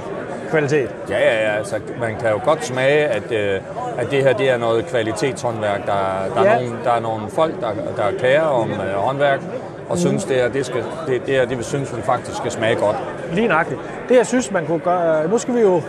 kvalitet. 0.51 0.95
Ja, 1.11 1.19
ja, 1.19 1.51
ja. 1.51 1.57
Altså, 1.59 1.77
man 2.01 2.17
kan 2.21 2.31
jo 2.31 2.41
godt 2.45 2.65
smage, 2.65 3.07
at, 3.07 3.33
øh, 3.33 3.61
at 3.99 4.11
det 4.11 4.23
her 4.23 4.33
det 4.33 4.51
er 4.51 4.57
noget 4.57 4.87
kvalitetshåndværk. 4.87 5.87
Der, 5.87 5.93
der, 6.35 6.43
Ja. 6.45 6.51
er 6.55 6.61
nogle, 6.61 6.77
der 6.85 6.91
er 6.93 7.01
nogle 7.01 7.31
folk, 7.31 7.61
der, 7.61 7.69
der 7.97 8.19
kærer 8.19 8.43
om 8.43 8.71
øh, 8.71 8.95
håndværk, 8.95 9.41
og 9.89 9.99
synes, 9.99 10.25
det 10.25 10.43
er, 10.45 10.49
det, 10.49 10.67
skal, 10.67 10.85
det, 11.07 11.27
det 11.27 11.37
er 11.37 11.45
det, 11.45 11.65
synes, 11.65 11.97
vi 11.97 12.03
faktisk 12.03 12.37
skal 12.37 12.51
smage 12.51 12.75
godt. 12.77 12.97
Lige 13.33 13.49
nøjagtigt. 13.49 13.81
Det, 14.09 14.17
jeg 14.17 14.27
synes, 14.27 14.51
man 14.51 14.67
kunne 14.67 14.79
gøre... 14.81 15.29
Nu 15.29 15.39
skal 15.39 15.55
vi 15.55 15.61
jo... 15.61 15.83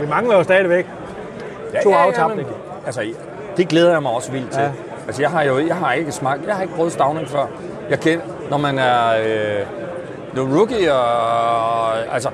Vi 0.00 0.06
mangler 0.08 0.36
jo 0.36 0.42
stadigvæk 0.42 0.86
to 1.82 1.90
ja, 1.90 1.96
aftapninger. 1.96 2.52
men, 2.52 2.86
altså, 2.86 3.02
det 3.56 3.68
glæder 3.68 3.92
jeg 3.92 4.02
mig 4.02 4.12
også 4.12 4.32
vildt 4.32 4.50
til. 4.50 4.62
Ja. 4.62 4.68
Altså, 5.06 5.22
jeg 5.22 5.30
har 5.30 5.42
jo 5.42 5.58
jeg 5.66 5.76
har 5.76 5.92
ikke 5.92 6.12
smagt, 6.12 6.46
jeg 6.46 6.54
har 6.54 6.62
ikke 6.62 6.74
prøvet 6.74 6.92
stavning 6.92 7.28
før. 7.28 7.46
Jeg 7.90 8.00
kender, 8.00 8.24
når 8.50 8.56
man 8.56 8.78
er 8.78 9.08
øh, 10.36 10.56
rookie, 10.56 10.92
og, 10.94 12.14
altså, 12.14 12.28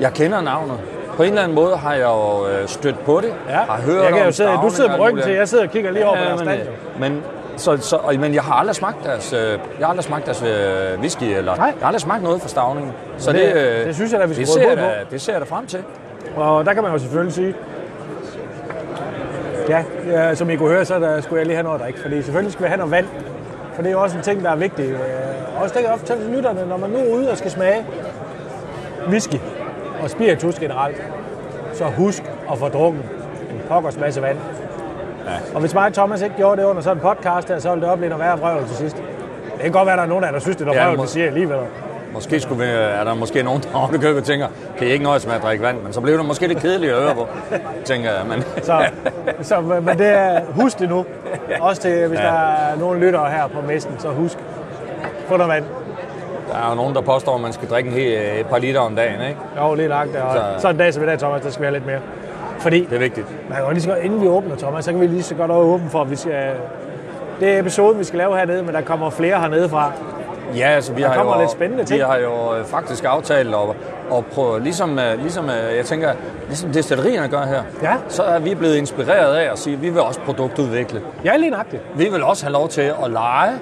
jeg 0.00 0.12
kender 0.12 0.40
navnet. 0.40 0.76
På 1.16 1.22
en 1.22 1.28
eller 1.28 1.42
anden 1.42 1.54
måde 1.54 1.76
har 1.76 1.94
jeg 1.94 2.02
jo 2.04 2.46
øh, 2.48 2.68
stødt 2.68 3.04
på 3.04 3.20
det. 3.20 3.32
Ja. 3.48 3.52
Har 3.56 3.80
hørt 3.80 4.02
jeg 4.04 4.12
kan 4.12 4.20
om 4.20 4.26
jo 4.26 4.32
sidde, 4.32 4.50
du 4.62 4.70
sidder 4.70 4.90
med 4.90 4.94
alt 4.98 5.04
ryggen 5.04 5.22
til, 5.22 5.32
jeg 5.32 5.48
sidder 5.48 5.64
og 5.64 5.70
kigger 5.70 5.90
lige 5.90 6.06
over 6.06 6.16
på 6.16 6.22
Ja, 6.22 6.28
deres 6.28 6.40
men, 6.44 6.48
stand. 6.48 6.60
øh, 6.94 7.00
men, 7.00 7.22
så, 7.56 7.76
så, 7.76 7.98
men 8.20 8.34
jeg 8.34 8.42
har 8.42 8.54
aldrig 8.54 8.76
smagt 8.76 9.04
deres, 9.04 9.32
øh, 9.32 9.38
jeg 9.50 9.58
har 9.80 9.86
aldrig 9.86 10.04
smagt 10.04 10.26
deres 10.26 10.42
øh, 10.42 11.00
whisky, 11.00 11.22
eller 11.24 11.56
Nej. 11.56 11.66
jeg 11.66 11.74
har 11.80 11.86
aldrig 11.86 12.00
smagt 12.00 12.22
noget 12.22 12.40
fra 12.42 12.48
stavningen. 12.48 12.92
Så 13.18 13.32
det- 13.32 13.54
det, 13.54 13.62
øh, 13.80 13.86
det 13.86 13.94
synes 13.94 14.12
jeg 14.12 14.20
da, 14.20 14.26
vi 14.26 14.34
skal 14.34 14.46
det 14.46 14.54
ser, 14.54 14.68
jeg 14.68 14.78
på. 14.78 14.84
det 15.10 15.20
ser 15.20 15.32
jeg 15.32 15.40
da 15.40 15.46
frem 15.46 15.66
til. 15.66 15.78
Og 16.36 16.64
der 16.64 16.72
kan 16.72 16.82
man 16.82 16.92
jo 16.92 16.98
selvfølgelig 16.98 17.34
sige, 17.34 17.54
ja, 19.68 19.84
ja 20.10 20.34
som 20.34 20.50
I 20.50 20.56
kunne 20.56 20.68
høre, 20.70 20.84
så 20.84 20.98
der 20.98 21.20
skulle 21.20 21.38
jeg 21.38 21.46
lige 21.46 21.56
have 21.56 21.64
noget, 21.64 21.80
der 21.80 21.86
ikke. 21.86 22.00
Fordi 22.00 22.22
selvfølgelig 22.22 22.52
skal 22.52 22.62
vi 22.64 22.68
have 22.68 22.78
noget 22.78 22.90
vand. 22.90 23.06
For 23.76 23.82
det 23.82 23.88
er 23.88 23.92
jo 23.92 24.02
også 24.02 24.16
en 24.16 24.22
ting, 24.22 24.44
der 24.44 24.50
er 24.50 24.56
vigtig. 24.56 24.84
Øh, 24.84 25.62
Også 25.62 25.74
det 25.74 25.82
kan 25.82 25.90
jeg 25.90 25.98
fortælle 25.98 26.24
til 26.24 26.32
lytterne, 26.32 26.66
når 26.68 26.76
man 26.76 26.90
nu 26.90 26.96
er 26.98 27.14
ude 27.14 27.30
og 27.30 27.38
skal 27.38 27.50
smage 27.50 27.86
whisky 29.08 29.36
og 30.02 30.10
spiritus 30.10 30.58
generelt, 30.58 31.02
så 31.72 31.84
husk 31.84 32.22
at 32.52 32.58
få 32.58 32.68
drukket 32.68 33.02
en 33.50 33.60
pokkers 33.68 33.98
masse 33.98 34.22
vand. 34.22 34.38
Ja. 35.26 35.30
Og 35.54 35.60
hvis 35.60 35.74
mig 35.74 35.86
og 35.86 35.92
Thomas 35.94 36.22
ikke 36.22 36.36
gjorde 36.36 36.60
det 36.62 36.68
under 36.68 36.82
sådan 36.82 36.96
en 36.96 37.00
podcast 37.02 37.48
her, 37.48 37.58
så 37.58 37.70
ville 37.70 37.82
det 37.84 37.92
opleve 37.92 38.08
noget 38.10 38.24
værre 38.24 38.38
vrøvl 38.38 38.66
til 38.66 38.76
sidst. 38.76 38.96
Det 39.54 39.62
kan 39.62 39.72
godt 39.72 39.86
være, 39.86 39.92
at 39.92 39.98
der 39.98 40.04
er 40.04 40.08
nogen 40.08 40.24
af 40.24 40.28
jer, 40.28 40.32
der 40.32 40.40
synes, 40.40 40.56
det 40.56 40.62
er 40.62 40.66
noget 40.66 40.78
Ja, 40.80 40.84
vrøvl, 40.86 40.98
må- 40.98 41.06
siger 41.06 41.26
alligevel. 41.26 41.58
Måske 42.12 42.40
skulle 42.40 42.64
vi, 42.64 42.70
er 42.72 43.04
der 43.04 43.14
måske 43.14 43.42
nogen, 43.42 43.62
der 43.62 43.68
oppe 43.82 43.96
i 43.96 43.98
købet 43.98 44.24
tænker, 44.24 44.46
kan 44.78 44.86
I 44.86 44.90
ikke 44.90 45.04
nøjes 45.04 45.26
med 45.26 45.34
at 45.34 45.42
drikke 45.42 45.64
vand? 45.64 45.80
Men 45.82 45.92
så 45.92 46.00
blev 46.00 46.18
det 46.18 46.24
måske 46.26 46.46
lidt 46.46 46.58
kedeligt 46.58 46.92
at 46.92 47.02
høre 47.02 47.14
på, 47.14 47.26
tænker 47.84 48.10
jeg. 48.10 48.20
Men, 48.28 48.42
Så, 48.62 48.84
så 49.42 49.60
men 49.60 49.98
det 49.98 50.06
er, 50.06 50.40
husk 50.54 50.78
det 50.78 50.88
nu. 50.88 51.04
Også 51.60 51.82
til, 51.82 52.06
hvis 52.08 52.18
Ja. 52.18 52.24
der 52.24 52.32
er 52.32 52.76
nogen 52.78 53.00
lyttere 53.00 53.30
her 53.30 53.46
på 53.46 53.60
mesten, 53.66 53.94
så 53.98 54.08
husk. 54.08 54.38
Få 55.28 55.36
noget 55.36 55.52
vand. 55.52 55.64
der 56.52 56.58
er 56.66 56.68
jo 56.70 56.74
nogen, 56.74 56.94
der 56.94 57.00
påstår, 57.00 57.34
at 57.34 57.40
man 57.40 57.52
skal 57.52 57.68
drikke 57.68 57.88
en 57.90 57.94
hel, 57.96 58.40
et 58.40 58.46
par 58.46 58.58
liter 58.58 58.80
om 58.80 58.96
dagen. 58.96 59.20
Ikke? 59.28 59.40
Jo, 59.60 59.74
lige 59.74 59.88
lagt 59.88 60.12
det. 60.12 60.20
Og 60.22 60.32
Så- 60.34 60.60
så, 60.62 60.68
en 60.70 60.76
dag 60.76 60.94
som 60.94 61.02
i 61.02 61.06
dag, 61.06 61.18
Thomas, 61.18 61.40
der 61.42 61.50
skal 61.50 61.60
vi 61.60 61.66
have 61.66 61.72
lidt 61.74 61.86
mere. 61.86 61.98
Fordi, 62.58 62.84
Det 62.84 62.92
er 62.96 62.98
vigtigt. 62.98 63.26
man 63.48 63.58
kan 63.58 63.66
lige 63.72 63.82
så 63.82 63.88
godt, 63.88 63.98
inden 64.02 64.20
vi 64.22 64.26
åbner, 64.28 64.56
Thomas, 64.56 64.84
så 64.84 64.90
kan 64.92 65.00
vi 65.00 65.06
lige 65.06 65.22
så 65.22 65.34
godt 65.34 65.50
åbne 65.50 65.90
for, 65.90 66.00
at 66.00 66.10
vi 66.10 66.16
skal... 66.16 66.50
Det 67.40 67.54
er 67.54 67.58
episoden, 67.60 67.98
vi 67.98 68.04
skal 68.04 68.18
lave 68.18 68.36
hernede, 68.36 68.62
men 68.62 68.74
der 68.74 68.80
kommer 68.80 69.10
flere 69.10 69.40
hernede 69.40 69.68
fra. 69.68 69.92
Ja, 70.56 70.68
altså, 70.68 70.92
vi 70.92 71.02
Der 71.02 71.08
har 71.08 71.24
jo, 71.34 71.40
lidt 71.40 71.50
spændende 71.50 71.82
Vi 71.82 71.86
ting. 71.88 72.04
har 72.04 72.16
jo 72.16 72.54
øh, 72.58 72.64
faktisk 72.64 73.04
aftalt 73.04 73.54
at, 73.54 73.60
at 74.16 74.26
prøve, 74.26 74.60
ligesom, 74.62 74.98
øh, 74.98 75.18
ligesom 75.20 75.44
øh, 75.50 75.76
jeg 75.76 75.84
tænker, 75.84 76.12
ligesom 76.46 76.72
destillerierne 76.72 77.28
gør 77.28 77.42
her, 77.42 77.62
Ja. 77.82 77.94
så 78.08 78.22
er 78.22 78.38
vi 78.38 78.54
blevet 78.54 78.76
inspireret 78.76 79.34
af 79.36 79.52
at 79.52 79.58
sige, 79.58 79.74
at 79.74 79.82
vi 79.82 79.90
vil 79.90 80.00
også 80.00 80.20
produktudvikle. 80.20 81.00
Ja, 81.24 81.36
lige 81.36 81.50
nøjagtigt. 81.50 81.82
Vi 81.94 82.04
vil 82.08 82.22
også 82.22 82.44
have 82.44 82.52
lov 82.52 82.68
til 82.68 82.80
at 83.04 83.10
lege. 83.10 83.52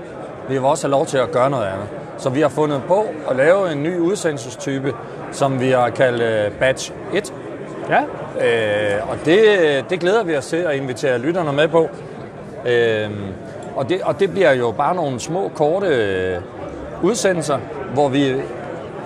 Vi 0.48 0.54
vil 0.54 0.64
også 0.64 0.86
have 0.86 0.90
lov 0.90 1.06
til 1.06 1.18
at 1.18 1.30
gøre 1.30 1.50
noget 1.50 1.64
andet. 1.66 1.86
Så 2.18 2.30
vi 2.30 2.40
har 2.40 2.48
fundet 2.48 2.82
på 2.88 3.06
at 3.30 3.36
lave 3.36 3.72
en 3.72 3.82
ny 3.82 3.98
udsendelsestype, 3.98 4.92
som 5.32 5.60
vi 5.60 5.70
har 5.70 5.88
kaldt 5.90 6.52
Batch 6.58 6.92
1. 7.14 7.32
Ja, 7.90 8.00
Øh, 8.40 9.10
og 9.10 9.16
det, 9.24 9.44
det 9.90 10.00
glæder 10.00 10.24
vi 10.24 10.36
os 10.36 10.46
til 10.46 10.56
at 10.56 10.74
invitere 10.76 11.18
lytterne 11.18 11.52
med 11.52 11.68
på. 11.68 11.88
Øh, 12.66 13.10
og, 13.76 13.88
det, 13.88 14.00
og 14.02 14.20
det 14.20 14.30
bliver 14.32 14.52
jo 14.52 14.70
bare 14.70 14.94
nogle 14.94 15.20
små, 15.20 15.50
korte 15.54 15.86
udsendelser, 17.04 17.58
hvor 17.94 18.08
vi 18.08 18.34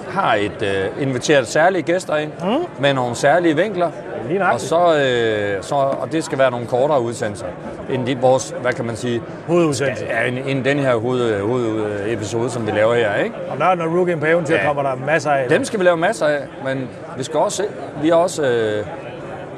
har 0.08 0.34
et 0.34 0.62
øh, 0.62 1.02
inviteret 1.02 1.46
særlige 1.46 1.82
gæster 1.82 2.16
ind 2.16 2.32
mm. 2.42 2.64
med 2.80 2.94
nogle 2.94 3.14
særlige 3.14 3.56
vinkler. 3.56 3.90
Lige 4.28 4.44
Og, 4.46 4.60
så, 4.60 4.76
øh, 4.76 5.62
så, 5.62 5.74
og 5.74 6.12
det 6.12 6.24
skal 6.24 6.38
være 6.38 6.50
nogle 6.50 6.66
kortere 6.66 7.00
udsendelser 7.00 7.46
end 7.90 8.06
de, 8.06 8.18
vores, 8.18 8.54
hvad 8.62 8.72
kan 8.72 8.84
man 8.84 8.96
sige, 8.96 9.22
hovedudsendelse. 9.46 10.04
ja, 10.10 10.28
end, 10.28 10.38
end 10.46 10.64
den 10.64 10.78
her 10.78 10.96
hoved, 10.96 11.40
hovedepisode, 11.40 12.50
som 12.50 12.66
vi 12.66 12.70
laver 12.70 12.94
her. 12.94 13.14
Ikke? 13.14 13.34
Og 13.50 13.58
når, 13.58 13.74
når 13.74 13.98
Rookien 13.98 14.20
på 14.20 14.26
eventyr 14.26 14.54
Ja. 14.54 14.66
kommer 14.66 14.82
der 14.82 14.94
masser 15.06 15.30
af. 15.30 15.48
Dem 15.48 15.64
skal 15.64 15.80
vi 15.80 15.84
lave 15.84 15.96
masser 15.96 16.26
af, 16.26 16.38
men 16.64 16.88
vi 17.16 17.22
skal 17.22 17.40
også 17.40 17.56
se, 17.56 17.64
vi 18.02 18.08
er 18.10 18.14
også, 18.14 18.42
øh, 18.42 18.86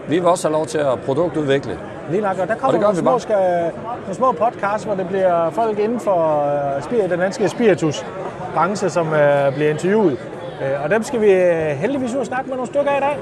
vi 0.09 0.19
vil 0.19 0.27
også 0.29 0.49
have 0.49 0.53
lov 0.53 0.67
til 0.67 0.79
at 0.79 1.01
produktudvikle. 1.07 1.79
Lige 2.11 2.23
nok, 2.23 2.39
og 2.39 2.49
der 2.49 2.55
Og 2.55 2.61
kommer 2.61 2.73
det 2.73 2.81
gør 2.81 2.87
nogle 2.87 2.99
små, 2.99 3.19
skal, 3.19 3.71
nogle 4.01 4.15
små 4.15 4.33
podcasts, 4.33 4.85
hvor 4.85 4.95
det 4.95 5.09
bliver 5.09 5.51
folk 5.51 5.79
inden 5.79 6.01
for 6.01 6.45
uh, 6.93 7.11
den 7.11 7.19
danske 7.19 7.49
spiritusbranche, 8.51 8.91
som 8.91 9.07
uh, 9.07 9.55
bliver 9.55 9.71
interviewet. 9.71 10.13
Uh, 10.61 10.85
og 10.85 10.91
dem 10.91 11.03
skal 11.03 11.21
vi 11.21 11.33
uh, 11.33 11.79
heldigvis 11.81 12.15
ud 12.15 12.19
og 12.21 12.27
snakke 12.27 12.49
med 12.49 12.57
nogle 12.57 12.67
stykker 12.73 12.91
i 12.97 13.01
dag 13.01 13.17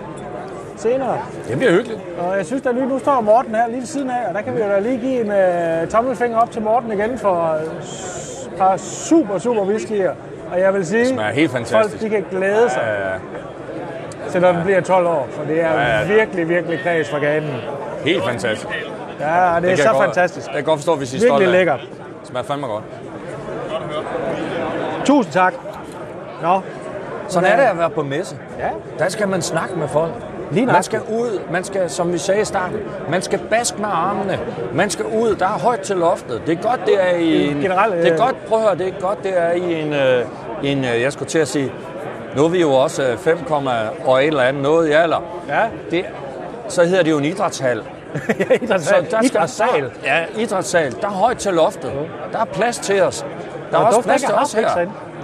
senere. 0.77 1.19
Det 1.49 1.57
bliver 1.57 1.73
hyggeligt. 1.73 2.01
Og 2.19 2.37
jeg 2.37 2.47
synes, 2.47 2.63
der 2.63 2.73
lige 2.73 2.87
nu 2.89 2.99
står 2.99 3.21
Morten 3.21 3.55
her 3.55 3.67
lige 3.69 3.79
ved 3.81 3.87
siden 3.87 4.11
af, 4.11 4.29
og 4.29 4.35
der 4.35 4.41
kan 4.41 4.55
vi 4.57 4.61
jo 4.63 4.69
da 4.69 4.79
lige 4.79 4.99
give 4.99 5.21
en 5.21 5.83
uh, 5.83 5.89
tommelfinger 5.89 6.39
op 6.39 6.51
til 6.51 6.63
Morten 6.63 6.93
igen 6.93 7.19
for 7.19 7.37
et 7.55 8.59
par 8.59 8.77
super, 8.77 9.39
super 9.39 9.63
whiskyer. 9.63 10.13
Og 10.53 10.61
jeg 10.61 10.75
vil 10.75 10.87
sige, 10.87 11.07
smager 11.07 11.31
helt 11.31 11.51
fantastisk. 11.51 11.99
folk 12.01 12.01
de 12.03 12.09
kan 12.09 12.25
glæde 12.31 12.71
sig 12.71 12.83
Øh, 12.83 14.31
til, 14.33 14.41
når 14.41 14.53
den 14.53 14.63
bliver 14.65 14.81
12 14.81 15.07
år, 15.07 15.29
for 15.31 15.45
det 15.45 15.61
er 15.61 15.73
Ja, 15.73 15.99
ja. 15.99 16.07
virkelig, 16.07 16.49
virkelig 16.49 16.79
kreds 16.83 17.11
fra 17.11 17.19
ganen. 17.19 17.51
helt 18.05 18.25
fantastisk. 18.25 18.69
Ja, 19.21 19.55
og 19.57 19.63
det 19.63 19.73
er 19.73 19.77
så 19.77 19.89
godt, 19.93 20.05
fantastisk. 20.05 20.47
Jeg 20.47 20.55
kan 20.55 20.65
godt 20.65 20.79
forstå, 20.79 20.95
hvis 20.97 21.13
I 21.13 21.17
er 21.17 21.21
stolte 21.21 21.35
Virkelig 21.35 21.47
af. 21.49 21.59
lækkert. 21.59 21.81
Det 22.21 22.29
smager 22.29 22.45
fandme 22.45 22.67
godt. 22.67 22.85
Tusind 25.09 25.33
tak. 25.33 25.55
Nå, 26.43 26.61
Sådan 27.29 27.53
er 27.53 27.57
det 27.57 27.63
at 27.63 27.79
være 27.79 27.91
på 27.91 28.03
messe. 28.03 28.37
ja, 28.59 28.69
Der 28.99 29.09
skal 29.09 29.29
man 29.29 29.43
snakke 29.43 29.77
med 29.77 29.89
folk. 29.89 30.13
Lige 30.51 30.67
man 30.67 30.83
skal 30.83 31.01
ud, 31.01 31.41
man 31.51 31.65
skal, 31.65 31.91
som 31.91 32.13
vi 32.13 32.19
sagde 32.19 32.41
i 32.41 32.45
starten, 32.45 32.79
man 33.11 33.23
skal 33.23 33.41
baske 33.51 33.79
med 33.79 33.89
armene. 33.93 34.39
Man 34.75 34.91
skal 34.91 35.05
ud, 35.05 35.35
der 35.35 35.45
er 35.45 35.59
højt 35.59 35.81
til 35.81 35.97
loftet. 35.97 36.43
Det 36.47 36.59
er 36.59 36.63
godt, 36.63 36.81
det 36.87 37.03
er 37.03 37.17
i 37.17 37.47
en... 37.47 37.57
Generelt, 37.57 37.95
det 37.95 38.07
er 38.07 38.13
øh, 38.13 38.19
godt, 38.19 38.47
prøv 38.47 38.59
at 38.59 38.65
høre, 38.65 38.79
det 38.79 38.89
er 38.89 39.01
godt, 39.01 39.23
det 39.23 39.39
er 39.39 39.51
i 39.51 39.81
en... 39.83 39.93
Øh, 39.93 40.25
en 40.63 40.85
øh, 40.85 41.03
jeg 41.03 41.13
skulle 41.13 41.29
til 41.29 41.39
at 41.39 41.49
sige, 41.49 41.73
nu 42.37 42.45
er 42.45 42.49
vi 42.49 42.61
jo 42.61 42.73
også 42.73 43.03
øh, 43.03 43.19
5, 43.19 43.39
og 44.05 44.23
et 44.23 44.27
eller 44.27 44.43
andet 44.43 44.63
noget 44.63 44.89
i 44.89 44.93
alder. 44.93 45.23
ja. 45.49 45.63
Det, 45.91 46.05
så 46.69 46.85
hedder 46.85 47.03
det 47.03 47.11
jo 47.11 47.19
en 47.19 47.25
idrætshal. 47.25 47.83
idrætssal. 48.63 49.03
der 49.11 49.23
skal, 49.23 49.25
idrætssal. 49.25 49.83
Der, 49.83 49.89
ja, 50.05 50.25
idrætssal. 50.39 50.93
Der 51.01 51.07
er 51.07 51.13
højt 51.13 51.37
til 51.37 51.55
loftet. 51.55 51.93
Der 52.33 52.39
er 52.39 52.45
plads 52.45 52.79
til 52.79 53.03
os. 53.03 53.27
Der 53.71 53.77
er 53.79 53.81
Og 53.81 53.87
også 53.87 54.03
plads 54.03 54.23
til 54.23 54.35
os 54.35 54.53
her. 54.53 54.69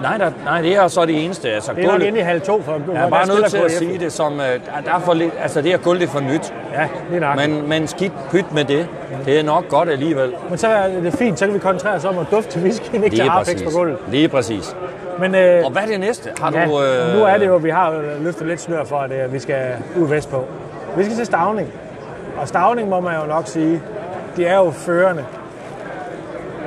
Nej, 0.02 0.18
der, 0.18 0.30
nej, 0.44 0.60
det 0.60 0.76
er 0.76 0.88
så 0.88 1.04
det 1.06 1.24
eneste. 1.24 1.50
Altså, 1.50 1.72
Det 1.72 1.78
er 1.78 1.82
nok 1.86 1.92
gulvet- 1.92 2.06
inde 2.06 2.18
i 2.18 2.22
halv 2.22 2.40
to, 2.40 2.62
for 2.62 2.72
jeg 2.94 3.04
er 3.04 3.10
bare 3.10 3.26
nødt 3.26 3.46
til 3.50 3.56
at 3.58 3.70
sige 3.70 3.98
det 3.98 4.12
som, 4.12 4.32
øh, 4.40 4.46
der 4.84 4.94
er 4.94 4.98
for 5.00 5.14
lidt, 5.14 5.32
altså 5.42 5.62
det 5.62 5.70
her 5.70 5.78
gulv 5.78 5.98
det 6.00 6.06
er 6.06 6.10
for 6.10 6.20
nyt. 6.20 6.54
Ja, 6.74 6.88
lige 7.10 7.20
nok. 7.20 7.36
Men, 7.36 7.68
Men, 7.68 7.86
skidt 7.88 8.12
pyt 8.30 8.52
med 8.52 8.64
det. 8.64 8.88
Det 9.24 9.38
er 9.38 9.42
nok 9.42 9.68
godt 9.68 9.88
alligevel. 9.88 10.32
Men 10.48 10.58
så 10.58 10.68
er 10.68 10.88
det 10.88 11.12
fint, 11.14 11.38
så 11.38 11.44
kan 11.44 11.54
vi 11.54 11.58
koncentrere 11.58 11.94
os 11.94 12.04
om 12.04 12.18
at 12.18 12.26
dufte 12.30 12.50
til 12.50 12.62
whiskyen, 12.62 13.04
ikke 13.04 13.16
til 13.16 13.30
præcis. 13.30 13.62
på 13.62 13.70
gulvet. 13.70 13.98
Lige 14.08 14.28
præcis. 14.28 14.76
Men 15.18 15.34
øh, 15.34 15.64
Og 15.64 15.70
hvad 15.70 15.82
er 15.82 15.86
det 15.86 16.00
næste? 16.00 16.30
Har 16.40 16.52
ja, 16.54 16.64
du... 16.64 16.82
øh, 16.82 17.16
nu 17.18 17.24
er 17.24 17.38
det 17.38 17.46
jo, 17.46 17.56
vi 17.56 17.70
har 17.70 18.00
løftet 18.20 18.46
lidt 18.46 18.60
snør 18.60 18.84
for, 18.84 18.96
at 18.98 19.12
øh, 19.12 19.32
vi 19.32 19.38
skal 19.38 19.62
ud 19.96 20.08
vest 20.08 20.30
på. 20.30 20.44
Vi 20.96 21.04
skal 21.04 21.16
til 21.16 21.26
Stavning. 21.26 21.72
Og 22.40 22.48
Stavning 22.48 22.88
må 22.88 23.00
man 23.00 23.14
jo 23.20 23.26
nok 23.26 23.46
sige, 23.46 23.82
de 24.36 24.46
er 24.46 24.56
jo 24.56 24.70
førende 24.70 25.24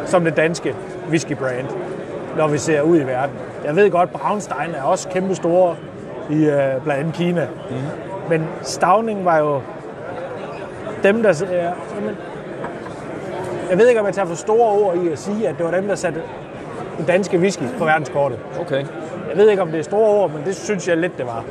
som 0.06 0.24
det 0.24 0.38
danske 0.38 0.76
whisky-brand, 1.10 1.66
når 2.38 2.48
vi 2.48 2.58
ser 2.58 2.82
ud 2.82 2.98
i 3.00 3.04
verden. 3.04 3.36
Jeg 3.66 3.76
ved 3.76 3.92
godt, 3.92 4.12
Braunstein 4.12 4.76
er 4.76 4.84
også 4.84 5.10
kæmpe 5.10 5.36
store 5.36 5.76
i 6.30 6.46
øh, 6.46 6.84
blandt 6.84 6.92
andet 6.92 7.14
Kina. 7.14 7.48
Mm. 7.70 7.76
Men 8.30 8.48
Stavning 8.62 9.26
var 9.26 9.38
jo 9.38 9.62
dem, 11.04 11.24
der... 11.24 11.44
Øh, 11.44 11.58
jamen, 11.96 12.18
jeg 13.70 13.78
ved 13.78 13.88
ikke, 13.88 14.00
om 14.00 14.06
jeg 14.06 14.14
tager 14.14 14.26
for 14.28 14.36
store 14.36 14.72
ord 14.72 14.98
i 14.98 15.12
at 15.12 15.20
sige, 15.20 15.48
at 15.48 15.56
det 15.58 15.66
var 15.66 15.72
dem, 15.72 15.88
der 15.88 15.96
satte 15.96 16.22
den 16.98 17.06
danske 17.06 17.38
whisky 17.38 17.64
på 17.78 17.86
verdenskortet. 17.86 18.40
Okay. 18.62 18.86
Jeg 19.30 19.38
ved 19.38 19.50
ikke, 19.50 19.62
om 19.62 19.72
det 19.72 19.80
er 19.80 19.84
store 19.84 20.10
ord, 20.10 20.32
men 20.32 20.42
det 20.46 20.56
synes 20.56 20.88
jeg 20.88 20.98
lidt, 20.98 21.18
det 21.18 21.26
var. 21.26 21.44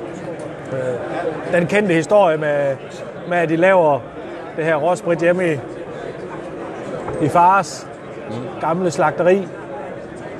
Øh, 0.73 1.59
Den 1.61 1.67
kendte 1.67 1.95
historie 1.95 2.37
med, 2.37 2.77
med 3.29 3.39
at 3.39 3.49
de 3.49 3.57
laver 3.57 4.01
det 4.57 4.65
her 4.65 4.77
råsprit 4.77 5.19
hjemme 5.19 5.53
i, 5.53 5.59
i 7.23 7.29
fars 7.29 7.89
gamle 8.61 8.91
slagteri, 8.91 9.49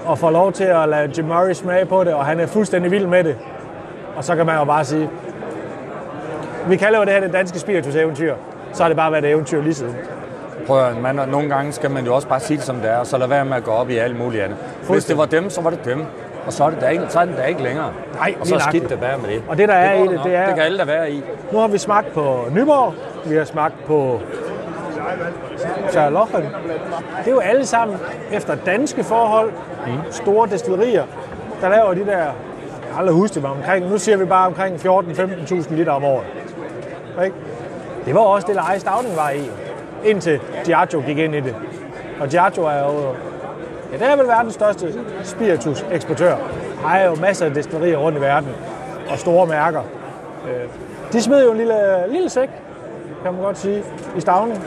og 0.07 0.19
får 0.19 0.31
lov 0.31 0.53
til 0.53 0.65
at 0.65 0.89
lade 0.89 1.11
Jim 1.19 1.25
Murray 1.25 1.53
smage 1.53 1.87
på 1.87 2.05
det, 2.05 2.15
og 2.15 2.27
han 2.27 2.41
er 2.41 2.47
fuldstændig 2.47 2.91
vild 2.91 3.07
med 3.07 3.25
det. 3.25 3.37
Og 4.17 4.25
så 4.25 4.37
kan 4.37 4.47
man 4.47 4.59
jo 4.59 4.65
bare 4.65 4.85
sige, 4.85 5.11
vi 6.69 6.77
kalder 6.77 6.99
jo 6.99 7.05
det 7.05 7.13
her 7.13 7.21
det 7.21 7.33
danske 7.33 7.59
spiritus-eventyr, 7.59 8.35
så 8.73 8.83
har 8.83 8.89
det 8.89 8.97
bare 8.97 9.13
været 9.13 9.25
et 9.25 9.31
eventyr 9.31 9.63
lige 9.63 9.75
siden. 9.75 9.97
Prøv 10.67 10.85
at, 10.87 10.97
man, 11.03 11.29
nogle 11.29 11.49
gange 11.49 11.73
skal 11.73 11.91
man 11.91 12.05
jo 12.07 12.15
også 12.15 12.29
bare 12.29 12.41
sige 12.41 12.57
det, 12.57 12.65
som 12.67 12.77
det 12.77 12.91
er, 12.91 12.97
og 12.97 13.07
så 13.07 13.19
lade 13.19 13.31
være 13.31 13.45
med 13.45 13.57
at 13.57 13.65
gå 13.65 13.71
op 13.71 13.91
i 13.91 13.97
alt 13.97 14.19
muligt 14.19 14.43
andet. 14.43 14.59
Hvis 14.91 15.05
det 15.05 15.19
var 15.19 15.25
dem, 15.25 15.51
så 15.51 15.61
var 15.61 15.71
det 15.71 15.85
dem. 15.85 16.05
Og 16.47 16.53
så 16.53 16.65
er 16.65 16.71
det 16.71 16.81
der 16.81 16.89
ikke, 16.89 17.05
så 17.09 17.21
er 17.21 17.25
det 17.25 17.37
der 17.37 17.45
ikke 17.45 17.63
længere. 17.63 17.91
Nej, 18.19 18.35
og 18.41 18.47
så 18.47 18.55
er 18.55 18.59
skidt 18.59 18.89
det 18.89 19.01
bare 19.01 19.19
med 19.19 19.29
det. 19.31 19.43
Og 19.49 19.59
det, 19.59 19.69
der 19.69 19.75
er 19.75 19.99
går 19.99 20.05
i 20.05 20.09
det, 20.17 20.21
det 20.25 20.35
er- 20.35 20.47
Det 20.47 20.55
kan 20.55 20.65
alle 20.65 20.79
der 20.79 20.85
være 20.85 21.11
i. 21.11 21.23
Nu 21.53 21.59
har 21.59 21.69
vi 21.69 21.79
smagt 21.79 22.13
på 22.15 22.45
Nyborg, 22.51 22.95
vi 23.25 23.37
har 23.37 23.45
smagt 23.45 23.75
på 23.87 24.21
Færlochen. 25.91 26.43
Det 27.19 27.27
er 27.27 27.31
jo 27.31 27.39
alle 27.39 27.67
sammen 27.67 27.97
efter 28.33 28.55
danske 28.55 29.05
forhold, 29.05 29.53
store 30.11 30.49
destillerier, 30.49 31.05
der 31.61 31.69
laver 31.69 31.95
de 31.95 32.07
der, 32.07 32.19
jeg 32.19 32.33
har 32.93 32.99
aldrig 32.99 33.17
husket 33.17 33.35
det, 33.35 33.43
men 33.43 33.51
omkring, 33.51 33.87
nu 33.91 33.99
siger 33.99 34.17
vi 34.17 34.25
bare 34.25 34.47
omkring 34.47 34.77
14-15.000 34.77 35.75
liter 35.75 35.93
om 35.93 36.05
året. 36.05 36.27
Ikke? 37.25 37.37
Det 38.07 38.15
var 38.15 38.21
også 38.21 38.47
det 38.47 38.55
leje 38.55 38.81
Stavning 38.81 39.17
var 39.17 39.31
i, 39.31 39.51
indtil 40.05 40.41
Diageo 40.67 41.03
gik 41.07 41.19
ind 41.19 41.35
i 41.35 41.41
det. 41.41 41.55
Og 42.21 42.33
Diageo 42.33 42.63
er 42.65 42.79
jo, 42.79 43.15
ja, 43.93 43.99
det 43.99 44.13
er 44.13 44.17
vel 44.17 44.27
verdens 44.27 44.55
største 44.55 44.95
spiritus-eksportør. 45.23 46.37
Har 46.85 47.01
jo 47.01 47.15
masser 47.15 47.47
af 47.47 47.55
destillerier 47.55 47.97
rundt 47.97 48.19
i 48.19 48.21
verden, 48.21 48.51
og 49.11 49.19
store 49.19 49.47
mærker. 49.47 49.83
Øh, 50.49 50.69
de 51.13 51.23
smed 51.23 51.45
jo 51.45 51.51
en 51.51 51.57
lille, 51.57 51.75
lille 52.09 52.29
sæk, 52.29 52.49
kan 53.23 53.33
man 53.33 53.43
godt 53.43 53.59
sige, 53.59 53.83
i 54.17 54.21
Stavning. 54.21 54.65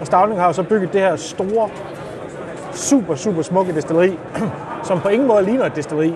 Og 0.00 0.06
Stavning 0.06 0.40
har 0.40 0.46
jo 0.46 0.52
så 0.52 0.62
bygget 0.62 0.92
det 0.92 1.00
her 1.00 1.16
store, 1.16 1.68
super, 2.72 3.14
super 3.14 3.42
smukke 3.42 3.74
destilleri, 3.74 4.18
som 4.88 5.00
på 5.00 5.08
ingen 5.08 5.28
måde 5.28 5.44
ligner 5.44 5.64
et 5.64 5.76
destilleri. 5.76 6.14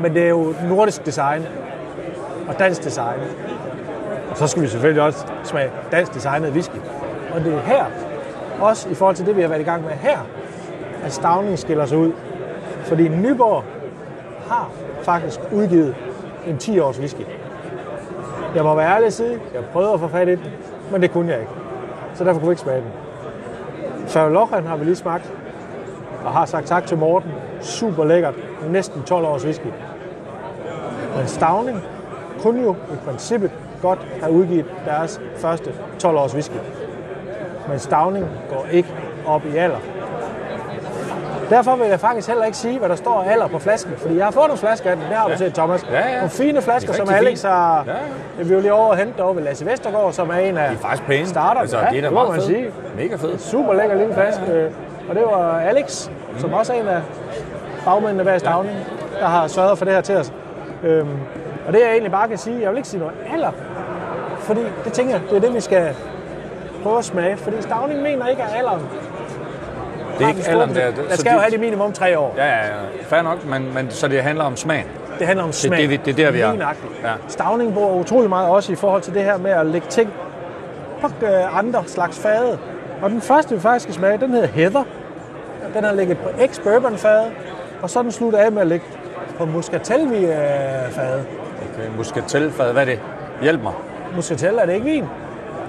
Men 0.00 0.14
det 0.14 0.22
er 0.22 0.28
jo 0.28 0.54
nordisk 0.68 1.06
design 1.06 1.46
og 2.48 2.58
dansk 2.58 2.84
design. 2.84 3.18
Og 4.30 4.36
så 4.36 4.46
skal 4.46 4.62
vi 4.62 4.68
selvfølgelig 4.68 5.02
også 5.02 5.26
smage 5.44 5.70
dansk 5.92 6.14
designet 6.14 6.50
whisky. 6.50 6.76
Og 7.34 7.40
det 7.40 7.54
er 7.54 7.60
her, 7.60 7.84
også 8.60 8.88
i 8.88 8.94
forhold 8.94 9.16
til 9.16 9.26
det, 9.26 9.36
vi 9.36 9.40
har 9.40 9.48
været 9.48 9.60
i 9.60 9.64
gang 9.64 9.82
med 9.82 9.90
her, 9.90 10.18
at 11.04 11.12
Stavning 11.12 11.58
skiller 11.58 11.86
sig 11.86 11.98
ud. 11.98 12.12
Fordi 12.82 13.08
Nyborg 13.08 13.64
har 14.48 14.70
faktisk 15.02 15.40
udgivet 15.52 15.94
en 16.46 16.56
10-års 16.56 16.98
whisky. 16.98 17.20
Jeg 18.54 18.64
må 18.64 18.74
være 18.74 18.94
ærlig 18.94 19.06
og 19.06 19.12
sige, 19.12 19.38
jeg 19.54 19.64
prøvede 19.72 19.92
at 19.92 20.00
få 20.00 20.08
fat 20.08 20.28
i 20.28 20.30
den, 20.30 20.46
men 20.92 21.02
det 21.02 21.12
kunne 21.12 21.32
jeg 21.32 21.40
ikke. 21.40 21.63
Så 22.14 22.24
derfor 22.24 22.40
kunne 22.40 22.48
vi 22.48 22.52
ikke 22.52 22.62
smage 22.62 22.80
den. 22.80 22.90
Færølochen 24.06 24.66
har 24.66 24.76
vi 24.76 24.84
lige 24.84 24.96
smagt, 24.96 25.32
og 26.24 26.32
har 26.32 26.44
sagt 26.44 26.66
tak 26.66 26.86
til 26.86 26.98
Morten. 26.98 27.30
Super 27.60 28.04
lækkert. 28.04 28.34
Næsten 28.70 29.02
12 29.02 29.26
års 29.26 29.44
whisky. 29.44 29.66
Men 31.16 31.26
Stavning 31.26 31.80
kunne 32.42 32.62
jo 32.62 32.72
i 32.72 32.96
princippet 33.04 33.50
godt 33.82 33.98
have 34.20 34.32
udgivet 34.32 34.66
deres 34.86 35.20
første 35.36 35.72
12 35.98 36.16
års 36.16 36.34
whisky. 36.34 36.56
Men 37.68 37.78
Stavning 37.78 38.26
går 38.50 38.66
ikke 38.70 38.88
op 39.26 39.46
i 39.46 39.56
alder. 39.56 39.78
Derfor 41.50 41.76
vil 41.76 41.86
jeg 41.88 42.00
faktisk 42.00 42.28
heller 42.28 42.44
ikke 42.44 42.56
sige, 42.58 42.78
hvad 42.78 42.88
der 42.88 42.94
står 42.96 43.22
alder 43.22 43.46
på 43.48 43.58
flasken. 43.58 43.92
Fordi 43.96 44.16
jeg 44.16 44.24
har 44.24 44.30
fået 44.32 44.46
nogle 44.46 44.58
flasker 44.58 44.90
af 44.90 44.96
den, 44.96 45.04
det 45.08 45.16
har 45.16 45.28
du 45.28 45.36
set, 45.36 45.54
Thomas. 45.54 45.86
Ja, 45.90 46.08
ja. 46.08 46.14
Nogle 46.14 46.30
fine 46.30 46.62
flasker, 46.62 46.92
er 46.92 46.96
som 46.96 47.08
Alex 47.10 47.28
fint. 47.28 47.52
har... 47.52 47.84
Ja, 47.86 47.92
Ja. 48.38 48.42
Vi 48.44 48.54
var 48.54 48.60
lige 48.60 48.72
over 48.72 48.88
og 48.90 48.96
hente 48.96 49.20
over 49.22 49.34
ved 49.34 49.42
Lasse 49.42 49.66
Vestergaard, 49.66 50.12
som 50.12 50.30
er 50.30 50.34
en 50.34 50.56
af 50.58 50.68
De 50.70 50.74
er 50.74 50.78
faktisk 50.78 51.02
pæne. 51.06 51.26
starterne. 51.26 51.60
Altså, 51.60 51.78
ja, 51.78 51.86
det 51.90 51.98
er 51.98 52.02
da 52.02 52.10
meget 52.10 52.28
man 52.28 52.36
fedt. 52.40 52.46
sige. 52.46 52.66
Mega 52.96 53.16
fedt. 53.16 53.40
Super 53.40 53.74
lækker 53.74 53.96
lille 53.96 54.14
flaske. 54.14 54.42
øh, 54.52 54.70
Og 55.08 55.14
det 55.14 55.22
var 55.24 55.58
Alex, 55.60 56.08
som 56.38 56.52
også 56.52 56.72
er 56.74 56.80
en 56.80 56.88
af 56.88 57.00
bagmændene 57.84 58.24
bag 58.24 58.40
Stavning, 58.40 58.76
der 59.20 59.26
har 59.26 59.46
sørget 59.46 59.78
for 59.78 59.84
det 59.84 59.94
her 59.94 60.00
til 60.00 60.16
os. 60.16 60.32
Øhm, 60.82 61.08
og 61.66 61.72
det 61.72 61.80
jeg 61.80 61.90
egentlig 61.90 62.12
bare 62.12 62.28
kan 62.28 62.38
sige, 62.38 62.60
jeg 62.62 62.70
vil 62.70 62.76
ikke 62.76 62.88
sige 62.88 63.00
noget 63.00 63.14
alder, 63.34 63.50
fordi 64.38 64.60
det 64.84 64.92
tænker 64.92 65.12
jeg, 65.14 65.22
det 65.30 65.36
er 65.36 65.40
det, 65.40 65.54
vi 65.54 65.60
skal 65.60 65.94
prøve 66.82 66.98
at 66.98 67.04
smage. 67.04 67.36
Fordi 67.36 67.56
Stavning 67.62 68.02
mener 68.02 68.26
ikke, 68.26 68.42
at 68.42 68.48
alderen 68.58 68.80
Det 70.18 70.24
er 70.24 70.28
ikke 70.28 70.48
alderen, 70.48 70.74
der... 70.74 70.90
Der 71.10 71.16
skal 71.16 71.32
jo 71.32 71.38
have 71.38 71.50
det 71.50 71.60
minimum 71.60 71.92
tre 71.92 72.18
år. 72.18 72.34
Ja, 72.36 72.44
ja, 72.46 72.56
ja. 72.56 72.72
Fair 73.02 73.22
nok, 73.22 73.44
men, 73.46 73.74
men 73.74 73.90
så 73.90 74.08
det 74.08 74.22
handler 74.22 74.44
om 74.44 74.56
smagen. 74.56 74.86
Det 75.18 75.26
handler 75.26 75.44
om 75.44 75.52
smag. 75.52 75.88
det- 75.88 76.00
det 76.04 76.10
er 76.12 76.24
der, 76.24 76.30
vi 76.30 76.40
er. 76.40 76.52
Ja. 77.02 77.10
Stavning 77.28 77.74
bruger 77.74 77.94
utrolig 77.94 78.28
meget 78.28 78.48
også 78.48 78.72
i 78.72 78.76
forhold 78.76 79.02
til 79.02 79.14
det 79.14 79.22
her 79.24 79.36
med 79.38 79.50
at 79.50 79.66
lægge 79.66 79.86
ting 79.90 80.12
på 81.00 81.06
øh, 81.26 81.58
andre 81.58 81.82
slags 81.86 82.18
fade. 82.18 82.58
Og 83.02 83.10
den 83.10 83.20
første, 83.20 83.54
vi 83.54 83.60
faktisk 83.60 83.82
skal 83.82 83.94
smage, 83.94 84.18
den 84.18 84.30
hedder 84.30 84.46
Heather. 84.48 84.82
Den 85.74 85.84
har 85.84 85.92
ligget 85.92 86.18
på 86.18 86.28
ex-bourbon 86.28 86.96
fade, 86.96 87.30
og 87.82 87.90
så 87.90 88.02
den 88.02 88.12
slutter 88.12 88.38
af 88.38 88.52
med 88.52 88.62
at 88.62 88.68
ligge 88.68 88.86
på 89.38 89.44
muscatelvi 89.44 90.26
fade. 90.90 91.24
Okay, 91.74 91.88
muscatelfad, 91.96 92.72
hvad 92.72 92.82
er 92.82 92.86
det? 92.86 93.00
Hjælp 93.42 93.62
mig. 93.62 93.72
Muscatel 94.16 94.58
er 94.58 94.66
det 94.66 94.72
ikke 94.74 94.84
vin. 94.86 95.04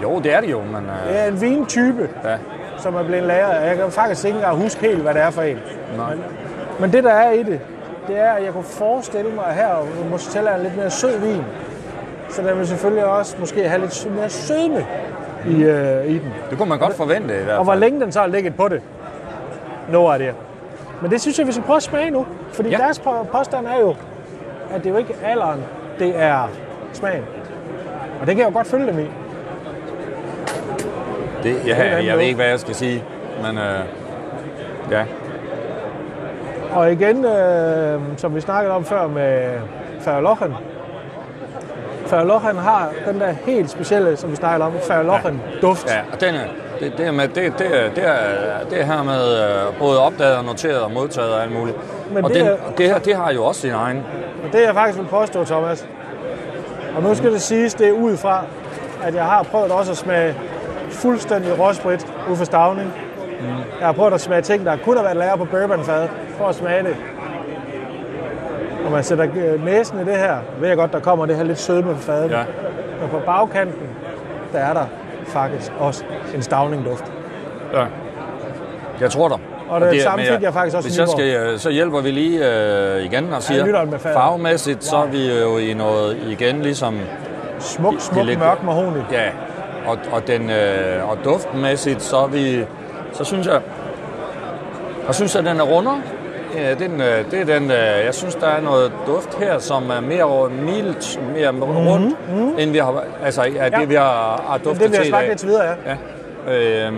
Jo, 0.04 0.20
det 0.20 0.34
er 0.34 0.42
det 0.42 0.52
jo, 0.52 0.62
men... 0.62 0.76
Det 0.76 1.12
Øh, 1.12 1.16
er 1.16 1.28
en 1.28 1.42
vintype, 1.42 2.10
ja. 2.24 2.36
Som 2.86 2.96
er 2.96 3.04
blevet 3.04 3.24
lagret. 3.24 3.68
Jeg 3.68 3.76
kan 3.78 3.92
faktisk 3.92 4.26
ikke 4.26 4.36
engang 4.38 4.58
huske 4.62 4.82
helt, 4.82 4.98
hvad 5.02 5.14
det 5.14 5.22
er 5.22 5.30
for 5.30 5.42
en. 5.42 5.58
Nej. 5.98 6.16
Men, 6.16 6.24
men 6.80 6.94
det, 6.94 7.04
der 7.04 7.12
er 7.12 7.32
i 7.32 7.44
det, 7.44 7.60
det 8.08 8.20
er, 8.20 8.32
at 8.32 8.44
jeg 8.44 8.54
kunne 8.54 8.64
forestille 8.64 9.32
mig 9.32 9.46
at 9.46 9.54
her, 9.56 9.70
Muscatel 10.12 10.48
er 10.48 10.56
en 10.56 10.62
lidt 10.62 10.78
mere 10.78 10.90
sød 10.90 11.20
vin. 11.20 11.42
Så 12.30 12.42
den 12.42 12.58
vil 12.60 12.68
selvfølgelig 12.68 13.06
også 13.06 13.36
måske 13.40 13.70
have 13.70 13.82
lidt 13.82 14.16
mere 14.16 14.30
sødme 14.30 14.86
i, 15.48 15.64
øh, 15.64 16.06
i 16.06 16.14
den. 16.14 16.34
Det 16.50 16.58
kunne 16.58 16.70
man 16.70 16.80
godt 16.80 16.94
forvente 16.96 17.24
i 17.34 17.38
hvert 17.38 17.46
fald. 17.46 17.58
Og 17.58 17.64
hvor 17.64 17.76
længe 17.76 18.02
den 18.02 18.12
så 18.12 18.20
har 18.20 18.28
ligget 18.28 18.56
på 18.56 18.68
det, 18.68 18.82
når 19.92 20.14
er 20.14 20.18
det. 20.18 20.34
Men 21.02 21.12
det 21.12 21.22
synes 21.22 21.40
jeg, 21.40 21.48
vi 21.48 21.52
skal 21.52 21.64
prøve 21.64 21.78
at 21.78 21.84
smage 21.84 22.10
nu. 22.12 22.26
Fordi 22.54 22.70
Ja. 22.70 22.78
deres 22.78 23.00
på- 23.00 23.28
påstand 23.32 23.66
er 23.68 23.80
jo, 23.80 23.90
at 24.72 24.84
det 24.84 24.86
er 24.86 24.90
jo 24.90 24.98
ikke 24.98 25.16
alderen, 25.26 25.60
det 26.00 26.14
er 26.16 26.50
smagen. 26.94 27.24
Og 28.22 28.28
det 28.28 28.36
kan 28.36 28.40
jeg 28.46 28.52
jo 28.52 28.58
godt 28.58 28.68
følge 28.68 28.88
dem 28.88 29.00
i. 29.00 29.06
Det, 31.46 31.68
ja, 31.68 31.74
anden 31.76 32.06
jeg 32.08 32.18
ved 32.18 32.24
ikke, 32.24 32.36
hvad 32.36 32.46
jeg 32.48 32.60
skal 32.60 32.76
sige, 32.76 33.04
men 33.44 33.58
øh, 33.58 33.80
ja. 34.92 35.04
Og 36.72 36.92
igen, 36.92 37.26
øh, 37.26 38.00
som 38.18 38.36
vi 38.36 38.42
snakkede 38.42 38.74
om 38.76 38.86
før 38.86 39.08
med 39.08 39.52
Færlochen. 40.02 40.54
Færlochen 42.08 42.58
har 42.58 42.90
den 43.08 43.20
der 43.20 43.32
helt 43.46 43.70
specielle, 43.70 44.18
som 44.18 44.32
vi 44.32 44.36
snakkede 44.36 44.66
om, 44.66 44.74
Færlochen-duft. 44.74 45.92
Ja, 45.94 46.00
og 46.14 46.22
den 46.22 46.36
er, 46.36 46.40
det, 46.80 46.94
det, 46.98 47.14
med, 47.14 47.28
det, 47.28 47.36
det, 47.36 47.68
det, 47.96 48.04
det 48.70 48.82
er 48.82 48.86
her 48.86 49.04
med 49.04 49.38
øh, 49.44 49.78
både 49.80 50.00
opdaget 50.02 50.38
og 50.38 50.44
noteret 50.46 50.82
og 50.82 50.92
modtaget 50.92 51.34
og 51.34 51.44
alt 51.44 51.52
muligt. 51.52 51.78
Men 52.14 52.24
og 52.24 52.30
det 52.30 52.40
den, 52.40 52.48
er- 52.48 52.56
det 52.78 52.86
her, 52.86 53.00
det 53.00 53.16
har 53.16 53.32
jo 53.34 53.46
også 53.46 53.62
sin 53.62 53.72
egen. 53.72 54.04
Og 54.48 54.54
det 54.54 54.62
jeg 54.62 54.74
faktisk 54.74 55.00
vil 55.00 55.06
påstå, 55.08 55.46
Thomas. 55.46 55.88
Og 56.98 57.04
nu 57.04 57.16
skal 57.16 57.32
det 57.34 57.42
siges, 57.42 57.74
det 57.74 57.88
er 57.88 57.92
ud 57.92 58.18
fra, 58.18 58.44
at 59.04 59.16
jeg 59.16 59.24
har 59.26 59.44
prøvet 59.44 59.72
også 59.72 59.92
at 59.92 59.98
smage 59.98 60.36
fuldstændig 60.96 61.60
råsprit 61.60 62.08
for 62.36 62.46
stavning. 62.46 62.94
Mm. 63.42 63.48
Jeg 63.80 63.88
har 63.88 63.92
prøvet 63.92 64.14
at 64.14 64.22
smage 64.22 64.42
ting, 64.42 64.66
der 64.66 64.78
kunne 64.86 64.96
have 64.98 65.06
været 65.06 65.18
lavet 65.18 65.38
på 65.40 65.46
bourbonfad, 65.46 66.08
for 66.38 66.46
at 66.48 66.56
smage 66.56 66.84
det. 66.84 66.96
Når 68.84 68.90
man 68.92 69.04
sætter 69.04 69.26
øh, 69.36 69.66
næsen 69.66 70.00
i 70.00 70.04
det 70.04 70.16
her, 70.18 70.36
ved 70.60 70.68
jeg 70.68 70.78
godt, 70.78 70.94
der 70.94 71.00
kommer 71.00 71.26
det 71.26 71.36
her 71.36 71.44
lidt 71.44 71.60
sødme 71.60 71.94
på 71.94 72.00
fadet. 72.02 72.32
Ja. 72.32 72.44
Men 73.02 73.10
på 73.10 73.20
bagkanten, 73.26 73.88
der 74.54 74.60
er 74.60 74.74
der 74.74 74.86
faktisk 75.26 75.72
også 75.80 76.04
en 76.36 76.42
stavningduft. 76.42 77.04
Ja. 77.74 77.86
Jeg 79.02 79.12
tror 79.12 79.28
dig. 79.28 79.38
Og 79.70 79.82
det 79.82 80.02
samme 80.02 80.26
men 80.26 80.34
fik 80.34 80.44
jeg 80.44 80.54
faktisk 80.54 80.76
også 80.78 80.90
Hvis 80.90 81.00
jeg 81.00 81.08
skal, 81.08 81.36
øh, 81.36 81.60
så 81.60 81.70
hjælper 81.70 82.02
vi 82.02 82.12
lige 82.12 82.40
øh, 82.52 83.06
igen 83.06 83.34
og 83.34 83.44
siger, 83.44 83.66
fadet. 83.98 84.02
farvemæssigt, 84.16 84.84
så 84.84 84.96
er 84.98 85.06
vi 85.06 85.40
jo 85.40 85.58
i 85.58 85.74
noget 85.74 86.18
igen 86.28 86.62
ligesom 86.62 87.00
Smuk, 87.60 87.94
det 87.94 88.02
smuk, 88.02 88.26
lidt- 88.26 88.40
mørk 88.40 88.64
mahoni. 88.64 89.00
Ja, 89.12 89.30
og, 89.88 89.98
og, 90.12 90.28
den, 90.28 90.50
øh, 90.50 91.10
og 91.10 91.18
duftmæssigt, 91.26 92.02
så 92.02 92.26
vi, 92.26 92.64
så 93.14 93.24
synes 93.24 93.48
jeg, 93.48 93.62
jeg 95.08 95.16
synes, 95.16 95.36
at 95.36 95.46
den 95.46 95.60
er 95.60 95.64
rundere. 95.64 96.02
Ja, 96.56 96.74
den, 96.74 97.02
øh, 97.02 97.32
det 97.32 97.42
er 97.42 97.46
den, 97.60 97.64
øh, 97.72 98.06
jeg 98.06 98.14
synes, 98.14 98.36
der 98.36 98.48
er 98.48 98.62
noget 98.62 98.92
duft 99.08 99.36
her, 99.40 99.60
som 99.60 99.84
er 99.90 100.00
mere 100.02 100.50
mildt, 100.50 101.20
mere 101.36 101.50
rundt, 101.50 102.16
mm-hmm. 102.30 102.56
end 102.60 102.72
vi 102.72 102.78
har, 102.78 103.04
altså, 103.24 103.44
ja, 103.44 103.50
det, 103.66 103.72
Mhm, 103.74 103.80
Ja. 103.82 103.86
vi 103.86 103.96
har, 103.96 104.44
har 104.50 104.58
duftet 104.58 104.90
Det 104.90 104.96
til 104.96 105.06
i 105.06 105.10
smage 105.10 105.22
dag. 105.22 105.30
lidt 105.30 105.40
til 105.40 105.50
videre, 105.50 105.64
ja. 105.64 105.74
Ja. 105.86 106.86
Øhm, 106.88 106.96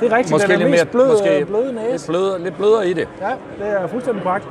Det 0.00 0.12
er 0.12 0.16
rigtigt, 0.16 0.30
måske 0.30 0.46
den 0.48 0.54
er 0.54 0.58
lidt 0.58 0.70
mest 0.70 0.84
mere, 0.84 0.90
blød, 0.92 1.10
måske 1.10 1.44
bløde 1.46 1.72
næse. 1.72 1.90
lidt, 1.90 2.06
blødere, 2.06 2.38
lidt 2.42 2.56
blødere 2.56 2.88
i 2.88 2.92
det. 2.92 3.08
Ja, 3.20 3.64
det 3.64 3.72
er 3.82 3.86
fuldstændig 3.86 4.22
korrekt. 4.22 4.46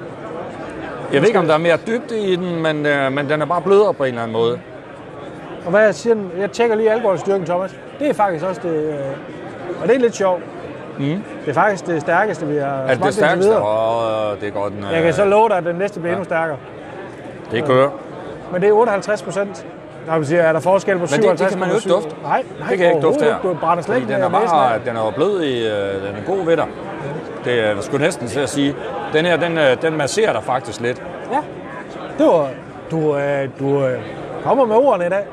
Jeg 1.13 1.21
ved 1.21 1.27
ikke, 1.27 1.39
om 1.39 1.45
der 1.47 1.53
er 1.53 1.57
mere 1.57 1.77
dybde 1.87 2.19
i 2.19 2.35
den, 2.35 2.61
men, 2.63 2.85
øh, 2.85 3.11
men 3.11 3.29
den 3.29 3.41
er 3.41 3.45
bare 3.45 3.61
blødere 3.61 3.93
på 3.93 4.03
en 4.03 4.07
eller 4.09 4.21
anden 4.21 4.33
måde. 4.33 4.59
Og 5.65 5.71
hvad 5.71 5.81
jeg 5.83 5.95
siger, 5.95 6.15
jeg 6.39 6.51
tjekker 6.51 6.75
lige 6.75 6.91
alkoholstyrken, 6.91 7.45
Thomas. 7.45 7.75
Det 7.99 8.09
er 8.09 8.13
faktisk 8.13 8.45
også 8.45 8.61
det, 8.63 8.69
øh, 8.75 8.95
og 9.81 9.87
det 9.87 9.95
er 9.95 9.99
lidt 9.99 10.15
sjovt. 10.15 10.41
Mm. 10.97 11.05
Det 11.05 11.49
er 11.49 11.53
faktisk 11.53 11.87
det 11.87 12.01
stærkeste, 12.01 12.45
vi 12.47 12.57
har 12.57 12.65
Er 12.67 12.81
det 12.81 12.89
det 12.89 12.97
smagt 12.97 13.13
stærkeste? 13.13 13.49
videre. 13.49 14.31
Åh, 14.31 14.39
det 14.41 14.47
er 14.47 14.51
godt. 14.51 14.73
Den, 14.73 14.85
Jeg 14.93 15.03
kan 15.03 15.13
så 15.13 15.25
love 15.25 15.49
dig, 15.49 15.57
at 15.57 15.63
den 15.63 15.75
næste 15.75 15.99
bliver 15.99 16.13
endnu 16.13 16.25
stærkere. 16.25 16.57
Det 17.51 17.65
kører. 17.65 17.89
Men 18.51 18.61
det 18.61 18.69
er 18.69 18.73
58 18.73 19.21
procent. 19.23 19.65
Der 20.07 20.17
vil 20.17 20.27
sige, 20.27 20.39
er 20.39 20.53
der 20.53 20.59
forskel 20.59 20.97
på 20.99 21.01
det- 21.05 21.09
57 21.09 21.39
det 21.39 21.49
kan 21.49 21.59
man 21.59 21.69
jo 21.69 21.75
ikke 21.75 21.89
dufte. 21.89 22.09
Nej, 22.23 22.43
nej 22.59 22.69
Det 22.69 22.77
kan 22.77 22.85
jeg 22.87 22.95
ikke 22.95 23.07
dufte 23.07 23.23
her. 23.25 23.35
Du 23.43 23.53
brænder 23.53 23.83
slet 23.83 23.95
ikke 23.95 24.13
den 24.13 24.21
er, 24.21 24.29
bare, 24.29 24.79
den 24.85 24.95
er 24.97 25.05
jo 25.05 25.11
blød 25.11 25.41
i, 25.43 25.67
øh, 25.67 25.73
den 26.07 26.15
er 26.15 26.25
god 26.35 26.45
ved 26.45 26.57
dig. 26.57 26.65
Det 27.45 27.59
er 27.67 27.81
sgu 27.81 27.97
næsten 27.97 28.27
til 28.27 28.39
at 28.39 28.49
sige. 28.49 28.75
Den 29.13 29.25
her, 29.25 29.37
den, 29.37 29.57
øh, 29.57 29.81
den 29.81 29.97
masserer 29.97 30.33
dig 30.33 30.43
faktisk 30.43 30.81
lidt. 30.81 31.03
Ja, 31.31 31.37
det 32.17 32.25
var, 32.25 32.47
du, 32.91 33.17
øh, 33.17 33.49
du 33.59 33.85
øh, 33.85 33.99
kommer 34.43 34.65
med 34.65 34.75
ordene 34.75 35.05
i 35.05 35.09
dag. 35.09 35.23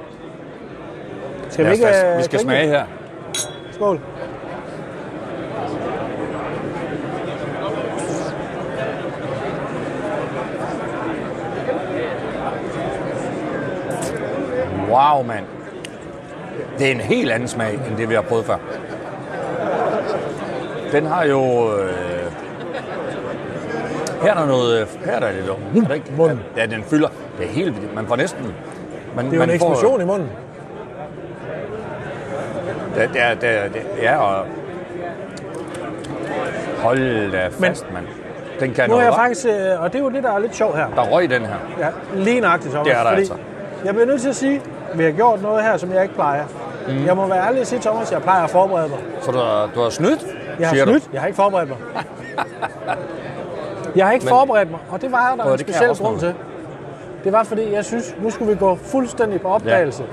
Skal 1.59 1.67
vi 1.67 1.73
ikke... 1.73 1.85
da- 1.87 2.13
øh, 2.13 2.19
vi 2.19 2.23
skal 2.23 2.41
smage 2.41 2.67
her. 2.69 2.85
Skål. 3.73 4.01
Wow, 14.91 15.23
mand. 15.23 15.45
Det 16.79 16.87
er 16.87 16.91
en 16.93 17.01
helt 17.01 17.31
anden 17.31 17.49
smag, 17.49 17.75
end 17.75 17.97
det 17.97 18.09
vi 18.09 18.15
har 18.15 18.23
prøvet 18.23 18.45
før. 18.45 18.57
Den 20.93 21.07
har 21.07 21.25
jo... 21.25 21.41
Øh, 21.79 21.89
her 24.23 24.31
er 24.35 24.39
der 24.39 24.47
noget... 24.47 24.89
Her 25.05 25.13
er 25.13 25.21
der 25.21 25.31
lidt. 25.33 25.49
Er 25.49 25.89
det 25.89 25.95
ikke? 25.95 26.13
Munden. 26.17 26.41
Ja, 26.57 26.67
den 26.67 26.83
fylder. 26.83 27.09
Det 27.39 27.47
er 27.47 27.51
helt 27.51 27.77
vildt. 27.81 27.95
Man 27.95 28.07
får 28.07 28.17
næsten... 28.17 28.55
Man, 29.17 29.25
Det 29.25 29.33
er 29.33 29.37
jo 29.37 29.43
en 29.43 29.49
man 29.49 29.59
får- 29.61 29.73
eksplosion 29.73 30.01
i 30.01 30.05
munden. 30.05 30.29
Det, 33.01 33.09
det, 33.09 33.41
det, 33.41 33.51
er, 33.59 33.69
det 33.69 33.83
er, 34.03 34.17
og... 34.17 34.45
Hold 36.83 37.33
da 37.33 37.49
fast, 37.49 37.87
mand. 37.93 38.07
Den 38.61 38.75
kan 38.75 38.91
Nu 38.91 38.97
er 38.97 39.01
jeg 39.01 39.11
op. 39.11 39.17
faktisk, 39.17 39.47
øh, 39.47 39.83
og 39.83 39.93
det 39.93 39.99
er 39.99 40.03
jo 40.03 40.11
det, 40.11 40.23
der 40.23 40.33
er 40.33 40.39
lidt 40.39 40.55
sjovt 40.57 40.77
her. 40.77 40.87
Der 40.97 41.03
er 41.03 41.07
røg 41.09 41.25
i 41.25 41.27
den 41.27 41.43
her. 41.47 41.55
Ja, 41.79 41.89
lige 42.15 42.41
nøjagtigt, 42.41 42.73
Thomas. 42.75 42.87
Det 42.89 42.97
er 42.99 43.03
der 43.03 43.09
fordi 43.09 43.21
altså. 43.21 43.35
Jeg 43.85 43.95
bliver 43.95 44.07
nødt 44.07 44.21
til 44.21 44.29
at 44.29 44.37
sige, 44.37 44.63
at 44.93 44.99
vi 44.99 45.05
har 45.05 45.11
gjort 45.11 45.43
noget 45.43 45.65
her, 45.65 45.77
som 45.77 45.93
jeg 45.93 46.03
ikke 46.03 46.15
plejer. 46.15 46.45
Mm. 46.89 47.07
Jeg 47.07 47.17
må 47.17 47.27
være 47.27 47.47
ærlig 47.47 47.61
og 47.61 47.67
sige, 47.67 47.81
Thomas, 47.81 48.13
jeg 48.13 48.23
plejer 48.23 48.45
at 48.45 48.51
forberede 48.51 48.89
mig. 48.89 48.99
Så 49.21 49.31
du 49.31 49.39
har, 49.39 49.71
du 49.75 49.81
har 49.81 49.91
snydt, 49.91 50.27
Jeg 50.61 50.69
har 50.69 50.77
snydt, 50.85 51.09
jeg 51.13 51.21
har 51.21 51.27
ikke 51.27 51.37
forberedt 51.37 51.69
mig. 51.69 51.79
Jeg 53.97 54.07
har 54.07 54.13
ikke 54.13 54.25
Men- 54.27 54.31
forberedt 54.31 54.71
mig, 54.71 54.81
og 54.91 55.01
det 55.03 55.13
var 55.13 55.35
der 55.37 55.43
Prøv, 55.43 55.53
en 55.53 55.59
speciel 55.59 55.97
grund 55.97 56.19
til. 56.19 56.35
Det 57.25 57.33
var 57.33 57.43
fordi, 57.45 57.73
jeg 57.73 57.85
synes, 57.85 58.17
nu 58.23 58.31
skulle 58.31 58.53
vi 58.53 58.59
gå 58.59 58.75
fuldstændig 58.83 59.41
på 59.41 59.49
opdagelse, 59.49 60.05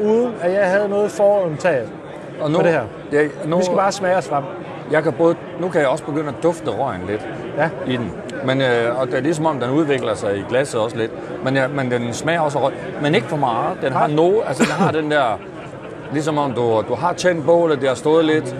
ja. 0.00 0.04
uden 0.06 0.34
at 0.40 0.52
jeg 0.52 0.70
havde 0.70 0.88
noget 0.88 1.10
forudtaget. 1.10 1.88
Og 2.42 2.50
nu, 2.50 2.58
på 2.58 2.64
det 2.64 2.72
her. 2.72 2.82
Det, 3.10 3.30
nu, 3.46 3.56
Vi 3.58 3.64
skal 3.64 3.76
bare 3.76 3.92
smage 3.92 4.16
os 4.16 4.28
frem. 4.28 4.44
jeg 4.90 5.02
kan 5.02 5.12
både, 5.12 5.36
nu 5.60 5.68
kan 5.68 5.80
jeg 5.80 5.88
også 5.88 6.04
begynde 6.04 6.28
at 6.28 6.34
dufte 6.42 6.70
røgen 6.70 7.00
lidt 7.08 7.28
Ja. 7.58 7.68
i 7.86 7.96
den. 7.96 8.12
Men, 8.44 8.60
øh, 8.60 9.00
og 9.00 9.06
det 9.06 9.14
er 9.14 9.20
ligesom 9.20 9.46
om, 9.46 9.60
den 9.60 9.70
udvikler 9.70 10.14
sig 10.14 10.36
i 10.38 10.44
glasset 10.48 10.80
også 10.80 10.96
lidt. 10.96 11.10
Men, 11.44 11.56
ja, 11.56 11.68
men 11.68 11.90
den 11.90 12.12
smager 12.14 12.40
også 12.40 12.58
røg. 12.64 12.72
Men 13.02 13.14
ikke 13.14 13.26
for 13.26 13.36
meget. 13.36 13.78
Den 13.82 13.92
har, 13.92 14.06
no, 14.06 14.40
altså, 14.46 14.62
den 14.62 14.72
har 14.72 14.92
den 14.92 15.10
der... 15.10 15.38
Ligesom 16.12 16.38
om 16.38 16.52
du, 16.52 16.84
du 16.88 16.94
har 16.94 17.12
tændt 17.12 17.46
bålet, 17.46 17.80
det 17.80 17.88
har 17.88 17.94
stået 17.96 18.24
lidt, 18.24 18.56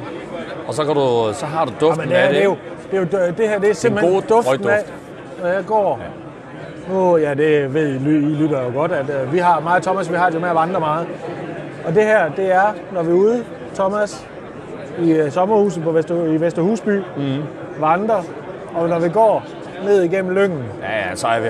og 0.69 0.75
så, 0.75 0.85
kan 0.85 0.95
du, 0.95 1.33
så 1.33 1.47
har 1.47 1.65
du 1.65 1.73
duften 1.81 2.01
Men 2.01 2.09
det, 2.09 2.19
er, 2.19 2.23
af 2.23 2.33
det, 2.33 2.41
er 2.41 2.45
jo, 2.45 2.57
det, 2.91 2.97
er 3.15 3.27
jo, 3.27 3.33
det 3.39 3.49
her 3.49 3.59
det 3.59 3.71
er 3.71 3.75
simpelthen 3.75 4.13
god 4.15 4.23
duften 4.23 4.53
røgduft. 4.53 4.69
af, 4.73 4.85
når 5.43 5.49
jeg 5.49 5.65
går. 5.67 6.01
Nu, 6.93 7.17
ja, 7.17 7.35
det 7.35 7.75
ved 7.75 7.89
I, 7.89 7.95
I 7.97 8.35
lytter 8.35 8.63
jo 8.63 8.71
godt, 8.75 8.93
at 8.93 9.05
uh, 9.27 9.33
vi 9.33 9.39
har 9.39 9.61
meget, 9.61 9.83
Thomas, 9.83 10.11
vi 10.11 10.17
har 10.17 10.31
det 10.31 10.41
med 10.41 10.49
at 10.49 10.55
vandre 10.55 10.81
meget. 10.81 11.07
Og 11.87 11.95
det 11.95 12.03
her, 12.03 12.29
det 12.37 12.53
er, 12.55 12.75
når 12.93 13.03
vi 13.03 13.11
er 13.11 13.15
ude, 13.15 13.45
Thomas, 13.75 14.27
i 15.03 15.21
uh, 15.21 15.31
sommerhuset 15.31 15.83
på 15.83 15.91
Vester, 15.93 16.25
i 16.25 16.41
Vesterhusby, 16.41 17.03
mm. 17.17 17.43
vandrer, 17.79 18.23
og 18.75 18.89
når 18.89 18.99
vi 18.99 19.09
går 19.09 19.43
ned 19.85 20.03
igennem 20.03 20.35
lyngen, 20.35 20.65
Ja, 20.83 21.09
ja, 21.09 21.15
så 21.15 21.27
er 21.27 21.41
vi. 21.41 21.49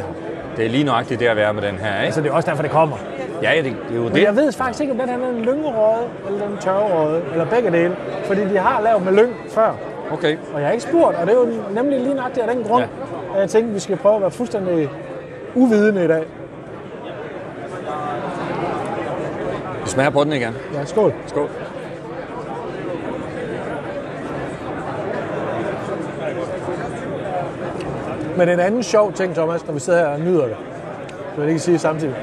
Det 0.56 0.64
er 0.66 0.70
lige 0.70 0.84
nøjagtigt 0.84 1.20
det 1.20 1.26
at 1.26 1.36
være 1.36 1.54
med 1.54 1.62
den 1.62 1.74
her, 1.78 2.02
ikke? 2.02 2.14
så 2.14 2.20
det 2.20 2.30
er 2.30 2.34
også 2.34 2.50
derfor, 2.50 2.62
det 2.62 2.70
kommer. 2.70 2.96
Ja, 3.42 3.50
det, 3.56 3.64
det 3.64 3.74
er 3.90 3.94
jo 3.96 4.02
Men 4.02 4.14
det. 4.14 4.22
jeg 4.22 4.36
ved 4.36 4.52
faktisk 4.52 4.80
ikke, 4.80 4.92
om 4.92 4.98
den 4.98 5.08
her 5.08 5.18
er 5.18 5.30
en 5.30 5.42
lyngerøde, 5.42 6.06
eller 6.26 6.46
den 6.48 6.56
tørrerøde, 6.60 7.22
eller 7.32 7.44
begge 7.46 7.70
dele. 7.70 7.96
Fordi 8.24 8.40
de 8.40 8.58
har 8.58 8.80
lavet 8.82 9.02
med 9.04 9.12
lyng 9.12 9.32
før. 9.48 9.72
Okay. 10.12 10.36
Og 10.54 10.60
jeg 10.60 10.66
har 10.68 10.72
ikke 10.72 10.84
spurgt, 10.84 11.16
og 11.16 11.26
det 11.26 11.34
er 11.34 11.38
jo 11.38 11.48
nemlig 11.74 12.00
lige 12.00 12.14
nok 12.14 12.38
af 12.40 12.54
den 12.54 12.64
grund, 12.64 12.82
ja. 12.82 13.34
at 13.34 13.40
jeg 13.40 13.50
tænkte, 13.50 13.68
at 13.68 13.74
vi 13.74 13.80
skal 13.80 13.96
prøve 13.96 14.14
at 14.14 14.20
være 14.20 14.30
fuldstændig 14.30 14.90
uvidende 15.54 16.04
i 16.04 16.08
dag. 16.08 16.24
Vi 19.84 19.88
smager 19.88 20.10
på 20.10 20.24
den 20.24 20.32
igen. 20.32 20.54
Ja, 20.74 20.84
skål. 20.84 21.12
Skål. 21.26 21.48
Men 28.36 28.48
en 28.48 28.60
anden 28.60 28.82
sjov 28.82 29.12
ting, 29.12 29.34
Thomas, 29.34 29.66
når 29.66 29.74
vi 29.74 29.80
sidder 29.80 29.98
her 29.98 30.06
og 30.06 30.20
nyder 30.20 30.42
det, 30.46 30.56
så 31.34 31.40
jeg 31.40 31.48
ikke 31.48 31.60
sige 31.60 31.78
samtidig, 31.78 32.14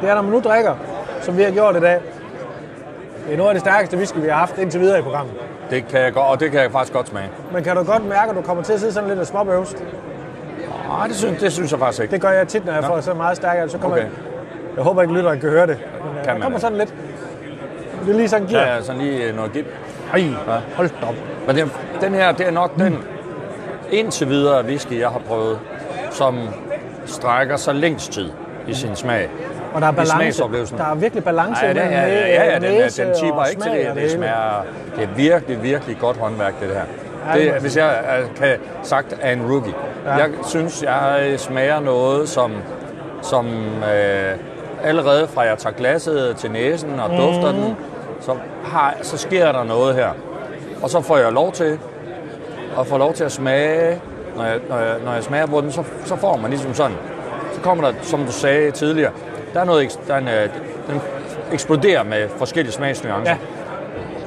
det 0.00 0.10
er, 0.10 0.14
når 0.14 0.22
man 0.22 0.32
nu 0.32 0.40
drikker, 0.40 0.74
som 1.20 1.36
vi 1.36 1.42
har 1.42 1.50
gjort 1.50 1.76
i 1.76 1.80
dag, 1.80 2.00
det 3.26 3.32
er 3.34 3.36
noget 3.36 3.48
af 3.50 3.54
det 3.54 3.60
stærkeste 3.60 3.96
whisky, 3.96 4.16
vi 4.16 4.28
har 4.28 4.34
haft 4.36 4.58
indtil 4.58 4.80
videre 4.80 4.98
i 4.98 5.02
programmet. 5.02 5.34
Det 5.70 5.88
kan 5.88 6.00
jeg 6.00 6.12
godt, 6.12 6.26
og 6.26 6.40
det 6.40 6.50
kan 6.50 6.60
jeg 6.60 6.70
faktisk 6.72 6.92
godt 6.92 7.08
smage. 7.08 7.28
Men 7.52 7.64
kan 7.64 7.76
du 7.76 7.82
godt 7.82 8.04
mærke, 8.08 8.30
at 8.30 8.36
du 8.36 8.42
kommer 8.42 8.62
til 8.62 8.72
at 8.72 8.80
sidde 8.80 8.92
sådan 8.92 9.08
lidt 9.08 9.20
af 9.20 9.26
småbøvst? 9.26 9.84
Nej, 10.88 11.06
det 11.06 11.16
synes, 11.16 11.40
det 11.40 11.52
synes 11.52 11.70
jeg 11.72 11.78
faktisk 11.80 12.02
ikke. 12.02 12.12
Det 12.12 12.20
gør 12.20 12.30
jeg 12.30 12.48
tit, 12.48 12.66
når 12.66 12.72
jeg 12.72 12.84
får 12.84 13.00
så 13.00 13.14
meget 13.14 13.36
stærkere. 13.36 13.68
Så 13.68 13.78
kommer 13.78 13.96
Okay. 13.96 14.04
jeg, 14.04 14.12
jeg 14.76 14.84
håber 14.84 15.02
ikke, 15.02 15.14
lytteren 15.14 15.40
kan 15.40 15.50
høre 15.50 15.66
det. 15.66 15.78
Men, 16.04 16.18
øh, 16.18 16.24
Kan 16.24 16.32
man 16.34 16.42
kommer 16.42 16.58
da. 16.58 16.60
sådan 16.62 16.78
lidt. 16.78 16.94
Det 18.04 18.10
er 18.12 18.16
lige 18.16 18.28
sådan 18.28 18.46
giver. 18.46 18.60
Ja, 18.60 18.74
ja, 18.74 18.82
sådan 18.82 19.00
lige 19.00 19.32
noget 19.32 19.52
gift. 19.52 19.68
Ej, 20.12 20.24
hold 20.76 20.88
da 21.00 21.06
op. 21.06 21.14
Men 21.46 21.56
den, 21.56 21.72
den 22.00 22.14
her, 22.14 22.32
det 22.32 22.46
er 22.46 22.50
nok 22.50 22.76
den 22.78 22.98
indtil 23.92 24.28
videre 24.28 24.64
whisky, 24.64 25.00
jeg 25.00 25.08
har 25.08 25.18
prøvet, 25.28 25.58
som 26.10 26.38
strækker 27.06 27.56
sig 27.56 27.74
længst 27.74 28.12
tid 28.12 28.30
i 28.66 28.74
sin 28.74 28.96
smag. 28.96 29.28
Og 29.74 29.80
der 29.80 29.86
er 29.86 29.92
balance. 29.92 30.42
Der 30.78 30.84
er 30.84 30.94
virkelig 30.94 31.24
balance 31.24 31.66
Ja, 31.66 31.74
mellem 31.74 31.92
ja, 31.92 32.06
ja, 32.06 32.28
ja, 32.28 32.44
ja 32.52 32.54
den, 32.54 32.64
er- 32.64 33.04
den 33.04 33.14
tipper 33.22 33.44
ikke 33.44 33.62
til 33.62 33.70
det. 33.72 33.90
Det 33.94 34.10
smager, 34.10 34.62
det 34.96 35.04
er 35.04 35.08
virkelig, 35.16 35.62
virkelig 35.62 35.98
godt 35.98 36.16
håndværk, 36.16 36.54
det 36.60 36.68
her. 36.68 36.82
Det 37.34 37.52
hvis 37.60 37.76
jeg 37.76 38.04
øh, 38.20 38.36
kan 38.36 38.56
sagt 38.82 39.16
er 39.20 39.32
en 39.32 39.42
rookie. 39.52 39.74
Ja. 40.06 40.14
Jeg 40.14 40.28
synes, 40.46 40.82
jeg 40.82 41.34
smager 41.36 41.80
noget, 41.80 42.28
som, 42.28 42.52
som 43.22 43.46
øh, 43.94 44.32
allerede 44.84 45.28
fra 45.28 45.40
jeg 45.42 45.58
tager 45.58 45.74
glasset 45.76 46.36
til 46.36 46.50
næsen 46.50 47.00
og 47.00 47.10
dufter 47.10 47.52
Mhm. 47.52 47.60
den, 47.62 47.76
så, 48.20 48.34
har, 48.64 48.94
så 49.02 49.16
sker 49.16 49.52
der 49.52 49.64
noget 49.64 49.94
her. 49.94 50.08
Og 50.82 50.90
så 50.90 51.00
får 51.00 51.16
jeg 51.18 51.32
lov 51.32 51.52
til 51.52 51.78
at 52.78 52.86
få 52.86 52.98
lov 52.98 53.14
til 53.14 53.24
at 53.24 53.32
smage, 53.32 54.00
når 54.36 54.44
jeg, 54.44 54.60
når 54.68 54.78
jeg, 54.78 54.94
når 55.04 55.12
jeg 55.12 55.24
smager 55.24 55.46
på 55.46 55.60
den, 55.60 55.72
så, 55.72 55.82
så 56.04 56.16
får 56.16 56.36
man 56.36 56.50
ligesom 56.50 56.74
sådan. 56.74 56.96
Så 57.52 57.60
kommer 57.60 57.90
der, 57.90 57.94
som 58.02 58.24
du 58.24 58.32
sagde 58.32 58.70
tidligere, 58.70 59.12
der 59.54 59.60
er 59.60 59.64
noget, 59.64 60.00
der 60.08 60.14
er 60.14 60.18
en, 60.18 60.28
øh, 60.28 60.48
den 60.90 61.00
eksploderer 61.52 62.02
med 62.02 62.28
forskellige 62.28 62.72
smagsnuancer. 62.72 63.32
Ja. 63.32 63.38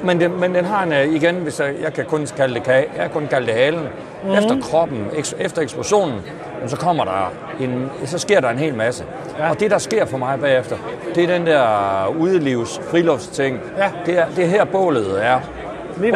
Men, 0.03 0.21
den, 0.21 0.39
men 0.39 0.55
den 0.55 0.65
har 0.65 0.83
en, 0.83 0.93
øh, 0.93 1.15
igen, 1.15 1.35
hvis 1.35 1.59
jeg, 1.59 1.73
jeg 1.81 1.93
kan 1.93 2.05
kun 2.05 2.27
kalde 2.37 2.53
det 2.53 2.63
kage, 2.63 2.85
jeg 2.95 3.01
kan 3.01 3.09
kun 3.09 3.27
kalde 3.27 3.47
det 3.47 3.55
halen. 3.55 3.87
Mm. 4.23 4.31
Efter 4.31 4.61
kroppen, 4.61 5.07
eks, 5.15 5.35
efter 5.39 5.61
eksplosionen, 5.61 6.21
så 6.67 6.77
kommer 6.77 7.05
der 7.05 7.33
en, 7.59 7.89
så 8.05 8.17
sker 8.17 8.39
der 8.39 8.49
en 8.49 8.57
hel 8.57 8.75
masse. 8.75 9.03
Ja. 9.39 9.49
Og 9.49 9.59
det, 9.59 9.71
der 9.71 9.77
sker 9.77 10.05
for 10.05 10.17
mig 10.17 10.39
bagefter, 10.39 10.75
det 11.15 11.23
er 11.23 11.27
den 11.27 11.45
der 11.45 12.15
udelivs, 12.19 12.81
friluftsting. 12.91 13.59
Ja. 13.77 13.91
Det, 14.05 14.19
er, 14.19 14.25
det 14.35 14.43
er 14.43 14.47
her 14.47 14.65
bålet 14.65 15.25
er. 15.25 15.39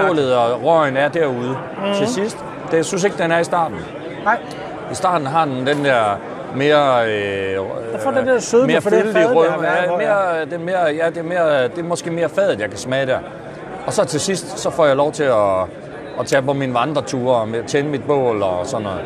Bålet 0.08 0.36
og 0.36 0.64
røgen 0.64 0.98
er 0.98 1.08
derude 1.08 1.50
mm. 1.78 1.94
til 1.98 2.08
sidst. 2.08 2.38
Det, 2.72 2.78
jeg 2.78 2.86
synes 2.86 3.04
ikke, 3.04 3.18
den 3.18 3.32
er 3.32 3.40
i 3.40 3.44
starten. 3.44 3.78
Nej, 4.24 4.38
I 4.92 4.96
starten 4.96 5.28
har 5.28 5.46
den 5.46 5.68
den 5.68 5.86
der 5.86 6.20
mere... 6.56 7.08
Øh, 7.08 7.56
Der 7.94 8.00
får 8.00 8.12
den 8.12 8.28
der 8.28 8.40
sødme 8.40 8.68
mere 8.68 8.82
for 8.82 8.90
det 8.90 9.00
fyldig 9.00 9.14
fad, 9.16 9.30
der 9.30 9.36
rød. 9.36 9.48
er 9.48 9.52
Ja, 9.64 9.98
mere, 9.98 10.46
det, 10.46 10.54
er 10.54 10.58
mere, 10.60 10.80
ja, 10.80 11.10
det, 11.10 11.18
er 11.18 11.24
mere, 11.24 11.64
det 11.64 11.78
er 11.80 11.84
måske 11.84 12.12
mere 12.12 12.30
fadet, 12.30 12.60
jeg 12.60 12.70
kan 12.70 12.78
smage 12.78 13.06
der. 13.06 13.18
Og 13.88 13.94
så 13.94 14.06
til 14.06 14.20
sidst, 14.20 14.60
så 14.60 14.70
får 14.70 14.86
jeg 14.86 14.96
lov 14.96 15.12
til 15.12 15.24
at, 15.24 15.60
at 16.20 16.26
tage 16.26 16.42
på 16.42 16.54
mine 16.54 16.74
vandreture 16.74 17.36
og 17.36 17.48
tænde 17.68 17.90
mit 17.90 18.04
bål 18.04 18.42
og 18.42 18.60
sådan 18.66 18.84
noget. 18.84 19.00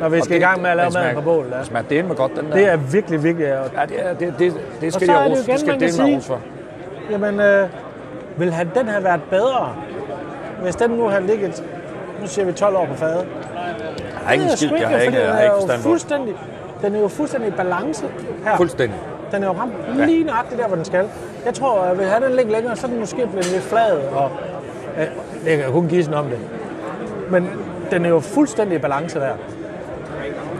når 0.00 0.08
vi 0.08 0.20
skal 0.20 0.36
i 0.36 0.40
gang 0.40 0.62
med 0.62 0.70
at 0.70 0.76
lave 0.76 0.90
maden 0.94 1.14
på 1.14 1.20
bål. 1.20 1.46
Ja. 1.52 1.58
Det 1.58 1.66
smager 1.66 1.84
det 1.88 2.04
med 2.04 2.16
godt, 2.16 2.36
den 2.36 2.46
der. 2.46 2.52
Det 2.56 2.68
er 2.68 2.76
virkelig, 2.76 3.24
virkelig... 3.24 3.46
Ja, 3.46 3.86
det, 3.88 3.96
er, 3.98 4.14
det, 4.14 4.34
det, 4.38 4.54
det 4.80 4.92
skal 4.94 5.06
så 5.06 5.12
de 5.12 5.18
er 5.18 5.28
det 5.28 5.38
igen, 5.38 5.46
det 5.52 5.60
skal 5.60 5.70
kan 5.72 5.80
det 5.80 5.98
med 5.98 6.06
sige- 6.06 6.16
ros 6.16 6.26
for. 6.26 6.38
Jamen, 7.10 7.40
øh, 7.40 7.68
vil 8.36 8.52
han, 8.52 8.70
den 8.74 8.88
have 8.88 9.04
været 9.04 9.20
bedre, 9.30 9.74
hvis 10.62 10.76
den 10.76 10.90
nu 10.90 11.08
havde 11.08 11.26
ligget, 11.26 11.64
nu 12.20 12.26
siger 12.26 12.44
vi 12.44 12.52
12 12.52 12.76
år 12.76 12.86
på 12.86 12.94
fadet? 12.94 13.26
Jeg 13.54 14.26
har 14.26 14.32
ikke 14.32 14.44
en 14.44 14.50
er 14.50 14.56
skid, 14.56 14.68
sgu 14.68 14.76
jeg 14.76 14.88
har 14.88 14.98
ikke, 14.98 15.18
jeg 15.18 15.32
har 15.32 15.42
ikke 15.42 15.54
forstand 15.58 15.82
fuldstændig, 15.82 16.34
Den 16.82 16.94
er 16.94 17.00
jo 17.00 17.08
fuldstændig 17.08 17.48
i 17.48 17.52
balance 17.52 18.06
her. 18.44 18.56
Fuldstændig. 18.56 18.98
Den 19.32 19.42
er 19.42 19.46
jo 19.46 19.52
ramt 19.52 19.72
lige 20.06 20.24
nøjagtigt 20.24 20.60
der, 20.60 20.66
hvor 20.66 20.76
den 20.76 20.84
skal. 20.84 21.08
Jeg 21.44 21.54
tror, 21.54 21.80
at 21.80 21.96
hvis 21.96 22.06
jeg 22.06 22.20
den 22.20 22.32
ligge 22.32 22.52
længere, 22.52 22.76
så 22.76 22.86
er 22.86 22.90
den 22.90 23.00
måske 23.00 23.16
blevet 23.26 23.52
lidt 23.52 23.62
flad. 23.62 23.96
Og, 24.12 24.30
øh, 24.98 25.06
det 25.44 25.56
kan 25.56 25.58
jeg 25.58 25.72
kun 25.72 25.88
gisne 25.88 26.16
om 26.16 26.24
det. 26.24 26.38
Men 27.30 27.50
den 27.90 28.04
er 28.04 28.08
jo 28.08 28.20
fuldstændig 28.20 28.76
i 28.76 28.78
balance 28.78 29.20
der. 29.20 29.32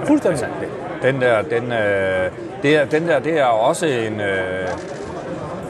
Fuldstændig. 0.05 0.49
Den 1.03 1.21
der, 1.21 1.43
den, 1.43 1.73
øh, 1.73 2.31
det 2.63 2.77
er, 2.77 2.85
den 2.85 3.09
der, 3.09 3.19
det 3.19 3.39
er 3.39 3.45
også 3.45 3.87
en... 3.87 4.21
Øh, 4.21 4.69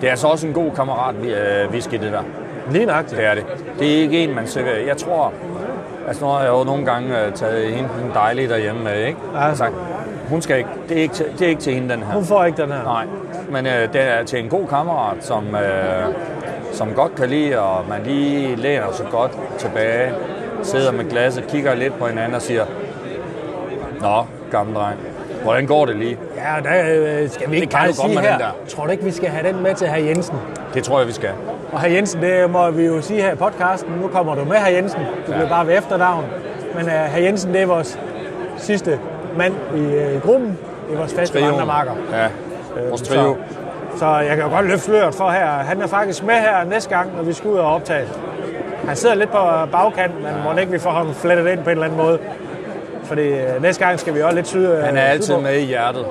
det 0.00 0.06
er 0.06 0.10
altså 0.10 0.26
også 0.28 0.46
en 0.46 0.52
god 0.52 0.70
kammerat, 0.70 1.14
øh, 1.14 1.70
whisky, 1.70 1.92
det 1.94 2.12
der. 2.12 2.22
Lige 2.70 2.86
nøjagtigt. 2.86 3.18
Det 3.20 3.26
er 3.26 3.34
det. 3.34 3.44
Det 3.78 3.96
er 3.96 4.00
ikke 4.02 4.24
en, 4.24 4.34
man 4.34 4.46
sikkert... 4.46 4.86
Jeg 4.86 4.96
tror... 4.96 5.32
Altså, 6.08 6.24
nu 6.24 6.30
har 6.30 6.40
jeg 6.40 6.48
jo 6.50 6.64
nogle 6.64 6.86
gange 6.86 7.24
øh, 7.26 7.32
taget 7.32 7.72
hende 7.72 7.88
den 8.02 8.10
dejlige 8.14 8.48
derhjemme 8.48 8.84
med, 8.84 9.04
ikke? 9.06 9.18
Ja. 9.34 9.54
Sagt, 9.54 9.72
hun 10.28 10.42
skal 10.42 10.58
ikke... 10.58 10.70
Det 10.88 10.98
er 10.98 11.02
ikke 11.02 11.14
til, 11.14 11.26
det 11.38 11.42
er 11.42 11.48
ikke 11.48 11.60
til 11.62 11.74
hende, 11.74 11.88
den 11.94 12.02
her. 12.02 12.14
Hun 12.14 12.24
får 12.24 12.44
ikke 12.44 12.62
den 12.62 12.72
her. 12.72 12.82
Nej, 12.84 13.04
men 13.50 13.66
øh, 13.66 13.92
det 13.92 14.00
er 14.00 14.24
til 14.24 14.38
en 14.44 14.48
god 14.48 14.66
kammerat, 14.68 15.16
som, 15.24 15.54
øh, 15.54 16.14
som 16.72 16.92
godt 16.94 17.14
kan 17.14 17.28
lide, 17.28 17.58
og 17.60 17.84
man 17.88 18.02
lige 18.04 18.56
læner 18.56 18.92
sig 18.92 19.06
godt 19.10 19.38
tilbage, 19.58 20.12
sidder 20.62 20.92
med 20.92 21.10
glasset, 21.10 21.46
kigger 21.46 21.74
lidt 21.74 21.98
på 21.98 22.06
hinanden 22.06 22.34
og 22.34 22.42
siger, 22.42 22.64
Nå, 24.00 24.24
gamle 24.50 24.74
dreng, 24.74 24.96
hvordan 25.42 25.66
går 25.66 25.86
det 25.86 25.96
lige? 25.96 26.18
Ja, 26.36 26.70
der 26.70 27.20
øh, 27.22 27.28
skal 27.30 27.50
vi 27.50 27.56
ikke 27.56 27.66
Det 27.66 27.74
kan 27.74 27.80
bare 27.84 27.92
sige 27.92 28.14
med 28.14 28.22
her. 28.22 28.38
der. 28.38 28.50
Tror 28.68 28.84
du 28.84 28.90
ikke, 28.90 29.04
vi 29.04 29.10
skal 29.10 29.28
have 29.28 29.52
den 29.52 29.62
med 29.62 29.74
til 29.74 29.86
herr 29.88 29.98
Jensen? 30.04 30.36
Det 30.74 30.84
tror 30.84 30.98
jeg, 30.98 31.08
vi 31.08 31.12
skal. 31.12 31.30
Og 31.72 31.80
herr 31.80 31.90
Jensen, 31.90 32.22
det 32.22 32.50
må 32.50 32.70
vi 32.70 32.86
jo 32.86 33.00
sige 33.00 33.22
her 33.22 33.32
i 33.32 33.36
podcasten. 33.36 33.92
Nu 34.02 34.08
kommer 34.08 34.34
du 34.34 34.44
med, 34.44 34.56
herr 34.56 34.68
Jensen. 34.76 35.00
Du 35.26 35.32
Ja. 35.32 35.36
bliver 35.36 35.48
bare 35.48 35.66
ved 35.66 35.78
efternavn. 35.78 36.24
Men 36.74 36.84
uh, 36.84 36.90
herr 36.92 37.22
Jensen, 37.22 37.52
det 37.54 37.62
er 37.62 37.66
vores 37.66 37.98
sidste 38.56 38.98
mand 39.36 39.54
i 39.76 39.80
uh, 39.80 40.22
gruppen. 40.22 40.58
Det 40.88 40.94
er 40.94 40.98
vores 40.98 41.14
faste 41.14 41.40
vandremarker. 41.42 41.92
Ja, 42.12 42.26
vores 42.88 43.00
så- 43.00 43.06
trio. 43.06 43.36
Så 43.96 44.06
jeg 44.06 44.36
kan 44.36 44.44
jo 44.44 44.50
godt 44.50 44.66
løfte 44.66 44.84
sløret 44.84 45.14
for 45.14 45.30
her. 45.30 45.46
Han 45.46 45.82
er 45.82 45.86
faktisk 45.86 46.24
med 46.24 46.34
her 46.34 46.64
næste 46.64 46.90
gang, 46.96 47.16
når 47.16 47.22
vi 47.22 47.32
skal 47.32 47.50
ud 47.50 47.56
og 47.56 47.74
optage. 47.74 48.06
Han 48.86 48.96
sidder 48.96 49.14
lidt 49.14 49.30
på 49.30 49.38
bagkant, 49.72 50.14
men 50.22 50.32
må 50.44 50.60
ikke 50.60 50.72
vi 50.72 50.78
får 50.78 50.90
ham 50.90 51.14
flettet 51.14 51.48
ind 51.52 51.58
på 51.64 51.70
en 51.70 51.76
eller 51.76 51.84
anden 51.84 51.98
måde. 51.98 52.18
Fordi 53.04 53.22
øh, 53.28 53.62
næste 53.62 53.84
gang 53.84 54.00
skal 54.00 54.14
vi 54.14 54.22
også 54.22 54.34
lidt 54.36 54.46
syd. 54.48 54.66
øh, 54.66 54.78
Han 54.84 54.96
er 54.96 55.00
altid 55.02 55.22
sydpå. 55.24 55.40
med 55.40 55.54
i 55.54 55.64
hjertet. 55.64 56.04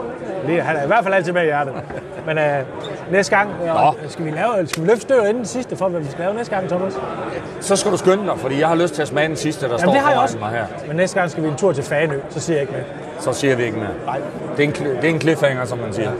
Lige, 0.47 0.61
han 0.61 0.75
er 0.75 0.83
i 0.83 0.87
hvert 0.87 1.03
fald 1.03 1.13
altid 1.13 1.31
med 1.33 1.41
i 1.41 1.45
hjertet. 1.45 1.73
Men 2.29 2.37
øh, 2.37 2.63
næste 3.11 3.35
gang, 3.35 3.49
øh, 3.63 4.09
skal 4.09 4.25
vi, 4.25 4.29
lave, 4.29 4.67
skal 4.67 4.83
vi 4.83 4.87
løfte 4.87 5.01
støvet 5.01 5.21
inden 5.21 5.35
den 5.37 5.45
sidste, 5.45 5.75
for 5.75 5.87
hvad 5.89 6.01
vi 6.01 6.07
skal 6.07 6.19
lave 6.23 6.33
næste 6.35 6.55
gang, 6.55 6.67
Thomas? 6.69 6.93
Så 7.61 7.75
skal 7.75 7.91
du 7.91 7.97
skynde 7.97 8.23
dig, 8.25 8.33
fordi 8.37 8.59
jeg 8.59 8.67
har 8.67 8.75
lyst 8.75 8.93
til 8.93 9.01
at 9.01 9.07
smage 9.07 9.27
den 9.27 9.35
sidste, 9.35 9.69
der 9.69 9.77
står 9.77 9.91
det 9.91 10.01
har 10.01 10.11
jeg 10.11 10.19
også. 10.19 10.37
mig 10.37 10.49
her. 10.49 10.65
Men 10.87 10.95
næste 10.95 11.19
gang 11.19 11.31
skal 11.31 11.43
vi 11.43 11.47
en 11.49 11.55
tur 11.55 11.71
til 11.71 11.83
Fanø, 11.83 12.19
så 12.29 12.39
siger 12.39 12.55
jeg 12.57 12.61
ikke 12.61 12.73
mere. 12.73 12.83
Så 13.19 13.33
siger 13.33 13.55
vi 13.55 13.63
ikke 13.63 13.77
mere. 13.77 13.89
Nej. 14.05 14.19
Det 14.57 14.63
er 14.63 14.67
en, 14.67 14.73
det 15.01 15.03
er 15.09 15.09
en 15.09 15.21
cliffhanger, 15.21 15.65
som 15.65 15.77
man 15.77 15.93
siger. 15.93 16.11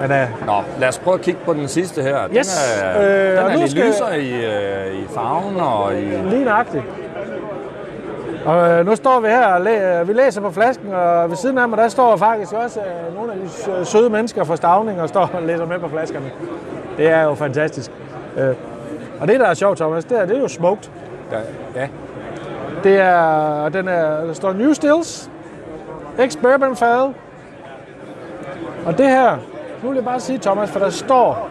Men 0.00 0.12
øh, 0.12 0.28
Nå, 0.46 0.62
lad 0.78 0.88
os 0.88 0.98
prøve 0.98 1.14
at 1.14 1.20
kigge 1.20 1.40
på 1.44 1.52
den 1.54 1.68
sidste 1.68 2.02
her. 2.02 2.26
Den 2.26 2.36
Yes, 2.36 2.80
er, 2.82 3.00
øh, 3.02 3.06
den 3.06 3.36
er 3.38 3.52
nu 3.54 3.60
lidt 3.60 3.70
skal- 3.70 3.86
lysere 3.86 4.20
i, 4.20 4.44
øh, 4.44 4.94
i 5.02 5.06
farven 5.14 5.56
og 5.60 5.94
i... 5.94 6.04
lige 6.30 6.44
nøjagtigt. 6.44 6.84
Og 8.46 8.70
øh, 8.70 8.86
nu 8.86 8.96
står 8.96 9.20
vi 9.20 9.28
her 9.28 9.46
og 9.46 9.60
læ- 9.60 10.02
vi 10.02 10.12
læser 10.12 10.40
på 10.40 10.50
flasken, 10.50 10.92
og 10.92 11.28
ved 11.30 11.36
siden 11.36 11.58
af 11.58 11.68
mig, 11.68 11.78
der 11.78 11.88
står 11.88 12.16
faktisk 12.16 12.52
også 12.52 12.80
øh, 12.80 13.14
nogle 13.16 13.32
af 13.32 13.38
de 13.38 13.48
sø- 13.48 13.84
søde 13.84 14.10
mennesker 14.10 14.44
fra 14.44 14.56
Stavning 14.56 15.00
og 15.00 15.08
står 15.08 15.30
og 15.34 15.42
læser 15.42 15.66
med 15.66 15.78
på 15.78 15.88
flaskerne. 15.88 16.30
Det 16.96 17.10
er 17.10 17.22
jo 17.22 17.34
fantastisk. 17.34 17.90
Øh, 18.38 18.54
og 19.20 19.28
det, 19.28 19.40
der 19.40 19.46
er 19.46 19.54
sjovt, 19.54 19.78
Thomas, 19.78 20.04
det 20.04 20.20
er, 20.20 20.26
det 20.26 20.36
er 20.36 20.40
jo 20.40 20.48
smoked. 20.48 20.90
Ja, 21.32 21.38
ja. 21.80 21.88
Det 22.84 23.00
er, 23.00 23.68
den 23.68 23.88
er, 23.88 24.24
der 24.24 24.32
står 24.32 24.52
New 24.52 24.72
Stills, 24.72 25.30
ex-bourbon 26.18 26.76
fad. 26.76 27.12
Og 28.86 28.98
det 28.98 29.06
her, 29.08 29.36
nu 29.82 29.88
vil 29.88 29.96
jeg 29.96 30.04
bare 30.04 30.20
sige, 30.20 30.38
Thomas, 30.38 30.70
for 30.70 30.78
der 30.80 30.90
står 30.90 31.48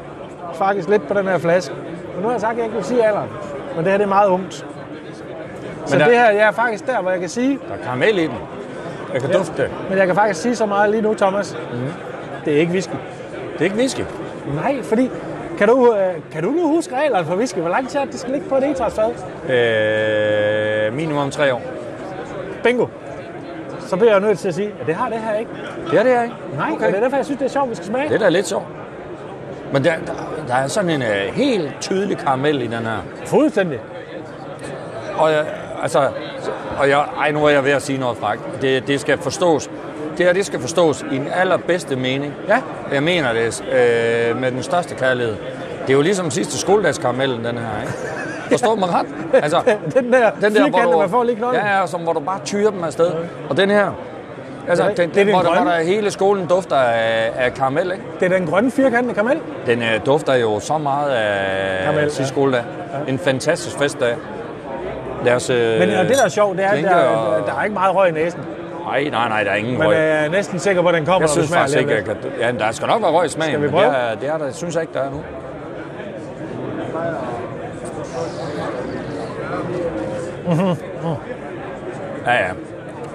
faktisk 0.53 0.89
lidt 0.89 1.07
på 1.07 1.13
den 1.13 1.27
her 1.27 1.37
flaske. 1.37 1.73
Og 2.15 2.21
nu 2.21 2.27
har 2.27 2.31
jeg 2.31 2.41
sagt, 2.41 2.51
at 2.51 2.57
jeg 2.57 2.65
ikke 2.65 2.75
vil 2.75 2.85
sige 2.85 3.03
alderen, 3.05 3.29
men 3.75 3.83
det 3.83 3.91
her 3.91 3.97
det 3.97 4.03
er 4.05 4.09
meget 4.09 4.29
ungt. 4.29 4.65
Så 5.89 5.97
der- 5.99 6.05
det 6.05 6.13
her, 6.13 6.29
jeg 6.31 6.47
er 6.47 6.51
faktisk 6.51 6.87
der, 6.87 7.01
hvor 7.01 7.11
jeg 7.11 7.19
kan 7.19 7.29
sige, 7.29 7.59
Der 7.69 7.73
er 7.75 7.83
karamel 7.83 8.17
i 8.19 8.21
den. 8.27 8.35
Jeg 9.13 9.21
kan 9.21 9.31
dufte 9.33 9.61
det. 9.61 9.71
men 9.89 9.97
jeg 9.97 10.07
kan 10.07 10.15
faktisk 10.15 10.41
sige 10.41 10.55
så 10.55 10.65
meget 10.65 10.89
lige 10.89 11.01
nu, 11.01 11.13
Thomas. 11.13 11.57
Mhm. 11.73 11.81
Det 12.45 12.53
er 12.53 12.57
ikke 12.59 12.71
whisky. 12.71 12.91
Det 13.53 13.59
er 13.59 13.63
ikke 13.63 13.75
whisky. 13.75 14.01
Nej, 14.55 14.83
fordi, 14.83 15.09
kan 15.57 15.67
du, 15.67 15.95
øh, 15.95 16.13
kan 16.31 16.43
du 16.43 16.49
nu 16.51 16.67
huske 16.67 16.95
reglerne 16.95 17.25
for 17.25 17.35
whisky? 17.35 17.57
Hvor 17.57 17.69
lang 17.69 17.89
tid 17.89 17.99
det, 18.11 18.19
skal 18.19 18.31
ligge 18.33 18.49
på 18.49 18.55
et 18.57 18.63
etræsfad? 18.63 19.09
Øh, 19.49 20.93
minimum 20.93 21.31
tre 21.31 21.53
år. 21.53 21.61
Bingo. 22.63 22.85
Så 23.79 23.95
bliver 23.97 24.11
jeg 24.11 24.19
nødt 24.21 24.39
til 24.39 24.47
at 24.47 24.53
sige, 24.55 24.71
at 24.81 24.87
det 24.87 24.95
har 24.95 25.09
det 25.09 25.17
her 25.19 25.33
ikke. 25.35 25.51
Det 25.91 25.99
er 25.99 26.03
det 26.03 26.11
her, 26.11 26.23
ikke? 26.23 26.35
Nej, 26.57 26.69
okay. 26.73 26.87
det 26.87 26.95
er 26.95 26.99
derfor, 26.99 27.15
jeg 27.15 27.25
synes, 27.25 27.39
det 27.39 27.45
er 27.45 27.49
sjovt, 27.49 27.69
vi 27.69 27.75
skal 27.75 27.87
smage. 27.87 28.09
Det 28.09 28.15
er 28.15 28.19
da 28.19 28.29
lidt 28.29 28.47
sjovt. 28.47 28.65
Men 29.73 29.83
der, 29.83 29.91
der, 30.05 30.13
der 30.47 30.53
er 30.55 30.67
sådan 30.67 30.89
en 30.89 31.01
øh, 31.01 31.33
helt 31.33 31.71
tydelig 31.81 32.17
karamel 32.17 32.61
i 32.61 32.65
den 32.67 32.73
her. 32.85 32.97
Fuldstændig. 33.25 33.79
Og 35.17 35.31
jeg, 35.31 35.45
altså, 35.81 36.07
og 36.77 36.89
jeg, 36.89 37.05
ej, 37.19 37.31
nu 37.31 37.45
er 37.45 37.49
jeg 37.49 37.63
ved 37.65 37.71
at 37.71 37.81
sige 37.81 37.99
noget 37.99 38.17
frækt. 38.17 38.41
Det, 38.61 38.87
det 38.87 38.99
skal 39.01 39.17
forstås. 39.17 39.69
Det 40.17 40.25
her, 40.25 40.33
det 40.33 40.45
skal 40.45 40.59
forstås 40.59 41.05
i 41.11 41.15
den 41.17 41.27
allerbedste 41.35 41.95
mening. 41.95 42.33
Ja. 42.47 42.61
Jeg 42.93 43.03
mener 43.03 43.33
det 43.33 43.63
øh, 43.71 44.41
med 44.41 44.51
den 44.51 44.63
største 44.63 44.95
kærlighed. 44.95 45.35
Det 45.81 45.89
er 45.89 45.93
jo 45.93 46.01
ligesom 46.01 46.31
sidste 46.31 46.57
skoledagskaramellen, 46.57 47.45
den 47.45 47.57
her, 47.57 47.81
ikke? 47.81 47.93
Forstår 48.51 48.75
man 48.75 48.89
ret? 48.93 49.05
Altså, 49.43 49.61
Den 49.93 50.13
der, 50.13 50.29
den 50.41 50.55
der, 50.55 50.63
firkante, 50.65 50.97
man 50.97 51.09
får 51.09 51.23
lige 51.23 51.35
knolden. 51.35 51.61
Ja, 51.61 51.79
ja, 51.79 51.87
som, 51.87 52.01
hvor 52.01 52.13
du 52.13 52.19
bare 52.19 52.39
tyrer 52.45 52.71
dem 52.71 52.83
afsted. 52.83 53.11
Og 53.49 53.57
den 53.57 53.69
her, 53.69 53.91
altså, 54.67 54.83
Ja, 54.83 54.89
den, 54.89 55.09
det 55.09 55.17
er 55.21 55.23
den 55.25 55.33
hvor, 55.33 55.41
der, 55.41 55.47
hvor 55.49 55.55
grønne. 55.57 55.71
der 55.71 55.81
hele 55.81 56.11
skolen 56.11 56.45
dufter 56.45 56.75
af, 56.75 57.31
af 57.35 57.53
karamel, 57.53 57.91
ikke? 57.91 58.03
Det 58.19 58.31
er 58.33 58.37
den 58.37 58.47
grønne 58.47 58.71
firkantede 58.71 59.13
karamel. 59.13 59.39
Den 59.65 59.81
øh, 59.81 60.05
dufter 60.05 60.33
jo 60.35 60.59
så 60.59 60.77
meget 60.77 61.11
af 61.11 61.83
Karamel, 61.83 62.03
sidste 62.03 62.23
ja. 62.23 62.27
skoledag. 62.27 62.63
En 63.07 63.19
fantastisk 63.19 63.77
festdag. 63.77 64.15
Os... 65.35 65.49
Øh, 65.49 65.79
Men 65.79 65.89
og 65.97 66.05
det, 66.05 66.17
der 66.17 66.23
er 66.25 66.29
sjovt, 66.29 66.57
det 66.57 66.65
er, 66.65 66.69
at 66.69 66.83
der, 66.83 66.95
og- 66.95 67.47
der 67.47 67.55
er 67.59 67.63
ikke 67.63 67.73
meget 67.73 67.95
røg 67.95 68.09
i 68.09 68.11
næsen. 68.11 68.39
Nej, 68.85 69.03
nej, 69.03 69.29
nej, 69.29 69.43
der 69.43 69.51
er 69.51 69.55
ingen 69.55 69.77
Men 69.77 69.87
røg. 69.87 69.95
jeg 69.95 70.25
er 70.25 70.29
næsten 70.29 70.59
sikker 70.59 70.81
på, 70.81 70.87
at 70.87 70.93
den 70.93 71.05
kommer, 71.05 71.21
jeg 71.21 71.29
synes 71.29 71.53
faktisk 71.53 71.77
ikke, 71.79 71.93
at 71.93 72.07
ja, 72.39 72.51
der 72.51 72.71
skal 72.71 72.87
nok 72.87 73.01
være 73.01 73.11
røg 73.11 73.25
i 73.25 73.29
smagen, 73.29 73.51
Skal 73.51 73.59
vi 73.61 73.65
men 73.65 73.71
prøve? 73.73 73.85
det, 73.85 73.95
er, 74.11 74.15
det, 74.15 74.29
er 74.29 74.37
der, 74.37 74.51
synes 74.51 74.75
jeg 74.75 74.81
ikke, 74.83 74.93
der 74.93 74.99
er 75.01 75.09
nu. 75.09 75.21
Mhm. 80.47 80.75
Ja, 82.25 82.33
ja. 82.33 82.49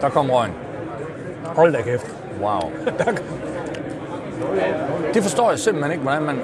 Der 0.01 0.09
kom 0.09 0.31
røgen. 0.31 0.53
Hold 1.45 1.73
da 1.73 1.83
kæft. 1.83 2.07
Wow. 2.41 2.61
Det 5.15 5.23
forstår 5.23 5.51
jeg 5.51 5.59
simpelthen 5.59 5.93
ikke, 5.93 6.03
hvordan 6.03 6.23
man... 6.23 6.41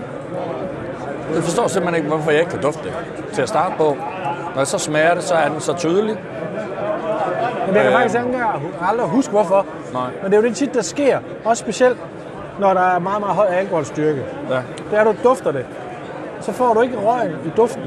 Jeg 1.35 1.43
forstår 1.43 1.67
simpelthen 1.69 1.97
ikke, 2.05 2.09
hvorfor 2.09 2.31
jeg 2.31 2.41
ikke 2.41 2.53
kan 2.53 2.61
dufte 2.63 2.83
det. 2.85 2.93
Til 3.33 3.43
at 3.43 3.49
starte 3.49 3.75
på. 3.77 3.97
Når 4.55 4.61
jeg 4.61 4.67
så 4.67 4.79
smager 4.79 5.15
det, 5.15 5.23
så 5.25 5.35
er 5.35 5.49
den 5.49 5.61
så 5.61 5.73
tydelig. 5.73 6.17
Men 7.67 7.75
jeg 7.75 7.83
kan 7.85 7.93
Øh. 7.93 7.99
faktisk 7.99 8.15
ikke 8.15 8.27
engang 8.27 8.63
aldrig 8.91 9.09
huske, 9.09 9.31
hvorfor. 9.31 9.67
Nej. 9.93 10.03
Men 10.23 10.33
det 10.33 10.39
er 10.39 10.43
jo 10.43 10.49
det 10.49 10.57
tit, 10.57 10.75
der 10.75 10.83
sker. 10.83 11.19
Også 11.45 11.61
specielt, 11.61 11.99
når 12.61 12.75
der 12.75 12.81
er 12.81 12.99
meget, 12.99 13.21
meget 13.21 13.35
høj 13.37 13.47
alkoholstyrke. 13.47 14.23
Ja. 14.51 14.55
Det 14.91 14.99
er, 14.99 15.05
du 15.05 15.15
dufter 15.25 15.53
det. 15.53 15.67
Så 16.41 16.53
får 16.53 16.75
du 16.75 16.81
ikke 16.81 16.97
røgen 16.97 17.31
i 17.47 17.51
duften. 17.57 17.83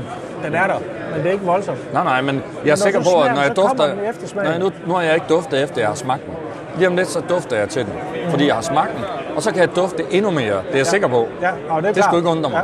Den 0.46 0.56
er 0.56 0.68
der, 0.68 0.76
men 1.12 1.20
det 1.20 1.28
er 1.28 1.32
ikke 1.32 1.46
voldsomt. 1.46 1.94
Nej, 1.94 2.04
nej, 2.04 2.22
men 2.22 2.44
jeg 2.66 2.72
er 2.72 2.76
du 2.76 2.82
sikker 2.82 3.00
på, 3.04 3.22
at 3.22 3.36
når 3.36 3.42
jeg 3.42 3.56
dufter... 3.56 4.44
Nej, 4.44 4.58
nu, 4.58 4.72
nu 4.88 4.94
har 4.94 5.02
jeg 5.02 5.14
ikke 5.14 5.26
duftet 5.30 5.64
efter, 5.64 5.82
jeg 5.82 5.88
har 5.88 5.96
smagt 5.96 6.26
den. 6.26 6.34
Lige 6.78 6.88
om 6.88 6.96
lidt, 6.96 7.08
så 7.08 7.20
dufter 7.30 7.58
jeg 7.58 7.70
til 7.70 7.86
den. 7.86 7.94
Fordi 8.30 8.48
jeg 8.48 8.56
har 8.56 8.62
smagt 8.62 8.96
den. 8.96 9.04
Og 9.36 9.42
så 9.44 9.52
kan 9.52 9.60
jeg 9.60 9.76
dufte 9.76 10.04
endnu 10.12 10.32
mere. 10.32 10.44
Det 10.46 10.74
er 10.74 10.78
jeg 10.78 10.86
sikker 10.88 11.08
på. 11.08 11.28
Ja, 11.42 11.50
og 11.70 11.82
det 11.82 11.90
er 11.90 11.94
Det 11.94 11.96
klart. 11.96 12.06
skulle 12.06 12.20
ikke 12.20 12.30
undre 12.30 12.50
mig. 12.50 12.62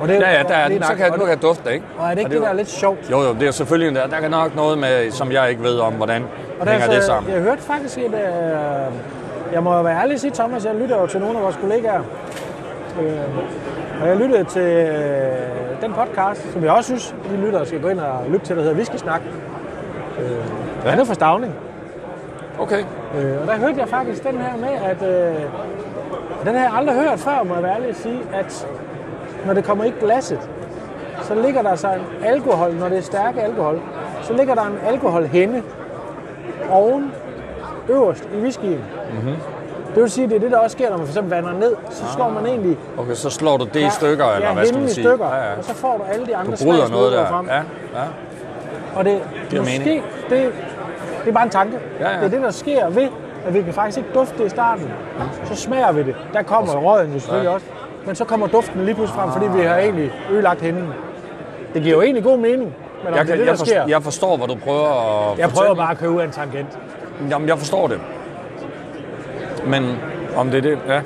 Og 0.00 0.08
det, 0.08 0.14
Ja, 0.20 0.30
ja, 0.32 0.42
der 0.42 0.54
er 0.54 0.68
den. 0.68 0.82
Så 0.82 0.94
kan 0.94 1.04
Og 1.04 1.10
nu 1.10 1.14
det- 1.14 1.20
kan 1.20 1.28
jeg 1.28 1.42
dufte, 1.42 1.72
ikke? 1.74 1.84
Og 1.98 2.06
er 2.06 2.10
det 2.10 2.18
ikke 2.18 2.30
det, 2.30 2.40
der 2.42 2.48
er 2.48 2.52
lidt 2.54 2.68
sjovt? 2.70 3.10
Jo, 3.10 3.20
jo, 3.22 3.34
det 3.34 3.48
er 3.48 3.50
selvfølgelig 3.50 3.94
der. 4.00 4.06
Der 4.06 4.16
er 4.16 4.28
nok 4.28 4.56
noget 4.56 4.78
med, 4.78 5.10
som 5.10 5.32
jeg 5.32 5.50
ikke 5.50 5.62
ved 5.62 5.78
om, 5.78 5.92
hvordan 5.92 6.22
Og 6.60 6.66
hænger 6.66 6.78
derfor, 6.86 6.92
det 6.92 7.04
sammen. 7.04 7.32
Jeg 7.32 7.40
hørte 7.42 7.62
faktisk 7.62 7.98
et... 7.98 8.04
Øh, 8.04 8.10
jeg 9.52 9.62
må 9.62 9.82
være 9.82 10.00
ærlig 10.00 10.14
at 10.14 10.20
sige, 10.20 10.30
Thomas, 10.34 10.64
jeg 10.64 10.74
lytter 10.74 11.00
jo 11.00 11.06
til 11.06 11.20
nogle 11.20 11.36
af 11.38 11.42
vores 11.44 11.56
kollegaer. 11.56 12.00
Øh, 13.02 13.12
og 14.02 14.08
jeg 14.08 14.16
lyttede 14.16 14.44
til 14.44 14.62
øh, 14.62 15.82
den 15.82 15.92
podcast, 15.92 16.52
som 16.52 16.64
jeg 16.64 16.70
også 16.72 16.86
synes, 16.88 17.14
de 17.30 17.36
lyttere 17.36 17.66
skal 17.66 17.80
gå 17.82 17.88
ind 17.88 18.00
og 18.00 18.18
lytte 18.30 18.46
til, 18.46 18.56
der 18.56 18.62
hedder 18.62 18.76
Whisky 18.76 18.96
Snak. 18.96 19.20
Øh, 20.20 20.30
ja. 20.84 20.90
Han 20.90 21.00
er 21.00 21.04
fra 21.04 21.14
Stavning. 21.14 21.54
Okay. 22.58 22.80
Øh, 23.18 23.40
og 23.42 23.46
der 23.46 23.56
hørte 23.56 23.74
jeg 23.80 23.88
faktisk 23.88 24.24
den 24.24 24.38
her 24.38 24.56
med, 24.56 24.68
at 24.90 25.02
øh, 25.08 25.34
den 26.44 26.54
har 26.54 26.62
jeg 26.62 26.72
aldrig 26.76 26.96
hørt 26.96 27.18
før, 27.18 27.42
må 27.44 27.54
jeg 27.54 27.62
være 27.62 27.74
ærlig 27.74 27.88
at 27.88 27.96
sige, 27.96 28.20
at 28.34 28.66
når 29.46 29.54
det 29.54 29.64
kommer 29.64 29.84
i 29.84 29.92
glasset, 30.00 30.38
så 31.22 31.34
ligger 31.34 31.62
der 31.62 31.74
så 31.74 31.88
en 31.88 32.24
alkohol, 32.26 32.74
når 32.74 32.88
det 32.88 32.98
er 32.98 33.02
stærke 33.02 33.40
alkohol, 33.42 33.80
så 34.22 34.32
ligger 34.32 34.54
der 34.54 34.62
en 34.62 34.78
alkoholhænde 34.86 35.62
oven 36.70 37.12
øverst 37.88 38.28
i 38.34 38.42
whiskyen. 38.42 38.80
Mm-hmm. 39.12 39.34
Det 39.94 40.02
vil 40.02 40.10
sige, 40.10 40.24
at 40.24 40.30
det 40.30 40.36
er 40.36 40.40
det, 40.40 40.50
der 40.50 40.58
også 40.58 40.74
sker, 40.74 40.90
når 40.90 40.96
man 40.96 41.06
for 41.06 41.12
eksempel 41.12 41.30
vander 41.34 41.52
ned. 41.52 41.74
Så 41.90 42.04
slår 42.14 42.28
man 42.28 42.46
egentlig 42.46 42.76
Okay, 42.98 43.14
så 43.14 43.30
slår 43.30 43.56
du 43.56 43.64
det 43.64 43.80
i 43.80 43.90
stykker, 43.90 44.24
eller 44.24 44.48
ja, 44.48 44.54
hvad 44.54 44.66
skal 44.66 44.78
man 44.80 44.88
sige? 44.88 45.04
stykker, 45.04 45.26
Ja, 45.34 45.36
ja. 45.50 45.56
og 45.58 45.64
så 45.64 45.74
får 45.74 45.96
du 45.98 46.02
alle 46.14 46.26
de 46.26 46.36
andre 46.36 46.52
bryder 46.64 46.88
noget 46.88 47.12
der. 47.12 47.26
frem. 47.26 47.46
Ja, 47.46 47.56
ja. 47.56 48.04
Og 48.96 49.04
det, 49.04 49.20
Giver 49.50 49.62
måske, 49.62 49.78
mening. 49.78 50.02
det, 50.30 50.52
det 51.24 51.28
er 51.28 51.32
bare 51.34 51.44
en 51.44 51.50
tanke. 51.50 51.78
Ja, 52.00 52.08
ja. 52.10 52.16
Det 52.16 52.24
er 52.24 52.28
det, 52.28 52.42
der 52.42 52.50
sker 52.50 52.88
ved, 52.88 53.08
at 53.46 53.54
vi 53.54 53.62
kan 53.62 53.74
faktisk 53.74 53.98
ikke 53.98 54.10
dufte 54.14 54.38
det 54.38 54.46
i 54.46 54.48
starten. 54.48 54.90
Så 55.44 55.54
smager 55.56 55.92
vi 55.92 56.02
det. 56.02 56.14
Der 56.32 56.42
kommer 56.42 56.74
røden 56.74 57.12
jo 57.12 57.18
selvfølgelig 57.18 57.48
Ja. 57.48 57.54
også. 57.54 57.66
Men 58.06 58.14
så 58.14 58.24
kommer 58.24 58.46
duften 58.46 58.84
lige 58.84 58.94
pludselig 58.94 59.20
frem, 59.20 59.32
fordi 59.32 59.46
vi 59.58 59.64
har 59.64 59.76
egentlig 59.76 60.12
ødelagt 60.32 60.60
hænden. 60.60 60.88
Det 61.74 61.82
giver 61.82 61.94
jo 61.96 62.02
egentlig 62.02 62.24
god 62.24 62.38
mening. 62.38 62.58
Men 62.58 62.74
Jeg, 63.04 63.12
det 63.12 63.20
er 63.20 63.24
kan, 63.24 63.38
det, 63.38 63.46
jeg, 63.46 63.58
forstår, 63.58 63.88
jeg 63.88 64.02
forstår, 64.02 64.36
hvad 64.36 64.48
du 64.48 64.54
prøver 64.64 64.88
at 65.32 65.38
Jeg 65.38 65.48
prøver 65.48 65.66
fortælle. 65.66 65.76
bare 65.76 65.90
at 65.90 65.98
køre 65.98 66.10
ud 66.10 66.20
af 66.20 66.24
en 66.24 66.30
tangent. 66.30 66.78
Jamen, 67.30 67.48
jeg 67.48 67.58
forstår 67.58 67.86
det. 67.86 68.00
Men 69.66 69.96
om 70.36 70.50
det 70.50 70.58
er 70.58 70.62
det, 70.62 70.78
ja. 70.88 71.00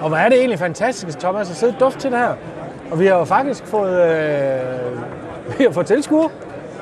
Og 0.00 0.08
hvor 0.08 0.16
er 0.16 0.28
det 0.28 0.38
egentlig 0.38 0.58
fantastisk, 0.58 1.18
Thomas, 1.18 1.50
at 1.50 1.56
sidde 1.56 1.74
og 1.74 1.80
dufte 1.80 2.00
til 2.00 2.10
det 2.10 2.18
her. 2.18 2.32
Og 2.90 3.00
vi 3.00 3.06
har 3.06 3.18
jo 3.18 3.24
faktisk 3.24 3.66
fået, 3.66 4.00
øh, 4.02 4.58
vi 5.58 5.64
har 5.64 5.70
fået 5.70 5.86
tilskuer. 5.86 6.28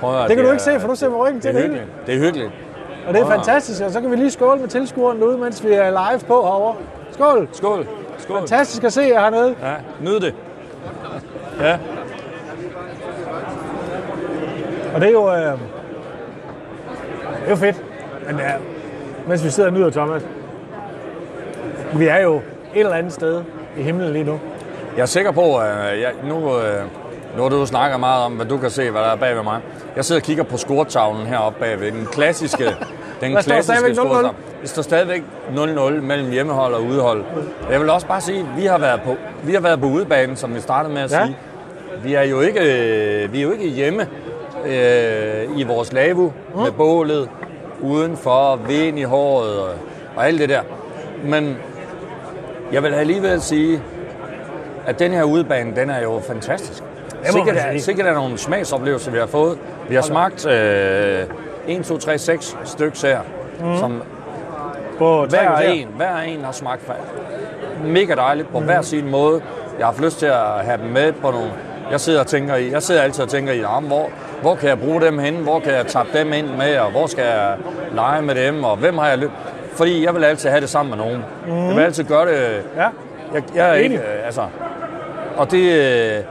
Prøv 0.01 0.21
at, 0.23 0.29
Det 0.29 0.37
kan 0.37 0.45
du 0.45 0.49
er- 0.49 0.53
ikke 0.53 0.63
se, 0.65 0.81
for 0.81 0.89
du 0.89 0.95
ser 0.95 1.09
med 1.09 1.19
ryggen 1.19 1.35
det 1.35 1.43
til 1.43 1.49
er 1.57 1.61
det 1.63 1.71
hele. 1.71 1.83
Det 2.07 2.15
er 2.15 2.19
hyggeligt. 2.19 2.51
Og 3.09 3.15
det 3.15 3.23
er 3.23 3.27
fantastisk, 3.27 3.83
og 3.83 3.91
så 3.91 4.01
kan 4.01 4.11
vi 4.11 4.17
lige 4.17 4.31
skåle 4.31 4.61
med 4.61 4.69
tilskueren 4.69 5.21
derude, 5.21 5.39
mens 5.39 5.65
vi 5.65 5.73
er 5.73 5.91
live 5.91 6.21
på 6.21 6.43
herovre. 6.43 6.75
Skål! 7.13 7.49
Skål. 7.53 7.87
Skål. 8.23 8.39
Fantastisk 8.39 8.85
at 8.85 8.93
se 8.93 9.01
jer 9.01 9.21
hernede. 9.21 9.55
Ja, 9.63 9.75
nyd 10.01 10.21
det. 10.21 10.35
Ja. 11.61 11.79
Og 14.95 15.01
det 15.01 15.09
er 15.09 15.13
jo, 15.13 15.31
øh, 15.31 15.37
det 15.37 15.51
er 17.47 17.51
jo 17.51 17.57
fedt. 17.57 17.77
Men 18.27 18.39
ja, 18.39 18.53
mens 19.29 19.45
vi 19.45 19.51
sidder 19.51 19.69
og 19.69 19.75
nyder, 19.75 19.91
Thomas, 19.91 20.23
vi 21.95 22.07
er 22.07 22.19
jo 22.19 22.37
et 22.37 22.43
eller 22.75 22.95
andet 22.95 23.13
sted 23.13 23.43
i 23.79 23.83
himlen 23.83 24.13
lige 24.13 24.25
nu. 24.25 24.41
Jeg 24.97 25.03
er 25.03 25.07
sikker 25.07 25.31
på, 25.31 25.57
at 25.57 26.01
jeg, 26.01 26.13
nu, 26.25 26.37
øh, 26.59 26.83
nu 27.37 27.43
har 27.43 27.49
du 27.49 27.67
snakket 27.67 28.01
meget 28.01 28.25
om, 28.25 28.33
hvad 28.33 28.47
du 28.47 28.59
kan 28.59 28.71
se, 28.71 28.91
hvad 28.91 29.01
der 29.01 29.09
er 29.09 29.17
bag 29.17 29.37
ved 29.37 29.43
mig. 29.43 29.61
Jeg 29.97 30.05
sidder 30.05 30.21
og 30.21 30.25
kigger 30.25 30.45
på 30.45 30.57
scoretavlen 30.57 31.27
heroppe 31.27 31.61
bagved. 31.61 31.93
Den 31.93 32.07
klassiske, 32.07 32.65
den 33.21 33.33
klassiske 33.33 33.63
stadigvæk 33.63 33.91
0-0. 33.91 33.95
scoretavle. 33.95 34.31
Det 34.63 34.71
står 34.71 34.83
stadigvæk 34.83 35.23
0-0 35.57 35.91
mellem 35.91 36.31
hjemmehold 36.31 36.75
og 36.75 36.83
udehold. 36.85 37.25
Jeg 37.71 37.81
vil 37.81 37.91
også 37.91 38.07
bare 38.07 38.21
sige, 38.21 38.39
at 38.41 38.47
vi 38.57 38.67
har 38.67 38.79
været 38.79 39.01
på, 39.03 39.17
vi 39.43 39.53
har 39.53 39.61
været 39.61 39.81
på 39.81 39.87
udebanen, 39.87 40.37
som 40.37 40.55
vi 40.55 40.61
startede 40.61 40.95
med 40.95 41.03
at 41.03 41.13
Ja. 41.13 41.25
sige. 41.25 41.37
Vi 42.05 42.15
er 42.15 42.23
jo 42.23 42.41
ikke, 42.41 42.61
vi 43.33 43.39
er 43.39 43.43
jo 43.43 43.53
ikke 43.53 43.67
hjemme 43.69 44.07
øh, 44.67 45.59
i 45.59 45.63
vores 45.63 45.93
lave 45.93 46.33
med 46.57 46.73
bålet, 46.73 47.29
udenfor, 47.81 48.57
vind 48.69 48.99
i 48.99 49.03
håret 49.03 49.59
og, 49.61 49.69
og 50.17 50.27
alt 50.27 50.41
det 50.41 50.49
der. 50.49 50.61
Men 51.25 51.57
jeg 52.73 52.83
vil 52.83 52.95
alligevel 52.95 53.41
sige, 53.41 53.83
at 54.87 54.99
den 54.99 55.13
her 55.13 55.23
udebane, 55.23 55.77
den 55.77 55.91
er 55.91 56.03
jo 56.03 56.21
fantastisk. 56.27 56.83
Sikkert 57.25 57.57
er, 57.57 57.79
sikkert 57.79 58.07
er 58.07 58.15
nogle 58.15 58.39
smagsoplevelser, 58.39 59.11
vi 59.11 59.19
har 59.19 59.27
fået. 59.27 59.59
Vi 59.89 59.95
har 59.95 60.03
smagt 60.03 60.47
øh, 60.47 61.25
1, 61.69 61.85
2, 61.85 61.99
3, 61.99 62.19
6 62.19 62.57
stykker 62.65 63.07
her, 63.07 63.21
mm. 63.61 63.79
som 63.79 64.03
På 65.03 65.27
hver 65.29 65.57
en, 65.59 65.89
hver 65.97 66.17
en 66.19 66.45
har 66.45 66.53
smagt 66.53 66.91
mega 67.85 68.15
dejligt 68.15 68.53
på 68.53 68.61
hver 68.61 68.83
sin 68.83 69.11
måde. 69.11 69.43
Jeg 69.79 69.87
har 69.87 69.93
haft 69.93 70.01
lyst 70.05 70.19
til 70.19 70.27
at 70.27 70.65
have 70.65 70.79
dem 70.83 70.87
med 70.91 71.13
på 71.13 71.31
nogle... 71.31 71.51
Jeg 71.91 72.01
sidder, 72.01 72.21
og 72.21 72.27
tænker 72.27 72.55
i, 72.57 72.71
jeg 72.71 72.83
sidder 72.83 73.03
altid 73.03 73.23
og 73.25 73.29
tænker 73.31 73.53
i, 73.53 73.61
"Jamen, 73.61 73.89
hvor, 73.89 74.09
hvor 74.43 74.55
kan 74.55 74.69
jeg 74.69 74.79
bruge 74.79 75.01
dem 75.01 75.19
henne? 75.19 75.39
Hvor 75.39 75.61
kan 75.61 75.73
jeg 75.73 75.87
tappe 75.87 76.19
dem 76.19 76.33
ind 76.33 76.47
med? 76.59 76.79
Og 76.79 76.91
hvor 76.91 77.07
skal 77.07 77.25
jeg 77.25 77.57
lege 77.95 78.23
med 78.23 78.35
dem? 78.35 78.65
Og 78.65 78.77
hvem 78.77 78.99
har 78.99 79.09
jeg 79.09 79.19
lyst... 79.19 79.31
Fordi 79.73 80.05
jeg 80.05 80.15
vil 80.15 80.25
altid 80.25 80.49
have 80.51 80.61
det 80.61 80.69
sammen 80.69 80.91
med 80.99 81.05
nogen. 81.07 81.25
Mm. 81.47 81.67
Jeg 81.69 81.77
vil 81.77 81.83
altid 81.83 82.05
gøre 82.05 82.27
det... 82.27 82.63
Ja. 82.77 82.89
Jeg, 83.35 83.43
jeg 83.55 83.71
er 83.71 83.75
ikke... 83.75 83.97
øh, 83.97 84.27
Altså, 84.27 84.43
og 85.37 85.51
det, 85.51 86.25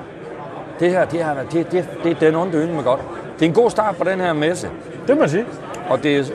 det 0.80 0.92
her, 0.92 1.06
det, 1.06 1.20
her 1.26 1.34
det, 1.52 1.72
det, 1.72 1.86
det, 2.04 2.20
det 2.20 2.24
er 2.24 2.30
en 2.30 2.36
ondt 2.36 2.76
med 2.76 2.84
godt. 2.84 3.00
Det 3.40 3.46
er 3.46 3.50
en 3.50 3.56
god 3.56 3.70
start 3.70 3.96
på 3.96 4.04
den 4.04 4.20
her 4.20 4.34
messe. 4.34 4.70
Det 5.08 5.16
må 5.16 5.20
man 5.20 5.30
sige. 5.30 5.46
Og 5.90 6.04
det, 6.04 6.34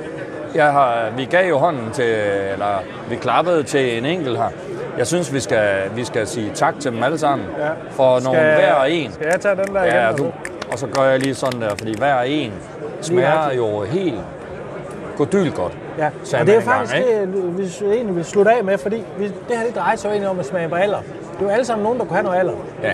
jeg 0.56 0.72
har, 0.72 1.10
vi 1.16 1.24
gav 1.24 1.48
jo 1.48 1.58
hånden 1.58 1.90
til, 1.92 2.14
eller 2.52 2.82
vi 3.10 3.16
klappede 3.16 3.62
til 3.62 3.98
en 3.98 4.06
enkelt 4.06 4.36
her. 4.36 4.48
Jeg 4.98 5.06
synes, 5.06 5.34
vi 5.34 5.40
skal, 5.40 5.90
vi 5.94 6.04
skal 6.04 6.26
sige 6.26 6.50
tak 6.54 6.74
til 6.80 6.92
dem 6.92 7.02
alle 7.02 7.18
sammen. 7.18 7.48
Ja. 7.58 7.68
For 7.90 8.20
nogle 8.24 8.40
hver 8.40 8.74
og 8.74 8.90
en. 8.90 9.12
Skal 9.12 9.26
jeg 9.32 9.40
tage 9.40 9.56
den 9.56 9.74
der 9.74 9.82
igen? 9.82 9.94
Ja, 9.94 10.08
altså? 10.08 10.24
du, 10.24 10.30
og 10.72 10.78
så 10.78 10.86
gør 10.86 11.02
jeg 11.02 11.18
lige 11.18 11.34
sådan 11.34 11.60
der, 11.60 11.70
fordi 11.78 11.98
hver 11.98 12.14
og 12.14 12.28
en 12.28 12.52
smager 13.00 13.52
jo 13.56 13.82
helt 13.82 14.20
godyl 15.16 15.50
godt. 15.50 15.72
Ja, 15.98 16.10
og 16.40 16.46
det 16.46 16.56
er 16.56 16.60
faktisk 16.60 16.94
det, 16.94 17.58
vi 17.58 17.86
egentlig 17.94 18.16
vil 18.16 18.24
slutte 18.24 18.50
af 18.50 18.64
med, 18.64 18.78
fordi 18.78 19.04
vi, 19.18 19.24
det 19.24 19.56
her 19.56 19.66
det 19.66 19.76
drejer 19.76 19.96
sig 19.96 20.08
jo 20.08 20.10
egentlig 20.10 20.30
om 20.30 20.38
at 20.38 20.46
smage 20.46 20.68
på 20.68 20.74
alder. 20.74 20.98
Det 21.32 21.40
er 21.40 21.44
jo 21.44 21.48
alle 21.48 21.64
sammen 21.64 21.84
nogen, 21.84 21.98
der 21.98 22.04
kunne 22.04 22.16
have 22.16 22.24
noget 22.24 22.38
alder. 22.38 22.52
Ja. 22.82 22.92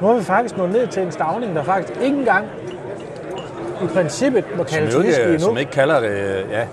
Nu 0.00 0.06
har 0.06 0.14
vi 0.14 0.24
faktisk 0.24 0.56
nået 0.56 0.72
ned 0.72 0.86
til 0.86 1.02
en 1.02 1.12
stavning, 1.12 1.56
der 1.56 1.62
faktisk 1.62 2.00
ikke 2.02 2.16
engang 2.16 2.46
i 3.82 3.86
princippet 3.86 4.44
må 4.56 4.64
kaldes 4.64 4.96
whisky 4.96 5.22
endnu. 5.22 5.38
som 5.38 5.58
ikke 5.58 5.70
kalder 5.70 6.00
det, 6.00 6.46
ja, 6.50 6.66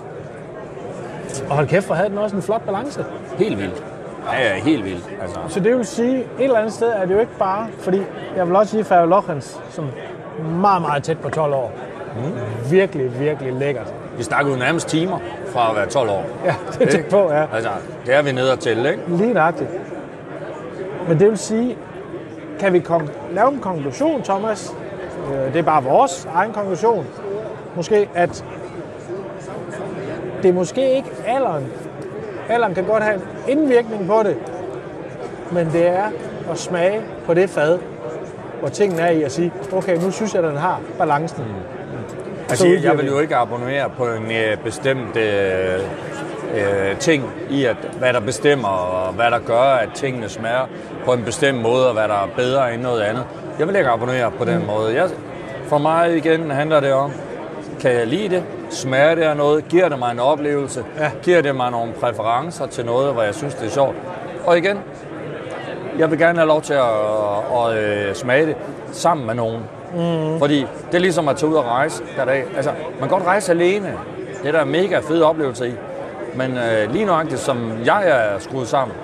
Og 1.40 1.56
hold 1.56 1.66
kæft, 1.68 1.86
hvor 1.86 1.94
havde 1.94 2.08
den 2.08 2.18
også 2.18 2.36
en 2.36 2.42
flot 2.42 2.62
balance. 2.66 3.04
helt 3.38 3.58
vildt. 3.58 3.84
Ja, 4.32 4.48
ja, 4.48 4.54
helt 4.60 4.84
vildt. 4.84 5.04
Altså, 5.22 5.38
Så 5.48 5.60
det 5.60 5.76
vil 5.76 5.86
sige, 5.86 6.16
et 6.18 6.24
eller 6.38 6.58
andet 6.58 6.72
sted 6.72 6.88
er 6.88 7.04
det 7.06 7.14
jo 7.14 7.20
ikke 7.20 7.38
bare, 7.38 7.66
fordi 7.78 8.02
jeg 8.36 8.46
vil 8.48 8.56
også 8.56 8.70
sige 8.70 8.84
Færge 8.84 9.08
Lochens, 9.08 9.60
som 9.70 9.84
meget, 10.60 10.82
meget 10.82 11.02
tæt 11.02 11.18
på 11.18 11.28
12 11.28 11.54
år. 11.54 11.72
Mm. 12.16 12.70
Virkelig, 12.70 13.20
virkelig 13.20 13.52
lækkert. 13.52 13.94
vi 14.16 14.22
snakker 14.22 14.52
jo 14.52 14.58
nærmest 14.58 14.88
timer 14.88 15.18
fra 15.46 15.70
at 15.70 15.76
være 15.76 15.86
12 15.86 16.10
år. 16.10 16.24
Ja, 16.44 16.54
det 16.78 16.86
er 16.88 16.90
tæt 16.90 17.04
på, 17.10 17.32
ja. 17.32 17.44
Altså, 17.54 17.70
det 18.06 18.14
er 18.14 18.22
vi 18.22 18.32
nede 18.32 18.56
til, 18.56 18.78
ikke? 18.86 19.02
Lige 19.08 19.32
nøjagtigt. 19.34 19.70
Men 21.08 21.18
det 21.20 21.28
vil 21.28 21.38
sige, 21.38 21.76
kan 22.60 22.72
vi 22.72 22.78
kom, 22.80 23.08
lave 23.32 23.48
en 23.52 23.58
konklusion, 23.58 24.22
Thomas? 24.22 24.74
Øh, 25.32 25.52
Det 25.52 25.58
er 25.58 25.62
bare 25.62 25.84
vores 25.84 26.28
egen 26.34 26.52
konklusion. 26.52 27.06
Måske, 27.76 28.08
at 28.14 28.44
det 30.42 30.48
er 30.48 30.52
måske 30.52 30.94
ikke 30.96 31.08
alderen. 31.26 31.66
Alderen 32.48 32.74
kan 32.74 32.84
godt 32.84 33.02
have 33.02 33.14
en 33.14 33.22
indvirkning 33.58 34.06
på 34.06 34.22
det, 34.24 34.36
men 35.52 35.66
det 35.72 35.86
er 35.86 36.04
at 36.50 36.58
smage 36.58 37.00
på 37.26 37.34
det 37.34 37.50
fad, 37.50 37.78
hvor 38.60 38.68
tingene 38.68 39.02
er 39.02 39.10
i 39.10 39.22
at 39.22 39.32
sige, 39.32 39.52
okay, 39.72 39.96
nu 39.96 40.10
synes 40.10 40.34
jeg, 40.34 40.44
at 40.44 40.50
den 40.50 40.58
har 40.58 40.80
balancen. 40.98 41.44
Altså, 42.48 42.56
Så 42.56 42.66
jeg, 42.66 42.74
udgiver 42.76 42.90
jeg 42.92 42.98
vil 42.98 43.06
vi. 43.06 43.10
jo 43.10 43.18
ikke 43.20 43.36
abonnere 43.36 43.90
på 43.96 44.04
en 44.06 44.30
øh, 44.32 44.56
bestemt 44.64 45.16
øh, 45.16 45.74
øh, 46.54 46.96
ting 46.98 47.24
i, 47.50 47.64
at, 47.64 47.76
hvad 47.98 48.12
der 48.12 48.20
bestemmer, 48.20 48.68
og 48.68 49.12
hvad 49.12 49.30
der 49.30 49.38
gør, 49.46 49.62
at 49.62 49.88
tingene 49.94 50.28
smager 50.28 50.66
på 51.04 51.12
en 51.12 51.22
bestemt 51.24 51.62
måde, 51.62 51.86
og 51.88 51.92
hvad 51.94 52.02
der 52.08 52.14
er 52.14 52.28
bedre 52.36 52.74
end 52.74 52.82
noget 52.82 53.00
andet. 53.00 53.24
Jeg 53.58 53.66
vil 53.68 53.76
ikke 53.76 53.88
abonnere 53.90 54.30
på 54.38 54.44
den 54.44 54.66
måde. 54.66 54.94
Jeg, 54.94 55.08
for 55.66 55.78
mig 55.78 56.16
igen 56.16 56.50
handler 56.50 56.80
det 56.80 56.92
om, 56.92 57.12
kan 57.80 57.92
jeg 57.92 58.06
lide 58.06 58.28
det? 58.28 58.42
Smager 58.72 59.14
det 59.14 59.22
af 59.22 59.36
noget? 59.36 59.68
Giver 59.68 59.88
det 59.88 59.98
mig 59.98 60.12
en 60.12 60.18
oplevelse? 60.18 60.84
Ja. 60.98 61.10
Giver 61.22 61.42
det 61.42 61.56
mig 61.56 61.70
nogle 61.70 61.92
præferencer 61.92 62.66
til 62.66 62.84
noget, 62.84 63.12
hvor 63.12 63.22
jeg 63.22 63.34
synes, 63.34 63.54
det 63.54 63.66
er 63.66 63.70
sjovt? 63.70 63.96
Og 64.46 64.58
igen, 64.58 64.78
jeg 65.98 66.10
vil 66.10 66.18
gerne 66.18 66.38
have 66.38 66.48
lov 66.48 66.62
til 66.62 66.74
at, 66.74 66.80
at, 67.56 67.76
at 67.76 68.08
øh, 68.08 68.14
smage 68.14 68.46
det 68.46 68.56
sammen 68.92 69.26
med 69.26 69.34
nogen. 69.34 69.62
Mm. 69.94 70.38
Fordi 70.38 70.66
det 70.86 70.94
er 70.94 70.98
ligesom 70.98 71.28
at 71.28 71.36
tage 71.36 71.50
ud 71.50 71.56
og 71.56 71.64
rejse 71.64 72.02
hver 72.14 72.24
dag. 72.24 72.44
Altså, 72.56 72.70
man 72.70 73.08
kan 73.08 73.08
godt 73.08 73.26
rejse 73.26 73.52
alene. 73.52 73.94
Det 74.42 74.48
er 74.48 74.52
der 74.52 74.64
mega 74.64 74.98
fede 74.98 75.24
oplevelser 75.24 75.64
i. 75.64 75.72
Men 76.34 76.56
øh, 76.56 76.92
lige 76.92 77.04
nøjagtigt, 77.04 77.40
som 77.40 77.72
jeg 77.84 78.08
er 78.08 78.38
skruet 78.38 78.68
sammen, 78.68 78.96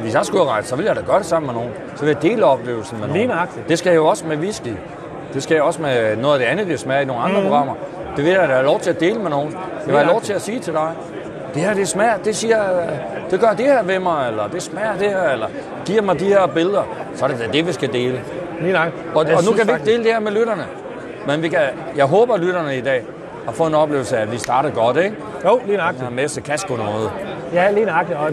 hvis 0.00 0.14
jeg 0.14 0.24
skulle 0.26 0.44
rejse, 0.44 0.68
så 0.68 0.76
vil 0.76 0.84
jeg 0.84 0.96
da 0.96 1.00
gøre 1.00 1.18
det 1.18 1.26
sammen 1.26 1.46
med 1.46 1.54
nogen. 1.54 1.70
Så 1.96 2.04
vil 2.04 2.12
jeg 2.12 2.22
dele 2.22 2.44
oplevelsen 2.44 2.98
med 2.98 3.06
nogen. 3.06 3.20
Lige 3.20 3.28
nøjagtigt. 3.28 3.68
Det 3.68 3.78
skal 3.78 3.90
jeg 3.90 3.96
jo 3.96 4.06
også 4.06 4.26
med 4.26 4.36
whisky. 4.36 4.72
Det 5.34 5.42
skal 5.42 5.54
jeg 5.54 5.62
også 5.62 5.82
med 5.82 6.16
noget 6.16 6.34
af 6.34 6.38
det 6.40 6.46
andet, 6.46 6.68
vi 6.68 6.76
smager 6.76 7.00
i 7.00 7.04
nogle 7.04 7.22
andre 7.22 7.40
mm. 7.40 7.46
programmer. 7.46 7.74
Det 8.16 8.24
vil 8.24 8.32
jeg 8.32 8.48
da 8.48 8.52
have 8.54 8.64
lov 8.64 8.80
til 8.80 8.90
at 8.90 9.00
dele 9.00 9.18
med 9.18 9.30
nogen. 9.30 9.48
Det 9.52 9.86
vil 9.86 9.94
jeg 9.94 10.06
lov 10.06 10.20
til 10.20 10.32
at 10.32 10.40
sige 10.42 10.60
til 10.60 10.72
dig. 10.72 10.90
Det 11.54 11.62
her, 11.62 11.74
det 11.74 11.88
smager, 11.88 12.16
det 12.24 12.36
siger, 12.36 12.58
det 13.30 13.40
gør 13.40 13.48
det 13.50 13.66
her 13.66 13.82
ved 13.82 13.98
mig, 13.98 14.28
eller 14.28 14.48
det 14.48 14.62
smager 14.62 14.92
det 14.98 15.08
her, 15.10 15.30
eller 15.30 15.46
giver 15.84 16.02
mig 16.02 16.20
de 16.20 16.24
her 16.24 16.46
billeder. 16.46 16.82
Så 17.14 17.24
er 17.24 17.28
det 17.28 17.38
da 17.38 17.46
det, 17.52 17.66
vi 17.66 17.72
skal 17.72 17.92
dele. 17.92 18.20
Lige 18.60 18.72
nok. 18.72 18.88
Og, 19.14 19.20
og 19.20 19.26
nu 19.26 19.26
kan 19.36 19.44
vi 19.44 19.50
ikke 19.60 19.64
faktisk- 19.72 19.90
dele 19.90 20.04
det 20.04 20.12
her 20.12 20.20
med 20.20 20.32
lytterne. 20.32 20.64
Men 21.26 21.42
vi 21.42 21.48
kan, 21.48 21.60
jeg 21.96 22.04
håber, 22.04 22.34
at 22.34 22.40
lytterne 22.40 22.76
i 22.76 22.80
dag 22.80 23.02
har 23.46 23.52
fået 23.52 23.68
en 23.68 23.74
oplevelse 23.74 24.16
af, 24.16 24.22
at 24.22 24.32
vi 24.32 24.38
starter 24.38 24.70
godt, 24.70 24.96
ikke? 24.96 25.16
Jo, 25.44 25.60
lige 25.66 25.76
nok. 25.78 25.92
Den 25.94 26.00
her 26.02 26.10
messe 26.10 26.40
kan 26.40 26.58
sgu 26.58 26.76
noget. 26.76 27.10
Ja, 27.52 27.70
lige 27.70 27.86
nøjagtigt. 27.86 28.18
Og 28.18 28.30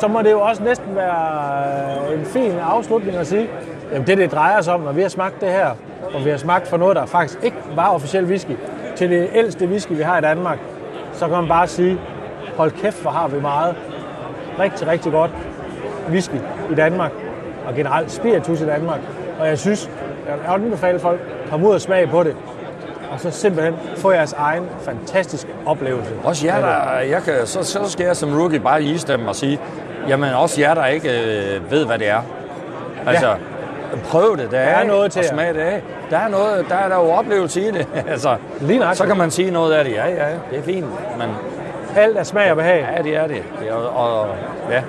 så 0.00 0.08
må 0.08 0.22
det 0.22 0.30
jo 0.30 0.40
også 0.40 0.62
næsten 0.62 0.96
være 0.96 2.14
en 2.14 2.24
fin 2.24 2.52
afslutning 2.70 3.16
at 3.16 3.26
sige, 3.26 3.48
jamen 3.92 4.06
det, 4.06 4.18
det 4.18 4.32
drejer 4.32 4.60
sig 4.60 4.74
om, 4.74 4.80
når 4.80 4.92
vi 4.92 5.02
har 5.02 5.08
smagt 5.08 5.40
det 5.40 5.48
her, 5.48 5.70
og 6.14 6.24
vi 6.24 6.30
har 6.30 6.36
smagt 6.36 6.68
for 6.68 6.76
noget, 6.76 6.96
der 6.96 7.06
faktisk 7.06 7.38
ikke 7.42 7.56
var 7.74 7.88
officiel 7.94 8.24
whisky, 8.24 8.50
til 8.96 9.10
det 9.10 9.28
ældste 9.34 9.66
whisky, 9.66 9.92
vi 9.92 10.02
har 10.02 10.18
i 10.18 10.20
Danmark, 10.20 10.58
så 11.12 11.28
kan 11.28 11.36
man 11.36 11.48
bare 11.48 11.66
sige, 11.66 12.00
hold 12.56 12.70
kæft, 12.70 13.02
hvor 13.02 13.10
har 13.10 13.28
vi 13.28 13.40
meget 13.40 13.74
rigtig, 14.58 14.86
rigtig 14.86 15.12
godt 15.12 15.30
whisky 16.08 16.36
i 16.70 16.74
Danmark, 16.74 17.12
og 17.66 17.74
generelt 17.74 18.12
spiritus 18.12 18.60
i 18.60 18.66
Danmark. 18.66 19.00
Og 19.40 19.48
jeg 19.48 19.58
synes, 19.58 19.90
jeg 20.26 20.54
anbefale 20.54 20.98
folk, 20.98 21.20
kom 21.50 21.64
ud 21.64 21.74
og 21.74 21.80
smage 21.80 22.06
på 22.06 22.22
det, 22.22 22.36
og 23.12 23.20
så 23.20 23.30
simpelthen 23.30 23.74
få 23.96 24.10
jeres 24.10 24.32
egen 24.32 24.64
fantastiske 24.80 25.50
oplevelse. 25.66 26.10
Også 26.24 26.46
jer, 26.46 26.60
der, 26.60 26.98
jeg 27.00 27.22
kan, 27.22 27.34
så, 27.46 27.62
så 27.62 27.90
skal 27.90 28.06
jeg 28.06 28.16
som 28.16 28.38
rookie 28.38 28.60
bare 28.60 28.82
lige 28.82 28.98
stemme 28.98 29.28
og 29.28 29.36
sige, 29.36 29.60
jamen 30.08 30.34
også 30.34 30.60
jer, 30.60 30.74
der 30.74 30.86
ikke 30.86 31.08
øh, 31.08 31.70
ved, 31.70 31.86
hvad 31.86 31.98
det 31.98 32.08
er. 32.08 32.20
Altså, 33.06 33.34
prøv 34.04 34.36
det, 34.36 34.50
der, 34.50 34.58
er 34.58 34.84
noget 34.84 35.12
til 35.12 35.18
og 35.20 35.24
jer. 35.24 35.30
smag 35.32 35.54
det 35.54 35.60
af. 35.60 35.82
Der 36.10 36.18
er, 36.18 36.28
noget, 36.28 36.66
der 36.68 36.74
er 36.74 36.88
der 36.88 36.96
jo 36.96 37.10
oplevelse 37.10 37.60
i 37.60 37.70
det. 37.70 37.86
altså, 38.08 38.36
Lige 38.60 38.78
nøjagtigt. 38.78 38.98
så 38.98 39.06
kan 39.06 39.16
man 39.16 39.30
sige 39.30 39.50
noget 39.50 39.72
af 39.72 39.84
det. 39.84 39.92
Ja, 39.92 40.06
ja, 40.08 40.28
det 40.50 40.58
er 40.58 40.62
fint. 40.62 40.86
Men 41.18 41.28
Alt 41.96 42.18
er 42.18 42.22
smag 42.22 42.50
og 42.50 42.56
behag. 42.56 42.88
ja, 42.96 43.02
det 43.02 43.16
er 43.16 43.26
det. 43.26 43.42
det 43.60 43.68
er, 43.68 43.72
og, 43.74 44.20
og, 44.20 44.28
ja, 44.70 44.82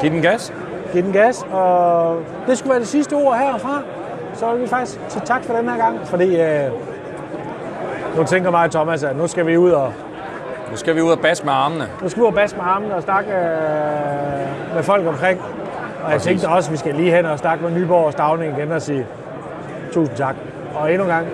giv 0.00 0.10
den 0.10 0.22
gas. 0.22 0.52
Giv 0.92 1.02
den 1.02 1.12
gas, 1.12 1.46
og 1.52 2.16
det 2.46 2.58
skulle 2.58 2.70
være 2.70 2.80
det 2.80 2.88
sidste 2.88 3.14
ord 3.14 3.36
herfra. 3.38 3.82
Så 4.34 4.52
vil 4.52 4.62
vi 4.62 4.66
faktisk 4.68 5.00
sige 5.08 5.22
tak 5.24 5.44
for 5.44 5.54
den 5.54 5.68
her 5.68 5.76
gang, 5.76 6.00
fordi 6.04 6.40
øh, 6.40 6.70
nu 8.16 8.24
tænker 8.24 8.50
mig 8.50 8.70
Thomas, 8.70 9.02
at 9.02 9.16
nu 9.16 9.26
skal 9.26 9.46
vi 9.46 9.56
ud 9.56 9.70
og 9.70 9.92
Nu 10.70 10.76
skal 10.76 10.96
vi 10.96 11.00
ud 11.00 11.10
og 11.10 11.18
basse 11.18 11.44
med 11.44 11.52
armene. 11.52 11.84
nu 12.02 12.08
skal 12.08 12.20
vi 12.20 12.22
ud 12.22 12.28
og 12.28 12.34
basse 12.34 12.56
med 12.56 12.64
armene 12.64 12.94
og 12.94 13.02
snakke 13.02 13.30
øh, 13.32 14.74
med 14.74 14.82
folk 14.82 15.06
omkring. 15.06 15.40
Og 16.04 16.12
jeg 16.12 16.20
tænkte 16.20 16.48
også, 16.48 16.68
at 16.68 16.72
vi 16.72 16.76
skal 16.76 16.94
lige 16.94 17.16
hen 17.16 17.26
og 17.26 17.38
snakke 17.38 17.64
med 17.64 17.80
Nyborg 17.80 18.04
og 18.06 18.12
Stavning 18.12 18.58
igen 18.58 18.72
og 18.72 18.82
sige 18.82 19.06
tusind 19.92 20.16
tak. 20.16 20.34
Og 20.74 20.90
endnu 20.92 21.04
en 21.04 21.10
gang, 21.10 21.26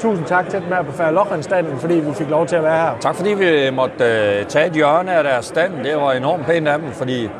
tusind 0.00 0.26
tak 0.26 0.48
til 0.48 0.60
dem 0.60 0.68
her 0.68 0.82
på 0.82 0.92
Færre 0.92 1.78
fordi 1.78 1.94
vi 1.94 2.14
fik 2.14 2.30
lov 2.30 2.46
til 2.46 2.56
at 2.56 2.62
være 2.62 2.80
her. 2.80 2.90
Tak 3.00 3.14
fordi 3.14 3.34
vi 3.34 3.70
måtte 3.70 4.04
øh, 4.04 4.46
tage 4.46 4.66
et 4.66 4.72
hjørne 4.72 5.12
af 5.12 5.24
deres 5.24 5.44
stand. 5.44 5.72
Det 5.84 5.96
var 5.96 6.12
enormt 6.12 6.46
pænt 6.46 6.68
af 6.68 6.78
dem, 6.78 6.88
fordi 6.92 7.30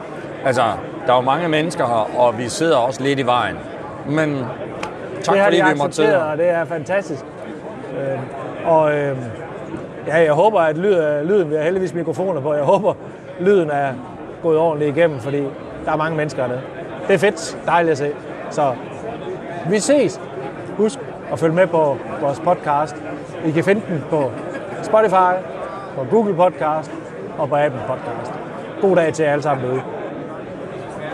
altså, 0.44 0.62
der 1.06 1.12
er 1.12 1.16
jo 1.16 1.22
mange 1.22 1.48
mennesker 1.48 1.86
her, 1.86 2.20
og 2.20 2.38
vi 2.38 2.48
sidder 2.48 2.76
også 2.76 3.02
lidt 3.02 3.18
i 3.18 3.26
vejen. 3.26 3.56
Men 4.08 4.44
tak 5.22 5.34
det 5.34 5.44
fordi 5.44 5.56
vi 5.56 5.78
måtte 5.78 5.96
sidde 5.96 6.08
her. 6.08 6.18
og 6.18 6.38
det 6.38 6.50
er 6.50 6.64
fantastisk. 6.64 7.24
Øh, 8.00 8.18
og 8.66 8.94
øh, 8.94 9.16
ja, 10.06 10.16
jeg 10.16 10.32
håber, 10.32 10.60
at 10.60 10.78
lyd, 10.78 11.24
lyden, 11.24 11.50
vi 11.50 11.54
har 11.54 11.62
heldigvis 11.62 11.94
mikrofoner 11.94 12.40
på, 12.40 12.54
jeg 12.54 12.64
håber, 12.64 12.94
lyden 13.40 13.70
er 13.70 13.92
gået 14.42 14.58
ordentligt 14.58 14.96
igennem, 14.96 15.18
fordi 15.18 15.42
der 15.86 15.92
er 15.92 15.96
mange 15.96 16.16
mennesker 16.16 16.42
dernede. 16.42 16.60
Det 17.08 17.14
er 17.14 17.18
fedt, 17.18 17.58
dejligt 17.66 17.92
at 17.92 17.98
se. 17.98 18.12
Så 18.50 18.74
vi 19.70 19.78
ses. 19.78 20.20
Husk 20.76 20.98
at 21.32 21.38
følge 21.38 21.54
med 21.54 21.66
på 21.66 21.96
vores 22.20 22.40
podcast. 22.40 22.96
I 23.44 23.50
kan 23.50 23.64
finde 23.64 23.82
den 23.88 24.04
på 24.10 24.30
Spotify, 24.82 25.32
på 25.94 26.06
Google 26.10 26.34
Podcast 26.34 26.90
og 27.38 27.48
på 27.48 27.56
Apple 27.56 27.80
Podcast. 27.86 28.32
God 28.80 28.96
dag 28.96 29.14
til 29.14 29.24
jer 29.24 29.32
alle 29.32 29.42
sammen 29.42 29.66
derude. 29.66 29.95